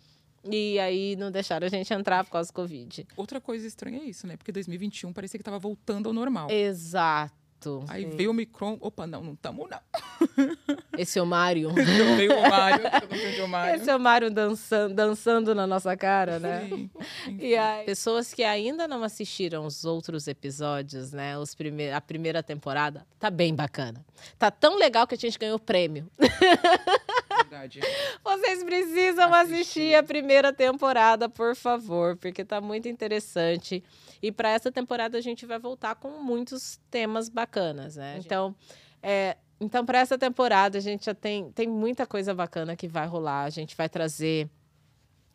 E 0.48 0.78
aí 0.78 1.16
não 1.16 1.30
deixaram 1.30 1.66
a 1.66 1.70
gente 1.70 1.92
entrar 1.92 2.24
por 2.24 2.30
causa 2.30 2.50
do 2.50 2.54
Covid. 2.54 3.06
Outra 3.16 3.40
coisa 3.40 3.66
estranha 3.66 3.98
é 3.98 4.04
isso, 4.04 4.26
né? 4.26 4.36
Porque 4.36 4.52
2021 4.52 5.12
parecia 5.12 5.38
que 5.38 5.44
tava 5.44 5.58
voltando 5.58 6.06
ao 6.08 6.12
normal. 6.12 6.48
Exato. 6.50 7.45
Aí 7.88 8.04
veio 8.04 8.30
o 8.30 8.34
Micron. 8.34 8.76
Opa, 8.80 9.06
não, 9.06 9.22
não 9.22 9.36
tamo, 9.36 9.68
não. 9.68 9.80
Esse 10.98 11.18
é 11.18 11.22
o 11.22 11.26
Mário. 11.26 11.72
veio 12.16 12.38
o 12.38 12.42
Mário. 12.48 12.86
eu 12.86 13.08
não 13.08 13.16
entendi 13.16 13.40
o 13.42 13.48
Mário. 13.48 13.74
Esse 13.80 13.90
é 13.90 13.96
o 13.96 14.00
Mário 14.00 14.30
dançando, 14.30 14.94
dançando 14.94 15.54
na 15.54 15.66
nossa 15.66 15.96
cara, 15.96 16.38
né? 16.38 16.68
Sim. 16.68 16.90
E 17.38 17.56
aí, 17.56 17.84
pessoas 17.84 18.32
que 18.32 18.42
ainda 18.42 18.86
não 18.88 19.02
assistiram 19.02 19.66
os 19.66 19.84
outros 19.84 20.26
episódios, 20.28 21.12
né? 21.12 21.38
Os 21.38 21.54
prime 21.54 21.90
a 21.90 22.00
primeira 22.00 22.42
temporada, 22.42 23.06
tá 23.18 23.30
bem 23.30 23.54
bacana. 23.54 24.04
Tá 24.38 24.50
tão 24.50 24.76
legal 24.76 25.06
que 25.06 25.14
a 25.14 25.18
gente 25.18 25.38
ganhou 25.38 25.58
prêmio. 25.58 26.08
Verdade. 27.48 27.80
Vocês 28.24 28.64
precisam 28.64 29.32
Assistir. 29.34 29.54
assistir 29.54 29.94
a 29.94 30.02
primeira 30.02 30.52
temporada, 30.52 31.28
por 31.28 31.54
favor, 31.54 32.16
porque 32.16 32.44
tá 32.44 32.60
muito 32.60 32.88
interessante. 32.88 33.82
E 34.22 34.32
para 34.32 34.50
essa 34.50 34.70
temporada 34.70 35.18
a 35.18 35.20
gente 35.20 35.46
vai 35.46 35.58
voltar 35.58 35.94
com 35.96 36.22
muitos 36.22 36.80
temas 36.90 37.28
bacanas, 37.28 37.96
né? 37.96 38.18
Então, 38.18 38.54
é, 39.02 39.36
então 39.60 39.84
para 39.84 39.98
essa 39.98 40.18
temporada 40.18 40.78
a 40.78 40.80
gente 40.80 41.06
já 41.06 41.14
tem, 41.14 41.50
tem 41.52 41.68
muita 41.68 42.06
coisa 42.06 42.34
bacana 42.34 42.76
que 42.76 42.88
vai 42.88 43.06
rolar. 43.06 43.44
A 43.44 43.50
gente 43.50 43.76
vai 43.76 43.88
trazer 43.88 44.48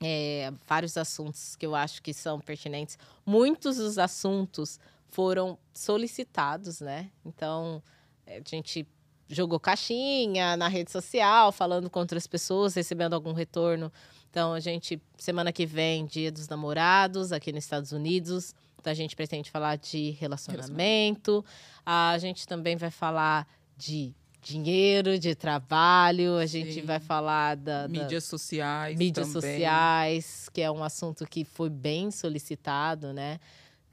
é, 0.01 0.51
vários 0.67 0.97
assuntos 0.97 1.55
que 1.55 1.65
eu 1.65 1.75
acho 1.75 2.01
que 2.01 2.13
são 2.13 2.39
pertinentes. 2.39 2.97
Muitos 3.25 3.77
dos 3.77 3.97
assuntos 3.97 4.79
foram 5.09 5.57
solicitados, 5.73 6.82
né? 6.82 7.11
Então, 7.25 7.84
é, 8.25 8.38
a 8.38 8.49
gente 8.49 8.88
jogou 9.27 9.59
caixinha 9.59 10.57
na 10.57 10.67
rede 10.67 10.91
social, 10.91 11.51
falando 11.51 11.89
com 11.89 11.99
outras 11.99 12.27
pessoas, 12.27 12.73
recebendo 12.73 13.13
algum 13.13 13.34
retorno. 13.34 13.91
Então, 14.29 14.53
a 14.53 14.59
gente, 14.59 15.01
semana 15.17 15.51
que 15.51 15.65
vem, 15.65 16.05
Dia 16.05 16.32
dos 16.32 16.47
Namorados, 16.47 17.32
aqui 17.32 17.51
nos 17.51 17.63
Estados 17.63 17.91
Unidos. 17.91 18.55
Então, 18.82 18.91
a 18.91 18.95
gente 18.95 19.15
pretende 19.15 19.49
falar 19.51 19.77
de 19.77 20.09
relacionamento. 20.19 21.45
A 21.86 22.17
gente 22.17 22.47
também 22.47 22.75
vai 22.75 22.89
falar 22.89 23.47
de 23.77 24.13
dinheiro, 24.41 25.19
de 25.19 25.36
trabalho. 25.36 26.36
A 26.38 26.47
gente 26.47 26.73
Sim. 26.73 26.82
vai 26.82 26.99
falar 26.99 27.55
da, 27.55 27.84
da- 27.84 27.88
Mídias 27.88 28.23
sociais. 28.23 28.97
mídias 28.97 29.27
também. 29.32 29.51
sociais, 29.53 30.49
que 30.51 30.61
é 30.61 30.71
um 30.71 30.84
assunto 30.84 31.25
que 31.27 31.45
foi 31.45 31.69
bem 31.69 32.09
solicitado, 32.09 33.13
né? 33.13 33.39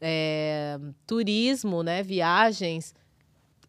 É, 0.00 0.78
turismo, 1.06 1.82
né? 1.82 2.02
Viagens. 2.02 2.94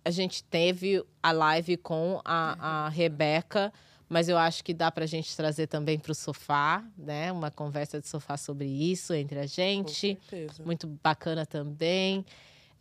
A 0.05 0.11
gente 0.11 0.41
teve 0.45 1.03
a 1.21 1.31
live 1.33 1.75
com 1.75 2.21
a, 2.23 2.85
a 2.85 2.89
Rebeca, 2.89 3.73
mas 4.09 4.27
eu 4.27 4.37
acho 4.37 4.63
que 4.63 4.73
dá 4.73 4.91
para 4.91 5.03
a 5.03 5.07
gente 5.07 5.35
trazer 5.37 5.67
também 5.67 5.97
para 5.99 6.11
o 6.11 6.15
sofá, 6.15 6.83
né? 6.97 7.31
Uma 7.31 7.51
conversa 7.51 8.01
de 8.01 8.07
sofá 8.07 8.35
sobre 8.35 8.65
isso 8.67 9.13
entre 9.13 9.37
a 9.39 9.43
Com 9.43 9.47
gente 9.47 10.17
certeza. 10.27 10.63
muito 10.65 10.87
bacana 11.01 11.45
também. 11.45 12.25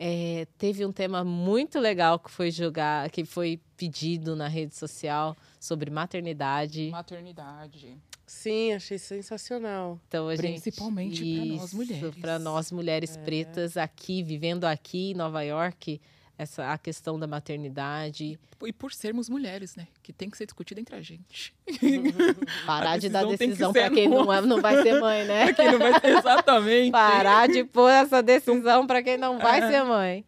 É, 0.01 0.47
teve 0.57 0.87
um 0.87 0.93
tema 0.93 1.25
muito 1.25 1.79
legal 1.81 2.19
que 2.21 2.31
foi 2.31 2.51
jogar, 2.53 3.11
que 3.11 3.25
foi 3.25 3.61
pedido 3.77 4.35
na 4.37 4.47
rede 4.49 4.75
social 4.77 5.37
sobre 5.61 5.91
maternidade. 5.91 6.89
Maternidade. 6.91 7.97
Sim, 8.25 8.75
achei 8.75 8.97
sensacional. 8.99 9.99
Então 10.07 10.29
a 10.29 10.37
Principalmente 10.37 11.25
pra 11.25 11.45
nós 11.57 11.73
mulheres. 11.75 12.15
para 12.21 12.39
nós 12.39 12.71
mulheres 12.73 13.17
É. 13.17 13.21
pretas 13.23 13.77
aqui 13.77 14.23
vivendo 14.23 14.65
aqui 14.65 15.11
em 15.11 15.15
Nova 15.15 15.43
York, 15.43 16.01
essa 16.39 16.73
a 16.73 16.79
questão 16.79 17.19
da 17.19 17.27
maternidade, 17.27 18.39
E 18.63 18.73
por 18.73 18.93
sermos 18.93 19.29
mulheres, 19.29 19.75
né? 19.75 19.89
Que 20.03 20.13
tem 20.13 20.31
que 20.31 20.39
ser 20.39 20.47
discutida 20.47 20.81
entre 20.81 20.95
a 20.95 21.03
gente. 21.03 21.53
parar 22.65 22.93
A 22.93 22.97
de 22.97 23.09
dar 23.09 23.27
decisão 23.27 23.73
que 23.73 23.81
para 23.81 23.91
quem 23.91 24.09
não, 24.09 24.33
é, 24.33 24.41
não 24.41 24.61
vai 24.63 24.81
ser 24.83 25.01
mãe, 25.01 25.25
né? 25.25 25.43
Aqui 25.51 25.65
não 25.65 25.79
vai 25.79 26.01
ser 26.01 26.17
exatamente. 26.17 26.93
parar 26.93 27.49
de 27.49 27.65
pôr 27.65 27.91
essa 27.91 28.23
decisão 28.23 28.87
para 28.87 29.03
quem 29.03 29.19
não 29.19 29.39
vai 29.39 29.61
ser 29.69 29.83
mãe. 29.83 30.25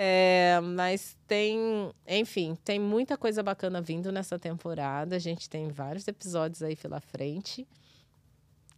É, 0.00 0.60
mas 0.62 1.16
tem, 1.26 1.58
enfim, 2.06 2.56
tem 2.64 2.78
muita 2.78 3.18
coisa 3.18 3.42
bacana 3.42 3.82
vindo 3.82 4.12
nessa 4.12 4.38
temporada. 4.38 5.16
A 5.16 5.18
gente 5.18 5.50
tem 5.50 5.68
vários 5.68 6.06
episódios 6.06 6.62
aí 6.62 6.76
pela 6.76 7.00
frente. 7.00 7.66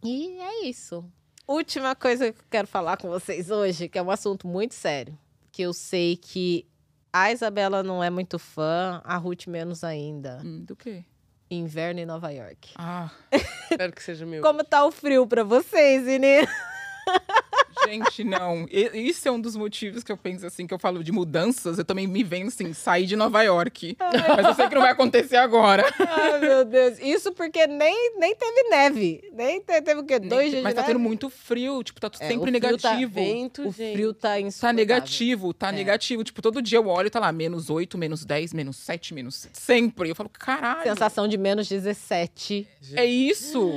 E 0.03 0.39
é 0.39 0.65
isso. 0.65 1.05
Última 1.47 1.95
coisa 1.95 2.31
que 2.31 2.39
eu 2.39 2.45
quero 2.49 2.67
falar 2.67 2.97
com 2.97 3.07
vocês 3.07 3.51
hoje, 3.51 3.87
que 3.87 3.99
é 3.99 4.01
um 4.01 4.09
assunto 4.09 4.47
muito 4.47 4.73
sério, 4.73 5.15
que 5.51 5.61
eu 5.61 5.73
sei 5.73 6.15
que 6.15 6.65
a 7.13 7.31
Isabela 7.31 7.83
não 7.83 8.03
é 8.03 8.09
muito 8.09 8.39
fã, 8.39 9.01
a 9.03 9.17
Ruth 9.17 9.47
menos 9.47 9.83
ainda. 9.83 10.39
Hum, 10.43 10.63
do 10.65 10.75
quê? 10.75 11.03
Inverno 11.49 11.99
em 11.99 12.05
Nova 12.05 12.31
York. 12.31 12.73
Ah, 12.77 13.09
Espero 13.69 13.91
que 13.91 14.01
seja 14.01 14.25
meu. 14.25 14.41
Como 14.41 14.63
tá 14.63 14.85
o 14.85 14.91
frio 14.91 15.27
pra 15.27 15.43
vocês, 15.43 16.03
meninas? 16.03 16.49
gente, 17.85 18.23
não. 18.23 18.65
Isso 18.93 19.27
é 19.27 19.31
um 19.31 19.39
dos 19.39 19.55
motivos 19.55 20.03
que 20.03 20.11
eu 20.11 20.17
penso 20.17 20.45
assim, 20.45 20.65
que 20.67 20.73
eu 20.73 20.79
falo 20.79 21.03
de 21.03 21.11
mudanças. 21.11 21.77
Eu 21.77 21.85
também 21.85 22.07
me 22.07 22.23
venho 22.23 22.47
assim, 22.47 22.73
sair 22.73 23.05
de 23.05 23.15
Nova 23.15 23.41
York. 23.43 23.95
Mas 23.99 24.45
eu 24.45 24.53
sei 24.55 24.67
que 24.67 24.75
não 24.75 24.81
vai 24.81 24.91
acontecer 24.91 25.37
agora. 25.37 25.83
Ai, 25.99 26.39
meu 26.39 26.65
Deus. 26.65 26.99
Isso 26.99 27.31
porque 27.33 27.65
nem, 27.67 28.17
nem 28.19 28.35
teve 28.35 28.63
neve. 28.69 29.21
Nem 29.33 29.59
te- 29.61 29.81
teve 29.81 30.01
o 30.01 30.03
quê? 30.05 30.19
Dois 30.19 30.51
dias 30.51 30.63
Mas 30.63 30.73
tá 30.73 30.81
neve? 30.81 30.93
tendo 30.93 30.99
muito 31.03 31.29
frio, 31.29 31.83
tipo, 31.83 31.99
tá 31.99 32.09
É, 32.19 32.27
sempre 32.27 32.37
o 32.37 32.41
frio 32.41 32.79
tá 32.79 32.93
negativo. 32.93 33.13
Vento, 33.13 33.61
O 33.67 33.71
gente. 33.71 33.93
frio 33.93 34.13
tá 34.13 34.29
Tá 34.31 34.39
insuportável. 34.39 34.75
negativo, 34.77 35.53
tá 35.53 35.69
É. 35.69 35.71
negativo. 35.71 36.23
Tipo, 36.23 36.41
todo 36.41 36.61
dia 36.61 36.77
eu 36.77 36.87
olho 36.87 37.07
e 37.07 37.09
tá 37.09 37.19
lá, 37.19 37.31
menos 37.31 37.69
8, 37.69 37.97
menos 37.97 38.23
10, 38.25 38.53
menos 38.53 38.77
7, 38.77 39.13
menos... 39.13 39.47
Sempre. 39.53 40.09
Eu 40.09 40.15
falo, 40.15 40.29
caralho. 40.29 40.83
Sensação 40.83 41.27
de 41.27 41.37
menos 41.37 41.67
17. 41.67 42.67
É 42.93 43.05
isso. 43.05 43.71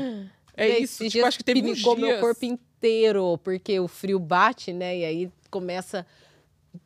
É 0.57 0.79
isso. 0.79 1.09
Tipo, 1.09 1.27
acho 1.27 1.39
que 1.39 1.45
teve 1.45 1.61
uns 1.61 1.73
pinicou 1.73 1.97
dias... 1.97 2.09
meu 2.09 2.21
corpo 2.21 2.45
inteiro, 2.45 2.63
porque 3.39 3.79
o 3.81 3.89
frio 3.89 4.19
bate, 4.19 4.73
né? 4.73 4.99
E 4.99 5.05
aí 5.05 5.33
começa... 5.51 6.07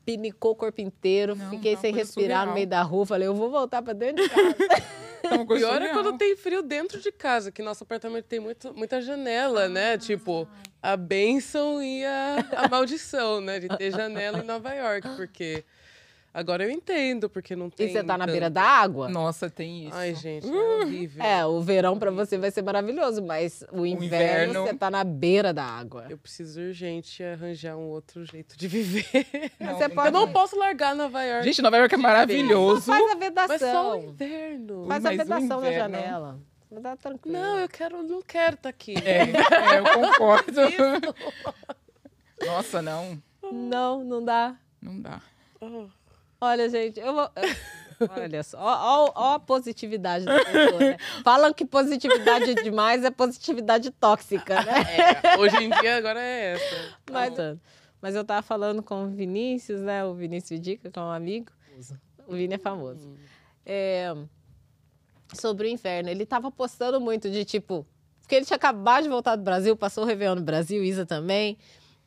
Pinicou 0.05 0.51
o 0.51 0.55
corpo 0.55 0.83
inteiro. 0.83 1.35
Não, 1.35 1.49
Fiquei 1.49 1.75
sem 1.77 1.95
respirar 1.95 2.41
no 2.41 2.53
surreal. 2.53 2.55
meio 2.55 2.67
da 2.67 2.83
rua. 2.83 3.07
Falei, 3.07 3.27
eu 3.27 3.35
vou 3.35 3.51
voltar 3.51 3.81
pra 3.81 3.95
dentro 3.95 4.23
de 4.23 4.29
casa. 4.29 4.57
É 5.23 5.35
uma 5.35 5.47
coisa 5.47 5.67
Pior 5.67 5.83
é 5.83 5.89
quando 5.93 6.17
tem 6.17 6.37
frio 6.37 6.63
dentro 6.63 7.01
de 7.01 7.11
casa, 7.11 7.51
que 7.51 7.63
nosso 7.63 7.83
apartamento 7.83 8.25
tem 8.25 8.41
muito, 8.41 8.73
muita 8.75 9.01
janela, 9.01 9.69
né? 9.69 9.99
Tipo, 9.99 10.49
a 10.83 10.97
bênção 10.97 11.83
e 11.83 12.05
a, 12.05 12.37
a 12.57 12.69
maldição, 12.69 13.41
né? 13.41 13.59
De 13.59 13.69
ter 13.69 13.91
janela 13.91 14.39
em 14.39 14.47
Nova 14.47 14.73
York, 14.73 15.09
porque 15.17 15.65
agora 16.39 16.65
eu 16.65 16.71
entendo, 16.71 17.29
porque 17.29 17.55
não 17.57 17.69
tem. 17.71 17.87
e 17.89 17.93
você 17.93 18.03
tá 18.03 18.17
na 18.17 18.25
tanto. 18.25 18.33
beira 18.33 18.49
da 18.51 18.63
água? 18.63 19.09
Nossa, 19.09 19.49
tem 19.51 19.87
isso. 19.87 19.97
Ai, 19.97 20.15
gente, 20.15 20.47
é 20.49 20.51
horrível. 20.83 21.23
É, 21.25 21.45
o 21.47 21.61
verão 21.61 21.99
pra 21.99 22.11
você 22.11 22.39
vai 22.39 22.51
ser 22.51 22.63
maravilhoso, 22.63 23.23
mas 23.23 23.65
o 23.73 23.85
inverno, 23.87 24.05
inverno- 24.53 24.63
você 24.67 24.75
tá 24.75 24.91
na 24.91 25.05
beira 25.05 25.53
da 25.53 25.65
água. 25.65 26.07
Eu 26.09 26.19
preciso 26.19 26.61
urgente 26.61 27.23
arranjar 27.23 27.77
um 27.77 27.89
outro 27.89 28.25
jeito 28.25 28.57
de 28.57 28.69
viver. 28.69 29.07
Não, 29.61 29.75
Você 29.77 29.89
não 29.89 29.95
pode- 29.95 30.09
Eu 30.09 30.13
não 30.13 30.33
posso 30.33 30.57
largar 30.59 30.95
Nova 30.95 31.23
York. 31.23 31.45
Gente, 31.45 31.63
Nova 31.63 31.77
York 31.77 31.95
é 31.95 31.99
maravilhoso. 31.99 32.87
Faz 32.93 33.03
a 33.03 33.05
mas 33.05 33.11
só 33.13 33.17
o 33.17 33.19
vedação. 33.19 34.03
inverno. 34.05 34.87
Faz 34.87 35.05
a 35.05 35.09
Mas 35.11 35.15
o 35.15 35.25
vedação 35.25 35.61
na 35.61 35.73
janela. 35.73 36.39
Vai 36.71 36.83
dar 36.83 36.97
tranquilo. 36.97 37.37
Não, 37.39 37.59
eu 37.59 37.69
quero, 37.69 38.03
não 38.03 38.21
quero 38.23 38.55
estar 38.55 38.69
aqui. 38.69 38.95
É, 39.05 39.23
é, 39.23 39.79
eu 39.79 39.85
concordo. 39.95 40.61
Nossa, 42.47 42.81
não. 42.83 43.21
Não, 43.53 44.05
não 44.05 44.25
dá. 44.25 44.55
Não 44.81 45.01
dá. 45.01 45.21
Oh. 45.61 45.87
Olha, 46.41 46.69
gente, 46.69 47.01
eu 47.01 47.13
vou. 47.15 47.31
Olha 48.17 48.43
só, 48.45 48.59
ó, 48.61 49.07
ó- 49.07 49.13
ó 49.15 49.35
a 49.35 49.39
positividade 49.41 50.25
da 50.25 50.45
pessoa, 50.45 50.79
né? 50.79 50.97
Falam 51.25 51.53
que 51.53 51.65
positividade 51.65 52.55
demais 52.63 53.03
é 53.05 53.11
positividade 53.11 53.91
tóxica, 53.91 54.63
né? 54.63 54.73
É, 55.35 55.39
hoje 55.39 55.57
em 55.57 55.69
dia 55.71 55.97
agora 55.97 56.21
é 56.21 56.53
essa. 56.55 56.95
Mas, 57.11 57.35
mas 58.01 58.15
eu 58.15 58.25
tava 58.25 58.43
falando 58.43 58.83
com 58.85 59.05
o 59.05 59.09
Vinícius, 59.09 59.81
né? 59.81 60.05
O 60.05 60.15
Vinícius 60.15 60.61
Dica, 60.61 60.89
que 60.91 60.97
é 60.99 61.03
um 61.03 61.11
amigo. 61.11 61.51
O 62.29 62.35
Vini 62.35 62.55
é 62.55 62.59
famoso. 62.59 63.17
É, 63.67 64.15
sobre 65.35 65.67
o 65.67 65.71
inverno. 65.71 66.09
Ele 66.09 66.25
tava 66.25 66.51
postando 66.53 67.01
muito 67.01 67.29
de 67.31 67.45
tipo. 67.45 67.85
Porque 68.21 68.35
ele 68.37 68.45
tinha 68.45 68.57
acabado 68.57 69.05
de 69.05 69.09
voltar 69.09 69.35
do 69.37 69.43
Brasil, 69.43 69.75
passou 69.77 70.05
o 70.05 70.07
Réveillon 70.07 70.37
no 70.37 70.43
Brasil, 70.43 70.85
Isa 70.85 71.05
também. 71.07 71.57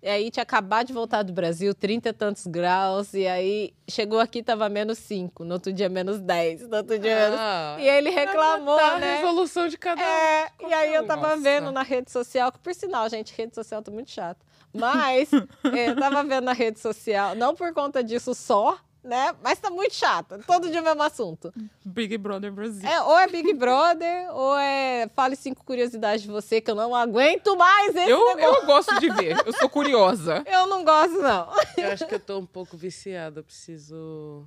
E 0.04 0.10
aí 0.10 0.32
tinha 0.32 0.42
acabado 0.42 0.88
de 0.88 0.94
voltar 0.94 1.22
do 1.22 1.32
Brasil, 1.32 1.76
30 1.76 2.10
e 2.10 2.14
tantos 2.14 2.48
graus. 2.48 3.14
E 3.14 3.28
aí 3.28 3.72
chegou 3.88 4.20
aqui, 4.20 4.42
tava 4.42 4.68
menos 4.68 4.98
5. 4.98 5.44
No 5.44 5.54
outro 5.54 5.72
dia, 5.72 5.88
menos 5.90 6.20
10. 6.20 6.68
No 6.68 6.78
outro 6.78 6.98
dia, 6.98 7.16
menos... 7.16 7.40
Ah, 7.40 7.78
E 7.80 7.88
ele 7.88 8.10
reclamou, 8.10 8.78
tá 8.78 8.96
a 8.96 9.00
né? 9.00 9.18
resolução 9.18 9.68
de 9.68 9.78
cada 9.78 10.02
um. 10.02 10.06
É, 10.06 10.52
e 10.68 10.74
aí 10.74 10.94
eu 10.96 11.06
tava 11.06 11.30
Nossa. 11.30 11.42
vendo 11.42 11.72
na 11.72 11.84
rede 11.84 12.10
social, 12.10 12.52
que 12.52 12.58
por 12.58 12.74
sinal, 12.74 13.08
gente, 13.10 13.32
rede 13.38 13.54
social 13.54 13.82
tá 13.84 13.92
muito 13.92 14.10
chato. 14.10 14.44
Mas 14.74 15.30
eu 15.64 15.96
tava 15.96 16.24
vendo 16.24 16.46
na 16.46 16.54
rede 16.54 16.80
social, 16.80 17.36
não 17.36 17.54
por 17.54 17.72
conta 17.72 18.04
disso 18.04 18.34
só, 18.34 18.80
né? 19.04 19.34
Mas 19.44 19.60
tá 19.60 19.70
muito 19.70 19.96
chato. 19.96 20.40
Todo 20.46 20.70
dia 20.70 20.82
o 20.82 20.84
mesmo 20.84 21.02
assunto. 21.04 21.54
Big 21.84 22.18
Brother 22.18 22.52
Brasil. 22.52 22.88
É, 22.88 23.02
ou 23.02 23.18
é 23.18 23.28
Big 23.28 23.54
Brother, 23.58 24.30
ou 24.36 24.56
é 24.58 25.10
Fale 25.16 25.36
cinco 25.36 25.64
curiosidades 25.66 26.22
de 26.24 26.30
você, 26.30 26.62
que 26.62 26.70
eu 26.70 26.76
não 26.76 26.96
aguento 26.96 27.56
mais 27.58 27.96
esse 27.96 28.10
Eu, 28.10 28.36
negócio. 28.36 28.62
eu 28.62 28.66
gosto 28.66 29.00
de 29.00 29.10
ver, 29.10 29.36
eu 29.46 29.54
sou 29.54 29.68
curiosa. 29.70 30.44
Eu 30.48 30.68
não 30.68 30.84
gosto, 30.84 31.20
não. 31.22 31.50
Eu 31.78 31.92
acho 31.92 32.06
que 32.06 32.16
eu 32.16 32.20
tô 32.20 32.40
um 32.40 32.46
pouco 32.46 32.76
viciada. 32.78 33.40
Eu 33.40 33.44
preciso 33.44 34.46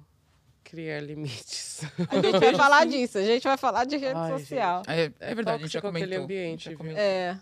criar 0.63 1.01
limites. 1.01 1.83
A 2.09 2.17
gente 2.21 2.39
vai 2.39 2.55
falar 2.57 2.87
disso, 2.87 3.19
a 3.19 3.23
gente 3.23 3.43
vai 3.45 3.57
falar 3.57 3.85
de 3.85 3.97
rede 3.97 4.15
Ai, 4.19 4.31
social. 4.39 4.83
É, 4.87 5.11
é 5.21 5.35
verdade, 5.35 5.59
a 5.59 5.67
gente 5.67 5.73
já 5.73 5.81
comentou. 5.81 6.23
ambiente, 6.23 6.65
já 6.65 6.71
viu? 6.71 6.79
comentou. 6.79 7.03
É. 7.03 7.39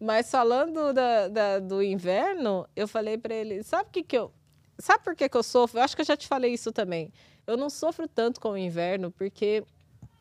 Mas 0.00 0.30
falando 0.30 0.92
da, 0.92 1.28
da- 1.28 1.58
do 1.58 1.82
inverno, 1.82 2.66
eu 2.76 2.86
falei 2.86 3.18
pra 3.18 3.34
ele, 3.34 3.62
sabe 3.64 3.88
o 3.88 3.92
que 3.92 4.02
que 4.02 4.16
eu... 4.16 4.32
Sabe 4.78 5.02
por 5.02 5.16
que 5.16 5.28
que 5.28 5.36
eu 5.36 5.42
sofro? 5.42 5.78
Eu 5.78 5.84
acho 5.84 5.96
que 5.96 6.02
eu 6.02 6.06
já 6.06 6.16
te 6.16 6.28
falei 6.28 6.52
isso 6.52 6.70
também. 6.70 7.12
Eu 7.46 7.56
não 7.56 7.68
sofro 7.68 8.06
tanto 8.06 8.40
com 8.40 8.50
o 8.50 8.58
inverno 8.58 9.10
porque 9.10 9.64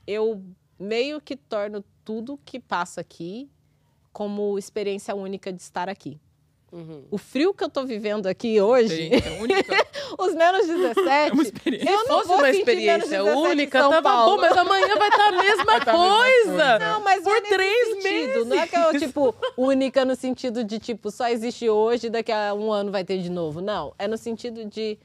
eu 0.05 0.43
meio 0.79 1.21
que 1.21 1.35
torno 1.35 1.83
tudo 2.03 2.39
que 2.43 2.59
passa 2.59 3.01
aqui 3.01 3.49
como 4.11 4.57
experiência 4.57 5.13
única 5.15 5.53
de 5.53 5.61
estar 5.61 5.89
aqui. 5.89 6.19
Uhum. 6.71 7.05
O 7.09 7.17
frio 7.17 7.53
que 7.53 7.63
eu 7.63 7.69
tô 7.69 7.85
vivendo 7.85 8.27
aqui 8.27 8.59
hoje, 8.59 9.09
é 9.13 9.17
os 10.21 10.33
menos 10.35 10.67
17, 10.67 11.07
é 11.29 11.31
uma 11.33 11.41
experiência. 11.43 11.89
eu 11.89 11.97
não 11.99 12.07
fosse 12.07 12.27
vou 12.27 12.37
uma 12.37 12.49
experiência 12.49 13.07
17 13.23 13.29
em 13.29 13.41
única, 13.41 13.79
tava 13.79 14.01
Paulo. 14.01 14.35
bom, 14.35 14.41
mas 14.41 14.57
amanhã 14.57 14.95
vai 14.97 15.07
estar 15.07 15.27
a 15.27 15.31
mesma 15.31 15.63
Vai 15.65 15.79
tá 15.85 15.91
a 15.91 15.97
mesma 15.97 16.17
coisa. 16.17 16.43
coisa. 16.51 16.79
Não, 16.79 17.03
mas 17.03 17.23
Por 17.23 17.37
é 17.37 17.41
três 17.41 18.03
sentido. 18.03 18.45
Não 18.45 18.59
é 18.59 18.67
que 18.67 18.75
eu, 18.75 18.99
tipo, 18.99 19.35
única 19.55 20.03
no 20.03 20.15
sentido 20.15 20.63
de, 20.63 20.77
tipo, 20.77 21.09
só 21.09 21.29
existe 21.29 21.69
hoje, 21.69 22.09
daqui 22.09 22.31
a 22.33 22.53
um 22.53 22.69
ano 22.71 22.91
vai 22.91 23.03
ter 23.05 23.17
de 23.19 23.29
novo. 23.31 23.61
Não. 23.61 23.93
É 23.97 24.07
no 24.07 24.17
sentido 24.17 24.65
de 24.65 24.97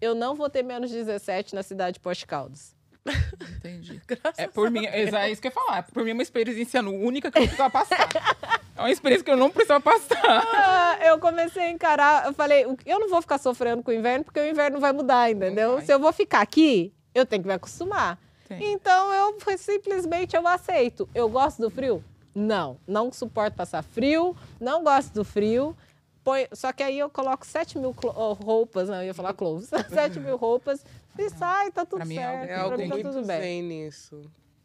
eu 0.00 0.14
não 0.14 0.34
vou 0.34 0.48
ter 0.50 0.62
menos 0.62 0.90
17 0.90 1.54
na 1.54 1.62
cidade 1.62 1.94
de 1.94 2.00
Entendi. 3.56 4.00
É 4.36 4.46
por 4.46 4.70
mim, 4.70 4.86
é 4.86 5.02
é 5.02 5.30
isso 5.30 5.40
que 5.40 5.48
eu 5.48 5.50
ia 5.50 5.54
falar. 5.54 5.82
Por 5.84 6.04
mim 6.04 6.10
é 6.10 6.14
uma 6.14 6.22
experiência 6.22 6.80
única 6.82 7.30
que 7.30 7.38
eu 7.38 7.42
precisava 7.42 7.70
passar. 7.70 8.08
É 8.76 8.80
uma 8.80 8.90
experiência 8.90 9.24
que 9.24 9.30
eu 9.30 9.36
não 9.36 9.50
precisava 9.50 9.80
passar. 9.80 10.20
Ah, 10.24 10.98
eu 11.06 11.18
comecei 11.18 11.62
a 11.62 11.70
encarar, 11.70 12.26
eu 12.26 12.32
falei, 12.34 12.66
"O- 12.66 12.76
eu 12.86 12.98
não 13.00 13.08
vou 13.08 13.20
ficar 13.20 13.38
sofrendo 13.38 13.82
com 13.82 13.90
o 13.90 13.94
inverno, 13.94 14.24
porque 14.24 14.38
o 14.40 14.48
inverno 14.48 14.78
vai 14.78 14.92
mudar, 14.92 15.30
entendeu? 15.30 15.76
vai. 15.76 15.84
Se 15.84 15.92
eu 15.92 15.98
vou 15.98 16.12
ficar 16.12 16.40
aqui, 16.40 16.92
eu 17.14 17.26
tenho 17.26 17.42
que 17.42 17.48
me 17.48 17.54
acostumar. 17.54 18.18
Tem. 18.46 18.72
Então 18.72 19.12
eu 19.12 19.36
simplesmente 19.58 20.36
eu 20.36 20.46
aceito. 20.46 21.08
Eu 21.14 21.28
gosto 21.28 21.60
do 21.60 21.70
frio? 21.70 22.02
Não, 22.34 22.78
não 22.86 23.12
suporto 23.12 23.54
passar 23.56 23.82
frio, 23.82 24.36
não 24.60 24.82
gosto 24.84 25.12
do 25.12 25.24
frio. 25.24 25.76
Só 26.52 26.72
que 26.72 26.82
aí 26.82 26.98
eu 26.98 27.08
coloco 27.08 27.46
7 27.46 27.78
mil 27.78 27.94
oh, 28.02 28.32
roupas, 28.34 28.88
não, 28.88 28.96
eu 28.96 29.04
ia 29.04 29.14
falar 29.14 29.32
clothes, 29.32 29.70
7 29.88 30.20
mil 30.20 30.36
roupas 30.36 30.84
e 31.22 31.30
sai, 31.30 31.70
tá 31.70 31.84
tudo 31.84 31.98
Pra 31.98 32.04
mim 32.06 32.16
é 32.16 32.24
algo 32.24 32.38
certo. 32.38 32.50
É 32.50 32.54
pra 32.54 32.62
algo 32.64 32.76
mim 32.78 32.88
tá 32.88 32.94
muito 32.94 33.08
tudo 33.12 33.26
bem. 33.26 33.40
zen 33.40 33.62
nisso. 33.62 34.22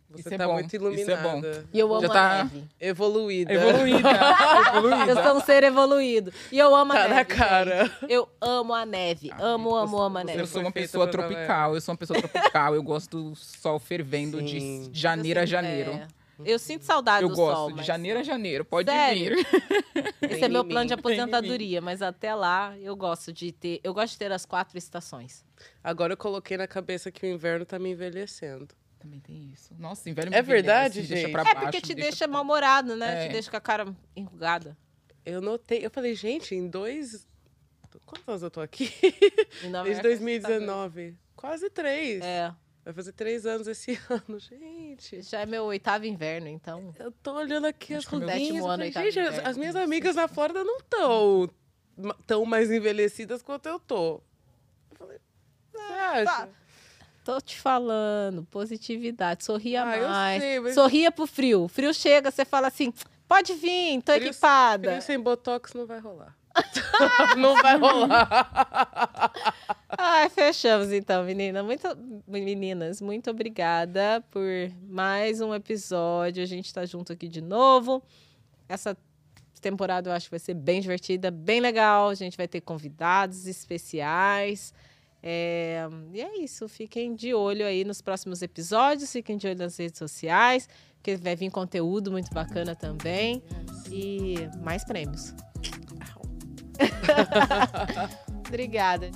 Você 0.10 0.20
Isso 0.20 0.34
é 0.36 0.38
tá 0.38 0.45
bom, 0.45 0.54
muito 0.54 0.68
isso 0.68 0.76
é 0.76 1.16
bom. 1.18 1.38
iluminada. 1.39 1.66
E 1.74 1.80
eu 1.80 1.91
amo 1.91 2.01
Já 2.01 2.08
a 2.08 2.12
tá- 2.14 2.43
neve. 2.43 2.64
Evoluída. 2.80 3.51
Evoluída. 3.54 4.10
Evoluída. 4.78 5.12
Eu 5.12 5.24
sou 5.24 5.38
um 5.38 5.39
ser 5.41 5.64
evoluído. 5.64 6.32
E 6.51 6.60
eu 6.60 6.76
amo 6.76 6.91
a 6.93 6.95
Tá 6.95 7.01
neve. 7.08 7.14
na 7.16 7.26
cara. 7.26 7.86
gente. 7.86 7.95
Eu 8.10 8.30
amo 8.39 8.74
a 8.76 8.86
neve. 8.86 9.32
Amo, 9.39 9.76
amo, 9.76 9.97
amo 9.99 10.18
a 10.20 10.24
neve. 10.24 10.39
Eu 10.41 10.45
sou 10.45 10.62
uma 10.62 10.72
pessoa 10.72 11.08
tropical, 11.08 11.74
eu 11.74 11.82
sou 11.82 11.93
uma 11.93 11.97
pessoa 11.97 12.20
tropical. 12.22 12.76
Eu 12.76 12.84
gosto 12.84 13.30
do 13.32 13.36
sol 13.36 13.80
fervendo 13.80 14.38
Sim. 14.38 14.45
de 14.45 14.89
janeiro 14.93 15.39
a 15.39 15.45
janeiro. 15.47 15.91
É. 15.93 16.08
Eu 16.44 16.58
sinto 16.58 16.84
saudade 16.84 17.24
Eu 17.24 17.30
do 17.30 17.36
gosto 17.36 17.56
sol. 17.58 17.68
de 17.70 17.76
mas 17.76 17.86
janeiro 17.86 18.20
a 18.20 18.24
janeiro, 18.24 18.66
pode 18.66 18.90
Sério? 18.90 19.36
vir. 19.36 19.46
Esse 20.22 20.36
Tem 20.36 20.44
é 20.46 20.48
meu 20.48 20.66
plano 20.66 20.88
de 20.88 20.94
aposentadoria, 20.94 21.80
mas 21.82 22.02
até 22.02 22.34
lá 22.34 22.78
eu 22.80 22.96
gosto 22.96 23.32
de 23.32 23.52
ter. 23.52 23.80
Eu 23.84 23.94
gosto 23.94 24.14
de 24.14 24.20
ter 24.20 24.32
as 24.32 24.46
quatro 24.46 24.78
estações. 24.78 25.46
Agora 25.84 26.14
eu 26.14 26.18
coloquei 26.18 26.58
na 26.58 26.68
cabeça 26.68 27.12
que 27.12 27.26
o 27.26 27.30
inverno 27.30 27.66
tá 27.66 27.78
me 27.78 27.92
envelhecendo. 27.92 28.70
Também 29.00 29.20
tem 29.20 29.52
isso. 29.54 29.74
Nossa, 29.78 30.10
inverno 30.10 30.32
me 30.32 30.38
É 30.38 30.42
verdade, 30.42 31.00
envelhece, 31.00 31.10
deixa 31.10 31.24
gente? 31.28 31.32
pra 31.32 31.42
É 31.42 31.44
baixo, 31.54 31.60
porque 31.62 31.82
te 31.82 31.94
me 31.96 32.02
deixa 32.02 32.28
mal-humorado, 32.28 32.96
né? 32.96 33.26
É. 33.26 33.28
Te 33.28 33.32
deixa 33.34 33.52
com 33.52 33.58
a 33.58 33.62
cara 33.62 33.94
enrugada. 34.16 34.78
Eu 35.26 35.42
notei, 35.42 35.86
eu 35.86 35.92
falei, 35.92 36.16
gente, 36.16 36.56
em 36.56 36.68
dois. 36.68 37.28
Quantos 38.06 38.28
anos 38.28 38.42
eu 38.44 38.50
tô 38.52 38.60
aqui? 38.62 38.92
Desde 39.62 39.68
York, 39.92 40.02
2019. 40.02 41.16
Quase 41.36 41.70
três. 41.70 42.22
É. 42.24 42.52
Vai 42.84 42.94
fazer 42.94 43.14
três 43.14 43.46
anos 43.46 43.68
esse 43.68 43.98
ano, 44.10 44.40
gente. 44.40 45.22
Já 45.22 45.40
é 45.42 45.46
meu 45.46 45.64
oitavo 45.66 46.06
inverno, 46.06 46.48
então. 46.50 46.94
Eu 47.00 47.12
tô 47.12 47.34
olhando 47.36 47.66
aqui 47.66 47.94
Acho 47.94 48.08
as 48.08 48.10
que 48.10 48.16
é 48.30 48.52
eu 48.60 48.66
ano, 48.68 48.92
falei, 48.92 49.12
gente, 49.12 49.20
as, 49.20 49.40
as 49.40 49.58
minhas 49.58 49.76
amigas 49.76 50.16
na 50.16 50.28
Flórida 50.28 50.64
não 50.64 50.78
estão 50.80 51.50
tão 52.28 52.46
mais 52.46 52.70
envelhecidas 52.70 53.42
quanto 53.42 53.68
eu 53.68 53.80
tô. 53.80 54.16
Eu 54.92 54.98
falei, 54.98 55.18
você 55.72 55.78
acha? 55.78 56.50
Tô 57.24 57.40
te 57.40 57.58
falando, 57.58 58.44
positividade. 58.52 59.46
Sorria 59.46 59.86
Ah, 59.86 59.98
eu 59.98 60.08
mais. 60.10 60.42
sei, 60.44 60.60
mas- 60.60 60.74
Sorria 60.76 61.10
pro 61.10 61.26
frio. 61.26 61.64
O 61.64 61.68
frio 61.70 61.94
chega, 61.94 62.30
você 62.30 62.44
fala 62.44 62.68
assim: 62.68 62.94
pode 63.30 63.54
vir, 63.54 64.02
tô 64.02 64.12
Frio- 64.12 64.28
equipada. 64.28 64.90
Frio 64.90 65.02
sem 65.02 65.18
botox 65.18 65.74
não 65.74 65.86
vai 65.86 66.00
rolar. 66.00 66.36
não 67.38 67.56
vai 67.62 67.78
rolar. 67.78 69.32
Ai, 69.89 70.30
fechamos 70.30 70.91
então, 70.91 71.24
menina. 71.24 71.64
Muito, 71.64 71.88
meninas, 72.28 73.01
muito 73.01 73.30
obrigada 73.30 74.24
por 74.32 74.43
mais 74.88 75.41
um 75.41 75.54
episódio. 75.54 76.43
A 76.43 76.45
gente 76.45 76.74
tá 76.74 76.86
junto 76.86 77.14
aqui 77.14 77.28
de 77.28 77.41
novo. 77.41 78.04
Essa 78.68 78.97
temporada 79.62 80.10
eu 80.10 80.14
acho 80.14 80.28
que 80.28 80.32
vai 80.32 80.39
ser 80.39 80.54
bem 80.54 80.82
divertida, 80.82 81.32
bem 81.32 81.60
legal. 81.60 82.10
A 82.10 82.16
gente 82.16 82.38
vai 82.38 82.47
ter 82.47 82.62
convidados 82.62 83.47
especiais. 83.47 84.74
É, 85.22 85.88
e 86.14 86.22
é 86.22 86.38
isso. 86.43 86.68
Fiquem 86.68 87.16
de 87.16 87.34
olho 87.34 87.66
aí 87.66 87.84
nos 87.84 88.01
próximos 88.01 88.41
episódios. 88.41 89.12
Fiquem 89.12 89.38
de 89.38 89.47
olho 89.47 89.58
nas 89.58 89.78
redes 89.78 89.97
sociais, 89.97 90.68
porque 90.95 91.16
vai 91.16 91.36
vir 91.36 91.49
conteúdo 91.49 92.12
muito 92.12 92.32
bacana 92.34 92.76
também. 92.76 93.41
E 93.89 94.36
mais 94.62 94.84
prêmios. 94.84 95.34
Obrigada. 98.47 99.11